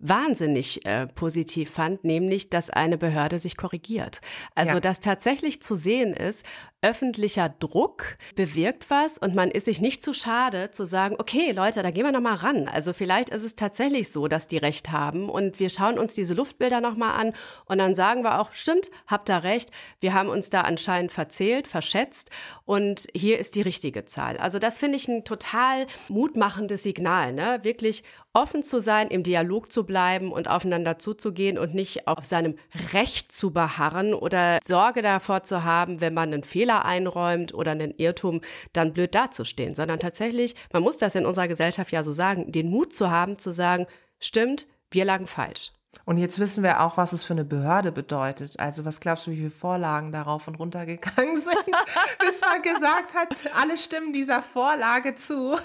wahnsinnig 0.00 0.84
äh, 0.86 1.06
positiv 1.06 1.70
fand, 1.70 2.04
nämlich, 2.04 2.50
dass 2.50 2.70
eine 2.70 2.98
Behörde 2.98 3.38
sich 3.38 3.56
korrigiert. 3.56 4.20
Also, 4.54 4.74
ja. 4.74 4.80
dass 4.80 5.00
tatsächlich 5.00 5.62
zu 5.62 5.76
sehen 5.76 6.14
ist, 6.14 6.44
öffentlicher 6.82 7.48
Druck 7.48 8.16
bewirkt 8.36 8.88
was 8.88 9.18
und 9.18 9.34
man 9.34 9.50
ist 9.50 9.66
sich 9.66 9.80
nicht 9.80 10.02
zu 10.02 10.14
schade 10.14 10.70
zu 10.70 10.86
sagen, 10.86 11.16
okay, 11.18 11.52
Leute, 11.52 11.82
da 11.82 11.90
gehen 11.90 12.04
wir 12.04 12.12
noch 12.12 12.20
mal 12.20 12.34
ran. 12.34 12.68
Also 12.68 12.94
vielleicht 12.94 13.28
ist 13.28 13.42
es 13.42 13.54
tatsächlich 13.54 14.10
so, 14.10 14.28
dass 14.28 14.48
die 14.48 14.56
recht 14.56 14.90
haben 14.90 15.28
und 15.28 15.60
wir 15.60 15.68
schauen 15.68 15.98
uns 15.98 16.14
diese 16.14 16.32
Luftbilder 16.32 16.80
noch 16.80 16.96
mal 16.96 17.12
an 17.12 17.34
und 17.66 17.78
dann 17.78 17.94
sagen 17.94 18.22
wir 18.22 18.40
auch, 18.40 18.52
stimmt, 18.52 18.90
habt 19.06 19.28
da 19.28 19.38
recht, 19.38 19.70
wir 20.00 20.14
haben 20.14 20.30
uns 20.30 20.48
da 20.48 20.62
anscheinend 20.62 21.12
verzählt, 21.12 21.68
verschätzt 21.68 22.30
und 22.64 23.06
hier 23.14 23.38
ist 23.38 23.56
die 23.56 23.62
richtige 23.62 24.06
Zahl. 24.06 24.38
Also 24.38 24.58
das 24.58 24.78
finde 24.78 24.96
ich 24.96 25.06
ein 25.06 25.24
total 25.24 25.86
mutmachendes 26.08 26.82
Signal, 26.82 27.34
ne? 27.34 27.60
Wirklich 27.62 28.04
offen 28.32 28.62
zu 28.62 28.78
sein, 28.78 29.08
im 29.08 29.22
Dialog 29.22 29.72
zu 29.72 29.84
bleiben 29.84 30.32
und 30.32 30.48
aufeinander 30.48 30.98
zuzugehen 30.98 31.58
und 31.58 31.74
nicht 31.74 32.06
auf 32.06 32.24
seinem 32.24 32.56
Recht 32.92 33.32
zu 33.32 33.52
beharren 33.52 34.14
oder 34.14 34.60
Sorge 34.64 35.02
davor 35.02 35.42
zu 35.42 35.64
haben, 35.64 36.00
wenn 36.00 36.14
man 36.14 36.32
einen 36.32 36.44
Fehler 36.44 36.84
einräumt 36.84 37.52
oder 37.54 37.72
einen 37.72 37.94
Irrtum, 37.96 38.40
dann 38.72 38.92
blöd 38.92 39.14
dazustehen, 39.14 39.74
sondern 39.74 39.98
tatsächlich, 39.98 40.54
man 40.72 40.82
muss 40.82 40.98
das 40.98 41.14
in 41.14 41.26
unserer 41.26 41.48
Gesellschaft 41.48 41.92
ja 41.92 42.02
so 42.02 42.12
sagen, 42.12 42.52
den 42.52 42.70
Mut 42.70 42.92
zu 42.94 43.10
haben, 43.10 43.38
zu 43.38 43.50
sagen, 43.50 43.86
stimmt, 44.20 44.68
wir 44.90 45.04
lagen 45.04 45.26
falsch. 45.26 45.72
Und 46.04 46.18
jetzt 46.18 46.38
wissen 46.38 46.62
wir 46.62 46.80
auch, 46.80 46.96
was 46.96 47.12
es 47.12 47.24
für 47.24 47.34
eine 47.34 47.44
Behörde 47.44 47.92
bedeutet. 47.92 48.58
Also 48.58 48.84
was 48.84 49.00
glaubst 49.00 49.26
du, 49.26 49.32
wie 49.32 49.36
viele 49.36 49.50
Vorlagen 49.50 50.12
darauf 50.12 50.48
und 50.48 50.56
runter 50.56 50.86
gegangen 50.86 51.36
sind, 51.40 51.76
bis 52.20 52.40
man 52.40 52.62
gesagt 52.62 53.14
hat, 53.14 53.28
alle 53.54 53.76
stimmen 53.76 54.12
dieser 54.12 54.42
Vorlage 54.42 55.14
zu, 55.14 55.56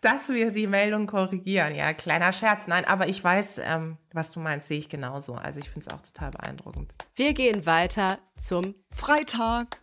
dass 0.00 0.28
wir 0.30 0.50
die 0.50 0.66
Meldung 0.66 1.06
korrigieren. 1.06 1.74
Ja, 1.74 1.92
kleiner 1.92 2.32
Scherz. 2.32 2.66
Nein, 2.66 2.84
aber 2.86 3.08
ich 3.08 3.22
weiß, 3.22 3.60
ähm, 3.64 3.98
was 4.12 4.32
du 4.32 4.40
meinst, 4.40 4.68
sehe 4.68 4.78
ich 4.78 4.88
genauso. 4.88 5.34
Also 5.34 5.60
ich 5.60 5.70
finde 5.70 5.88
es 5.88 5.94
auch 5.94 6.02
total 6.02 6.30
beeindruckend. 6.32 6.92
Wir 7.14 7.32
gehen 7.32 7.64
weiter 7.66 8.18
zum 8.38 8.74
Freitag. 8.90 9.80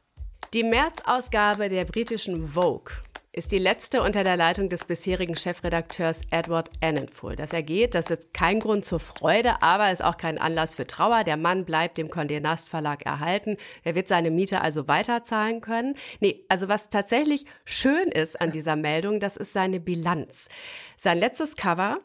Die 0.54 0.64
März-Ausgabe 0.64 1.70
der 1.70 1.86
britischen 1.86 2.50
Vogue 2.50 2.92
ist 3.34 3.54
die 3.54 3.60
letzte 3.60 4.02
unter 4.02 4.26
der 4.26 4.36
Leitung 4.36 4.68
des 4.68 4.84
bisherigen 4.84 5.38
Chefredakteurs 5.38 6.22
Edward 6.32 6.70
Annenfull. 6.82 7.38
Dass 7.38 7.54
er 7.54 7.64
geht, 7.64 7.96
das 7.96 8.10
ist 8.10 8.34
kein 8.34 8.60
Grund 8.60 8.84
zur 8.84 9.00
Freude, 9.00 9.62
aber 9.62 9.92
ist 9.92 10.04
auch 10.04 10.18
kein 10.18 10.38
Anlass 10.38 10.76
für 10.76 10.86
Trauer. 10.86 11.24
Der 11.24 11.38
Mann 11.38 11.64
bleibt 11.64 11.98
dem 11.98 12.10
Condé 12.10 12.42
Nast 12.42 12.70
Verlag 12.70 13.06
erhalten. 13.06 13.56
Er 13.84 13.96
wird 13.96 14.10
seine 14.10 14.32
Miete 14.32 14.60
also 14.60 14.90
weiterzahlen 14.90 15.62
können. 15.62 15.96
Nee, 16.20 16.44
also 16.50 16.68
was 16.68 16.90
tatsächlich 16.90 17.46
schön 17.64 18.10
ist 18.10 18.42
an 18.42 18.52
dieser 18.52 18.76
Meldung, 18.76 19.22
das 19.22 19.38
ist 19.38 19.54
seine 19.54 19.80
Bilanz. 19.80 20.50
Sein 20.98 21.18
letztes 21.18 21.56
Cover 21.56 22.00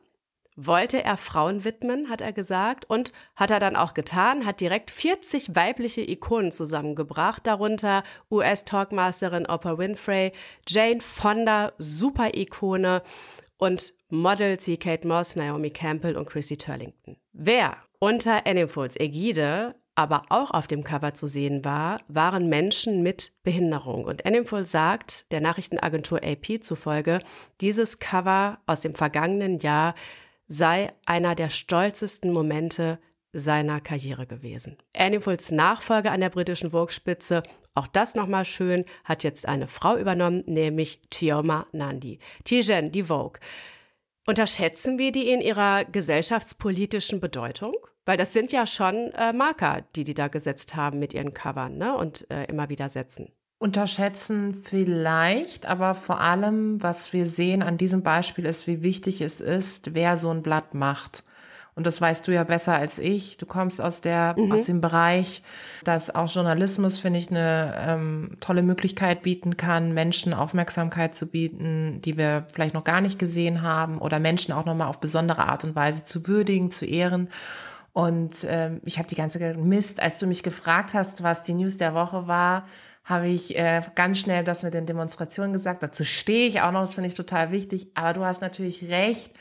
wollte 0.57 1.05
er 1.05 1.17
Frauen 1.17 1.65
widmen, 1.65 2.09
hat 2.09 2.23
er 2.23 2.33
gesagt, 2.33 2.89
und 2.89 3.13
hat 3.37 3.51
er 3.51 3.61
dann 3.61 3.77
auch 3.77 3.95
getan, 3.95 4.47
hat 4.47 4.61
direkt 4.61 4.91
40 4.91 5.55
weibliche 5.55 6.01
Ikonen 6.01 6.51
zusammengebracht, 6.51 7.47
darunter 7.47 8.03
US-Talkmasterin 8.31 9.47
Oprah 9.47 9.79
Winfrey, 9.79 10.33
Jane 10.67 11.01
Fonda, 11.01 11.73
Super-Ikone 11.79 13.03
und 13.59 13.93
Models 14.09 14.67
wie 14.67 14.79
Kate 14.79 15.07
Moss, 15.07 15.37
Naomi 15.37 15.71
Campbell 15.71 16.17
und 16.17 16.29
Chrissy 16.29 16.57
Turlington. 16.57 17.17
Wer 17.33 17.77
unter 17.99 18.47
Animals 18.47 18.99
Ägide 18.99 19.75
aber 19.97 20.25
auch 20.29 20.51
auf 20.51 20.67
dem 20.67 20.85
Cover 20.85 21.15
zu 21.15 21.27
sehen 21.27 21.65
war, 21.65 22.01
waren 22.07 22.49
Menschen 22.51 23.03
mit 23.03 23.33
Behinderung. 23.43 24.05
Und 24.05 24.27
Animal 24.27 24.67
sagt 24.67 25.33
der 25.33 25.41
Nachrichtenagentur 25.41 26.21
AP 26.23 26.63
zufolge, 26.63 27.21
dieses 27.63 27.99
Cover 27.99 28.59
aus 28.67 28.83
dem 28.83 28.95
vergangenen 28.95 29.59
Jahr 29.59 29.95
sei 30.49 30.93
einer 31.05 31.35
der 31.35 31.49
stolzesten 31.49 32.33
Momente 32.33 32.99
seiner 33.33 33.81
Karriere 33.81 34.27
gewesen. 34.27 34.79
Annifuls 34.95 35.51
Nachfolger 35.51 36.13
an 36.13 36.21
der 36.21 36.31
britischen 36.31 36.71
Vogue-Spitze, 36.71 37.43
auch 37.75 37.87
das 37.87 38.15
nochmal 38.15 38.45
schön, 38.45 38.85
hat 39.05 39.23
jetzt 39.23 39.47
eine 39.47 39.69
Frau 39.69 39.97
übernommen, 39.97 40.43
nämlich 40.47 41.01
Chioma 41.13 41.67
Nandi. 41.73 42.19
Tijen, 42.45 42.91
die 42.93 43.05
Vogue. 43.05 43.39
Unterschätzen 44.27 44.99
wir 44.99 45.13
die 45.13 45.31
in 45.31 45.41
ihrer 45.41 45.85
gesellschaftspolitischen 45.85 47.21
Bedeutung? 47.21 47.75
Weil 48.07 48.17
das 48.17 48.33
sind 48.33 48.53
ja 48.53 48.67
schon 48.67 49.13
äh, 49.13 49.33
Marker, 49.33 49.85
die 49.95 50.05
die 50.05 50.15
da 50.15 50.29
gesetzt 50.29 50.75
haben 50.75 50.99
mit 50.99 51.13
ihren 51.13 51.35
Covern 51.35 51.77
ne? 51.77 51.97
und 51.97 52.31
äh, 52.31 52.45
immer 52.45 52.69
wieder 52.69 52.89
setzen. 52.89 53.33
Unterschätzen 53.67 54.63
vielleicht, 54.63 55.67
aber 55.67 55.95
vor 55.95 56.21
allem, 56.21 56.81
was 56.85 57.13
wir 57.13 57.27
sehen 57.27 57.65
an 57.65 57.77
diesem 57.77 58.05
Beispiel 58.05 58.47
ist, 58.47 58.69
wie 58.69 58.81
wichtig 58.81 59.21
es 59.21 59.41
ist, 59.41 59.93
wer 59.93 60.17
so 60.17 60.31
ein 60.31 60.45
Blatt 60.45 60.75
macht. 60.75 61.25
Und 61.75 61.85
das 61.85 62.01
weißt 62.01 62.29
du 62.29 62.33
ja 62.33 62.45
besser 62.45 62.77
als 62.77 63.01
ich. 63.01 63.39
Du 63.39 63.45
kommst 63.45 63.81
aus 63.81 64.01
der, 64.01 64.37
mhm. 64.39 64.53
aus 64.53 64.67
dem 64.67 64.81
Bereich, 64.81 65.43
dass 65.83 66.15
auch 66.15 66.33
Journalismus, 66.33 67.01
finde 67.01 67.19
ich, 67.19 67.29
eine 67.29 67.75
ähm, 67.85 68.37
tolle 68.41 68.63
Möglichkeit 68.63 69.23
bieten 69.23 69.57
kann, 69.57 69.93
Menschen 69.93 70.33
Aufmerksamkeit 70.33 71.17
zu 71.17 71.27
bieten, 71.27 72.01
die 72.05 72.17
wir 72.17 72.47
vielleicht 72.53 72.73
noch 72.73 72.85
gar 72.85 73.01
nicht 73.01 73.19
gesehen 73.19 73.63
haben 73.63 73.99
oder 73.99 74.21
Menschen 74.21 74.53
auch 74.53 74.65
nochmal 74.65 74.87
auf 74.87 75.01
besondere 75.01 75.49
Art 75.49 75.65
und 75.65 75.75
Weise 75.75 76.05
zu 76.05 76.29
würdigen, 76.29 76.71
zu 76.71 76.87
ehren. 76.87 77.31
Und 77.93 78.47
ähm, 78.49 78.81
ich 78.85 78.99
habe 78.99 79.09
die 79.09 79.17
ganze 79.17 79.41
Zeit 79.41 79.59
Mist, 79.59 80.01
als 80.01 80.21
du 80.21 80.29
mich 80.29 80.45
gefragt 80.45 80.95
hast, 80.95 81.25
was 81.25 81.43
die 81.43 81.55
News 81.55 81.79
der 81.79 81.95
Woche 81.95 82.29
war, 82.29 82.65
habe 83.07 83.29
ich 83.29 83.57
äh, 83.57 83.81
ganz 83.95 84.19
schnell 84.19 84.43
das 84.43 84.65
mit 84.65 84.75
den 84.75 84.85
Demonstrationen 84.85 85.53
gesagt. 85.53 85.83
Dazu 85.83 86.05
stehe 86.05 86.49
ich 86.49 86.61
auch 86.61 86.73
noch, 86.73 86.81
das 86.81 86.97
finde 86.97 87.09
ich 87.09 87.15
total 87.15 87.53
wichtig. 87.53 87.93
Aber 87.95 88.13
du 88.13 88.25
hast 88.25 88.43
natürlich 88.43 88.89
recht, 88.89 89.33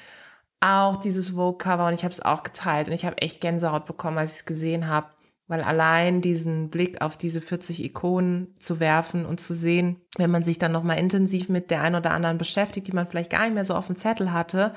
auch 0.60 0.98
dieses 0.98 1.32
Vogue-Cover 1.32 1.88
und 1.88 1.94
ich 1.94 2.04
habe 2.04 2.14
es 2.14 2.22
auch 2.22 2.44
geteilt 2.44 2.88
und 2.88 2.94
ich 2.94 3.06
habe 3.06 3.18
echt 3.18 3.42
Gänsehaut 3.42 3.86
bekommen, 3.86 4.20
als 4.20 4.34
ich 4.34 4.38
es 4.38 4.46
gesehen 4.46 4.88
habe, 4.88 5.08
weil 5.48 5.62
allein 5.62 6.22
diesen 6.22 6.70
Blick 6.70 7.02
auf 7.02 7.18
diese 7.18 7.42
40 7.42 7.84
Ikonen 7.84 8.54
zu 8.60 8.80
werfen 8.80 9.26
und 9.26 9.40
zu 9.40 9.56
sehen, 9.56 10.00
wenn 10.16 10.32
man 10.32 10.44
sich 10.44 10.60
dann 10.60 10.72
nochmal 10.72 11.00
intensiv 11.00 11.50
mit 11.50 11.72
der 11.72 11.82
einen 11.82 11.96
oder 11.96 12.12
anderen 12.12 12.38
beschäftigt, 12.38 12.88
die 12.88 12.94
man 12.94 13.08
vielleicht 13.08 13.32
gar 13.32 13.46
nicht 13.46 13.56
mehr 13.56 13.66
so 13.66 13.74
auf 13.74 13.88
dem 13.88 13.98
Zettel 13.98 14.32
hatte, 14.32 14.74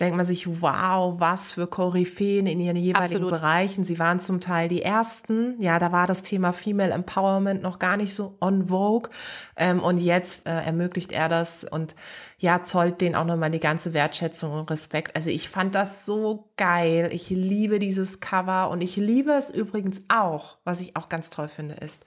denkt 0.00 0.16
man 0.16 0.26
sich, 0.26 0.60
wow, 0.60 1.18
was 1.18 1.52
für 1.52 1.66
Koryphäen 1.66 2.46
in 2.46 2.60
ihren 2.60 2.76
jeweiligen 2.76 3.24
Absolut. 3.24 3.30
Bereichen. 3.30 3.84
Sie 3.84 3.98
waren 3.98 4.18
zum 4.18 4.40
Teil 4.40 4.68
die 4.68 4.82
ersten. 4.82 5.60
Ja, 5.60 5.78
da 5.78 5.92
war 5.92 6.06
das 6.06 6.22
Thema 6.22 6.52
Female 6.52 6.92
Empowerment 6.92 7.62
noch 7.62 7.78
gar 7.78 7.96
nicht 7.96 8.14
so 8.14 8.36
on 8.40 8.68
vogue. 8.68 9.10
Ähm, 9.56 9.80
und 9.80 9.98
jetzt 9.98 10.46
äh, 10.46 10.50
ermöglicht 10.50 11.12
er 11.12 11.28
das 11.28 11.64
und 11.64 11.94
ja, 12.38 12.62
zollt 12.62 13.00
denen 13.00 13.14
auch 13.14 13.24
nochmal 13.24 13.50
die 13.50 13.60
ganze 13.60 13.94
Wertschätzung 13.94 14.52
und 14.52 14.70
Respekt. 14.70 15.16
Also 15.16 15.30
ich 15.30 15.48
fand 15.48 15.74
das 15.74 16.04
so 16.04 16.50
geil. 16.58 17.08
Ich 17.12 17.30
liebe 17.30 17.78
dieses 17.78 18.20
Cover 18.20 18.68
und 18.70 18.82
ich 18.82 18.96
liebe 18.96 19.32
es 19.32 19.48
übrigens 19.50 20.02
auch, 20.08 20.58
was 20.64 20.80
ich 20.80 20.96
auch 20.96 21.08
ganz 21.08 21.30
toll 21.30 21.48
finde, 21.48 21.76
ist, 21.76 22.04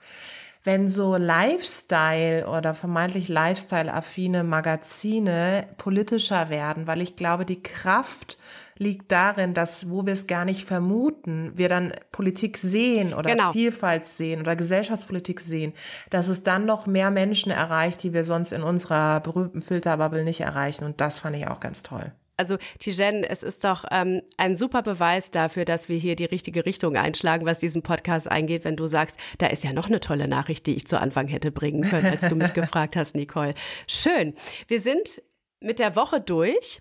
wenn 0.62 0.88
so 0.88 1.16
Lifestyle 1.16 2.46
oder 2.46 2.74
vermeintlich 2.74 3.28
Lifestyle-affine 3.28 4.44
Magazine 4.44 5.66
politischer 5.78 6.50
werden, 6.50 6.86
weil 6.86 7.00
ich 7.00 7.16
glaube, 7.16 7.46
die 7.46 7.62
Kraft 7.62 8.36
liegt 8.76 9.12
darin, 9.12 9.52
dass, 9.52 9.90
wo 9.90 10.06
wir 10.06 10.14
es 10.14 10.26
gar 10.26 10.44
nicht 10.44 10.66
vermuten, 10.66 11.52
wir 11.54 11.68
dann 11.68 11.92
Politik 12.12 12.56
sehen 12.56 13.12
oder 13.12 13.30
genau. 13.30 13.52
Vielfalt 13.52 14.06
sehen 14.06 14.40
oder 14.40 14.56
Gesellschaftspolitik 14.56 15.40
sehen, 15.40 15.74
dass 16.08 16.28
es 16.28 16.42
dann 16.42 16.64
noch 16.64 16.86
mehr 16.86 17.10
Menschen 17.10 17.52
erreicht, 17.52 18.02
die 18.02 18.14
wir 18.14 18.24
sonst 18.24 18.52
in 18.52 18.62
unserer 18.62 19.20
berühmten 19.20 19.60
Filterbubble 19.60 20.24
nicht 20.24 20.40
erreichen. 20.40 20.84
Und 20.84 21.00
das 21.00 21.20
fand 21.20 21.36
ich 21.36 21.46
auch 21.46 21.60
ganz 21.60 21.82
toll. 21.82 22.12
Also 22.40 22.56
Tijen, 22.78 23.22
es 23.22 23.42
ist 23.42 23.64
doch 23.64 23.84
ähm, 23.90 24.22
ein 24.38 24.56
super 24.56 24.80
Beweis 24.80 25.30
dafür, 25.30 25.66
dass 25.66 25.90
wir 25.90 25.98
hier 25.98 26.16
die 26.16 26.24
richtige 26.24 26.64
Richtung 26.64 26.96
einschlagen, 26.96 27.44
was 27.44 27.58
diesen 27.58 27.82
Podcast 27.82 28.30
eingeht, 28.30 28.64
wenn 28.64 28.76
du 28.76 28.86
sagst, 28.86 29.18
da 29.36 29.48
ist 29.48 29.62
ja 29.62 29.74
noch 29.74 29.88
eine 29.88 30.00
tolle 30.00 30.26
Nachricht, 30.26 30.66
die 30.66 30.74
ich 30.74 30.86
zu 30.86 30.98
Anfang 30.98 31.28
hätte 31.28 31.52
bringen 31.52 31.82
können, 31.82 32.06
als 32.06 32.26
du 32.30 32.36
mich 32.36 32.54
gefragt 32.54 32.96
hast, 32.96 33.14
Nicole. 33.14 33.52
Schön. 33.86 34.32
Wir 34.68 34.80
sind 34.80 35.22
mit 35.60 35.78
der 35.78 35.96
Woche 35.96 36.22
durch. 36.22 36.80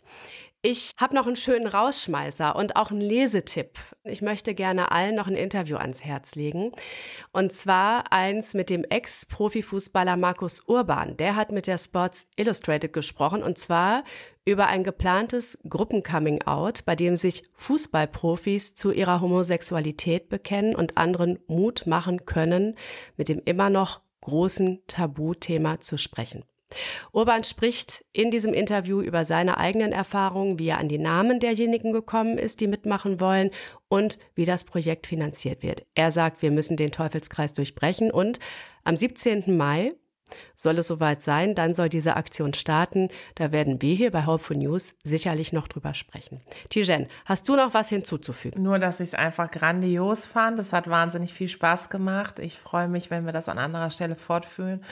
Ich 0.62 0.91
habe 0.99 1.16
noch 1.16 1.26
einen 1.26 1.38
schönen 1.38 1.68
Rausschmeißer 1.68 2.53
und 2.53 2.76
auch 2.76 2.91
einen 2.91 2.99
Lesetipp. 2.99 3.80
Ich 4.03 4.22
möchte 4.22 4.53
gerne 4.53 4.91
allen 4.91 5.16
noch 5.16 5.28
ein 5.28 5.36
Interview 5.36 5.78
ans 5.78 6.03
Herz 6.03 6.36
legen. 6.36 6.74
Und 7.32 7.53
zwar 7.53 8.12
eins 8.12 8.53
mit 8.53 8.70
dem 8.70 8.84
Ex-Profifußballer 8.84 10.18
Markus 10.18 10.60
Urban. 10.68 11.16
Der 11.16 11.38
hat 11.38 11.53
mit 11.53 11.66
der 11.66 11.78
Sports 11.78 12.28
Illustrated 12.36 12.91
gesprochen 12.91 13.41
und 13.41 13.57
zwar 13.57 14.03
über 14.43 14.68
ein 14.68 14.84
geplantes 14.84 15.57
Gruppencoming-out, 15.70 16.84
bei 16.84 16.97
dem 16.97 17.16
sich 17.16 17.43
Fußballprofis 17.53 18.76
zu 18.76 18.91
ihrer 18.91 19.22
Homosexualität 19.22 20.28
bekennen 20.28 20.76
und 20.76 20.97
anderen 20.97 21.39
Mut 21.47 21.88
machen 21.88 22.26
können, 22.26 22.76
mit 23.16 23.30
dem 23.30 23.41
immer 23.45 23.70
noch 23.70 24.01
großen 24.20 24.82
Tabuthema 24.88 25.80
zu 25.80 25.97
sprechen. 25.97 26.43
Urban 27.12 27.44
spricht 27.44 28.06
in 28.14 28.32
diesem 28.32 28.54
Interview 28.54 29.02
über 29.02 29.26
seine 29.26 29.58
eigenen 29.58 29.92
Erfahrungen, 29.92 30.60
wie 30.60 30.70
er 30.70 30.80
an 30.80 30.90
die 30.90 30.98
Namen 30.98 31.40
derjenigen 31.40 31.94
gekommen 31.94 32.38
ist, 32.38 32.60
die 32.60 32.68
mitmachen 32.68 33.20
wollen 33.20 33.52
und 33.88 34.20
wie 34.36 34.46
das 34.46 34.64
Projekt 34.64 35.08
finanziert 35.08 35.64
wird. 35.64 35.86
Er 35.96 36.12
sagt, 36.12 36.42
wir 36.42 36.52
müssen 36.52 36.78
den 36.78 36.92
Teufelskreis 36.92 37.54
durchbrechen 37.54 38.12
und 38.12 38.40
am 38.84 38.96
17. 38.96 39.58
Mai 39.58 39.94
soll 40.56 40.78
es 40.78 40.88
soweit 40.88 41.22
sein, 41.22 41.56
dann 41.56 41.74
soll 41.74 41.90
diese 41.90 42.16
Aktion 42.16 42.54
starten. 42.54 43.10
Da 43.36 43.52
werden 43.52 43.82
wir 43.82 43.96
hier 43.96 44.12
bei 44.12 44.26
Hopeful 44.26 44.58
News 44.58 44.94
sicherlich 45.04 45.54
noch 45.54 45.68
drüber 45.68 45.94
sprechen. 45.94 46.42
Tijen, 46.70 47.08
hast 47.26 47.48
du 47.50 47.56
noch 47.56 47.74
was 47.74 47.90
hinzuzufügen? 47.90 48.62
Nur, 48.62 48.80
dass 48.80 49.00
ich 49.00 49.10
es 49.10 49.14
einfach 49.16 49.50
grandios 49.50 50.26
fand. 50.26 50.60
Es 50.60 50.74
hat 50.74 50.90
wahnsinnig 50.90 51.34
viel 51.34 51.48
Spaß 51.48 51.90
gemacht. 51.90 52.40
Ich 52.40 52.60
freue 52.60 52.88
mich, 52.88 53.10
wenn 53.10 53.26
wir 53.26 53.34
das 53.34 53.50
an 53.50 53.58
anderer 53.58 53.90
Stelle 53.90 54.16
fortführen. 54.16 54.84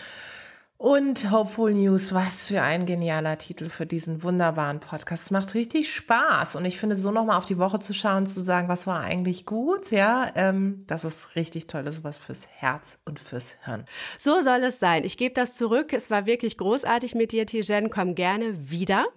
Und 0.80 1.32
Hopeful 1.32 1.74
News, 1.74 2.14
was 2.14 2.50
für 2.50 2.62
ein 2.62 2.86
genialer 2.86 3.40
Titel 3.40 3.68
für 3.68 3.88
diesen 3.88 4.22
wunderbaren 4.22 4.80
Podcast. 4.80 5.24
Es 5.24 5.32
macht 5.32 5.56
richtig 5.56 5.92
Spaß. 5.92 6.56
Und 6.56 6.66
ich 6.66 6.78
finde, 6.78 6.96
so 6.96 7.10
nochmal 7.10 7.40
auf 7.40 7.46
die 7.46 7.58
Woche 7.58 7.80
zu 7.80 7.96
schauen, 7.96 8.28
zu 8.28 8.44
sagen, 8.44 8.68
was 8.68 8.86
war 8.86 9.00
eigentlich 9.02 9.48
gut, 9.48 9.90
ja, 9.90 10.32
ähm, 10.36 10.84
das 10.86 11.04
ist 11.04 11.36
richtig 11.36 11.66
toll. 11.66 11.84
Das 11.84 11.96
ist 11.96 12.04
was 12.04 12.20
fürs 12.20 12.48
Herz 12.48 13.00
und 13.06 13.20
fürs 13.20 13.56
Hirn. 13.66 13.86
So 14.20 14.44
soll 14.44 14.64
es 14.66 14.80
sein. 14.80 15.04
Ich 15.04 15.18
gebe 15.18 15.34
das 15.34 15.56
zurück. 15.56 15.94
Es 15.94 16.12
war 16.12 16.28
wirklich 16.28 16.58
großartig 16.58 17.16
mit 17.16 17.32
dir, 17.32 17.48
Tijen. 17.48 17.90
Komm 17.90 18.14
gerne 18.14 18.70
wieder. 18.70 19.08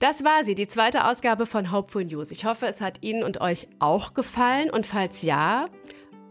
Das 0.00 0.24
war 0.24 0.44
sie, 0.44 0.54
die 0.54 0.68
zweite 0.68 1.06
Ausgabe 1.06 1.46
von 1.46 1.72
Hopeful 1.72 2.04
News. 2.04 2.30
Ich 2.32 2.44
hoffe, 2.44 2.66
es 2.66 2.82
hat 2.82 3.02
Ihnen 3.02 3.24
und 3.24 3.40
euch 3.40 3.66
auch 3.78 4.12
gefallen. 4.12 4.68
Und 4.68 4.86
falls 4.86 5.22
ja, 5.22 5.70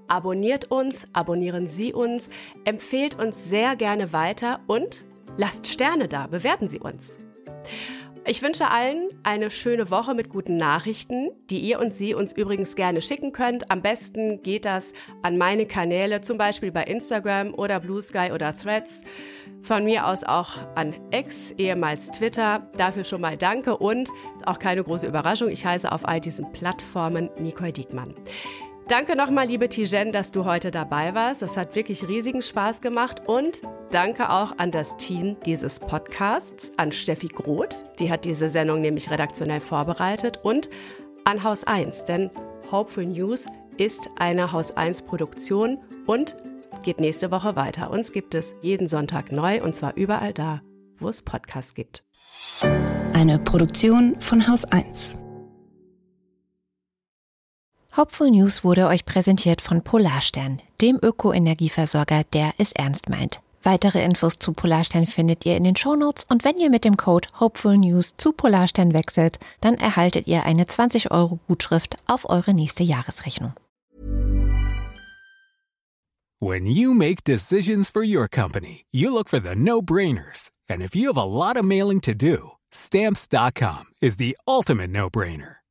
Abonniert 0.08 0.72
uns, 0.72 1.05
abonnieren 1.14 1.68
Sie 1.68 1.93
uns, 1.93 2.30
empfehlt 2.66 3.20
uns 3.20 3.49
sehr 3.49 3.76
gerne 3.76 4.14
weiter 4.14 4.60
und 4.68 5.05
lasst 5.38 5.68
Sterne 5.68 6.08
da, 6.08 6.28
bewerten 6.28 6.70
Sie 6.70 6.80
uns. 6.80 7.18
Ich 8.30 8.41
wünsche 8.41 8.70
allen 8.70 9.08
eine 9.24 9.49
schöne 9.49 9.89
Woche 9.89 10.14
mit 10.14 10.28
guten 10.28 10.58
Nachrichten, 10.58 11.30
die 11.49 11.60
ihr 11.60 11.80
und 11.80 11.95
Sie 11.95 12.14
uns 12.14 12.34
übrigens 12.34 12.76
gerne 12.76 13.01
schicken 13.01 13.32
könnt. 13.32 13.72
Am 13.72 13.82
besten 13.82 14.43
geht 14.43 14.66
das 14.66 14.91
an 15.22 15.38
meine 15.38 15.66
Kanäle, 15.66 16.20
zum 16.20 16.38
Beispiel 16.38 16.74
bei 16.74 16.84
Instagram 16.84 17.53
oder 17.53 17.80
Blue 17.80 18.01
Sky 18.01 18.32
oder 18.34 18.53
Threads. 18.53 19.01
Von 19.62 19.86
mir 19.86 20.08
aus 20.08 20.26
auch 20.26 20.58
an 20.76 20.93
X, 21.12 21.51
ehemals 21.51 22.12
Twitter. 22.12 22.70
Dafür 22.76 23.05
schon 23.05 23.22
mal 23.22 23.38
danke 23.38 23.78
und 23.78 24.10
auch 24.45 24.60
keine 24.60 24.84
große 24.84 25.08
Überraschung. 25.08 25.47
Ich 25.47 25.66
heiße 25.66 25.89
auf 25.89 26.05
all 26.05 26.20
diesen 26.20 26.51
Plattformen 26.51 27.30
Nicole 27.39 27.72
Diekmann. 27.72 28.14
Danke 28.88 29.18
nochmal, 29.18 29.48
liebe 29.48 29.68
Tijen, 29.68 30.14
dass 30.14 30.32
du 30.32 30.46
heute 30.46 30.72
dabei 30.72 31.14
warst. 31.14 31.42
Das 31.42 31.58
hat 31.58 31.76
wirklich 31.76 32.08
riesigen 32.08 32.42
Spaß 32.42 32.80
gemacht. 32.80 33.22
Und 33.26 33.62
danke 33.92 34.30
auch 34.30 34.58
an 34.60 34.72
das 34.72 34.96
Team 34.96 35.36
dieses 35.46 35.80
Podcasts, 35.80 36.72
an 36.78 36.94
Steffi 36.94 37.28
Groth, 37.28 37.84
die 38.00 38.10
hat 38.10 38.24
diese 38.24 38.48
Sendung 38.50 38.80
nämlich 38.80 39.12
redaktionell 39.12 39.60
vorbereitet, 39.60 40.40
und 40.42 40.70
an 41.26 41.44
Haus 41.44 41.66
1, 41.66 42.06
denn 42.06 42.32
Hopeful 42.72 43.06
News 43.06 43.48
ist 43.76 44.10
eine 44.18 44.54
Haus 44.54 44.78
1 44.78 45.02
Produktion 45.02 45.80
und 46.06 46.38
geht 46.84 47.02
nächste 47.02 47.30
Woche 47.30 47.58
weiter. 47.58 47.92
Uns 47.92 48.14
gibt 48.14 48.36
es 48.36 48.56
jeden 48.62 48.88
Sonntag 48.88 49.34
neu 49.34 49.62
und 49.62 49.76
zwar 49.76 49.98
überall 49.98 50.32
da, 50.32 50.62
wo 50.98 51.10
es 51.10 51.22
Podcasts 51.22 51.76
gibt. 51.76 52.06
Eine 53.12 53.38
Produktion 53.40 54.16
von 54.22 54.48
Haus 54.48 54.64
1. 54.64 55.18
Hopeful 57.98 58.30
News 58.30 58.64
wurde 58.64 58.86
euch 58.86 59.06
präsentiert 59.06 59.60
von 59.60 59.82
Polarstern, 59.82 60.62
dem 60.82 61.00
Ökoenergieversorger, 61.02 62.26
der 62.32 62.54
es 62.60 62.72
ernst 62.72 63.10
meint. 63.10 63.41
Weitere 63.64 64.06
Infos 64.06 64.38
zu 64.38 64.54
Polarstern 64.54 65.08
findet 65.08 65.48
ihr 65.48 65.58
in 65.58 65.64
den 65.64 65.76
Shownotes 65.76 66.24
und 66.30 66.43
wenn 66.43 66.58
ihr 66.58 66.70
mit 66.70 66.86
dem 66.86 66.95
Code 66.95 67.28
Hopeful 67.39 67.76
News 67.76 68.14
zu 68.16 68.34
Polarstern 68.34 68.93
wechselt, 68.93 69.39
dann 69.62 69.74
erhaltet 69.80 70.28
ihr 70.28 70.43
eine 70.43 70.68
20 70.68 71.10
Euro 71.10 71.39
Gutschrift 71.48 71.95
auf 72.06 72.30
eure 72.30 72.54
nächste 72.54 72.84
Jahresrechnung. 72.84 73.54
When 76.39 76.68
you 76.68 76.93
make 76.93 77.24
decisions 77.24 77.89
for 77.89 78.04
your 78.04 78.28
company, 78.28 78.86
you 78.91 79.12
look 79.12 79.28
for 79.28 79.41
the 79.41 79.56
no-brainers. 79.56 80.52
And 80.70 80.84
if 80.84 80.95
you 80.95 81.08
have 81.12 81.18
a 81.18 81.26
lot 81.26 81.58
of 81.58 81.66
mailing 81.66 82.02
to 82.02 82.14
do, 82.14 82.52
stamps.com 82.70 83.86
is 84.00 84.18
the 84.18 84.38
ultimate 84.45 84.91
no-brainer. 84.91 85.58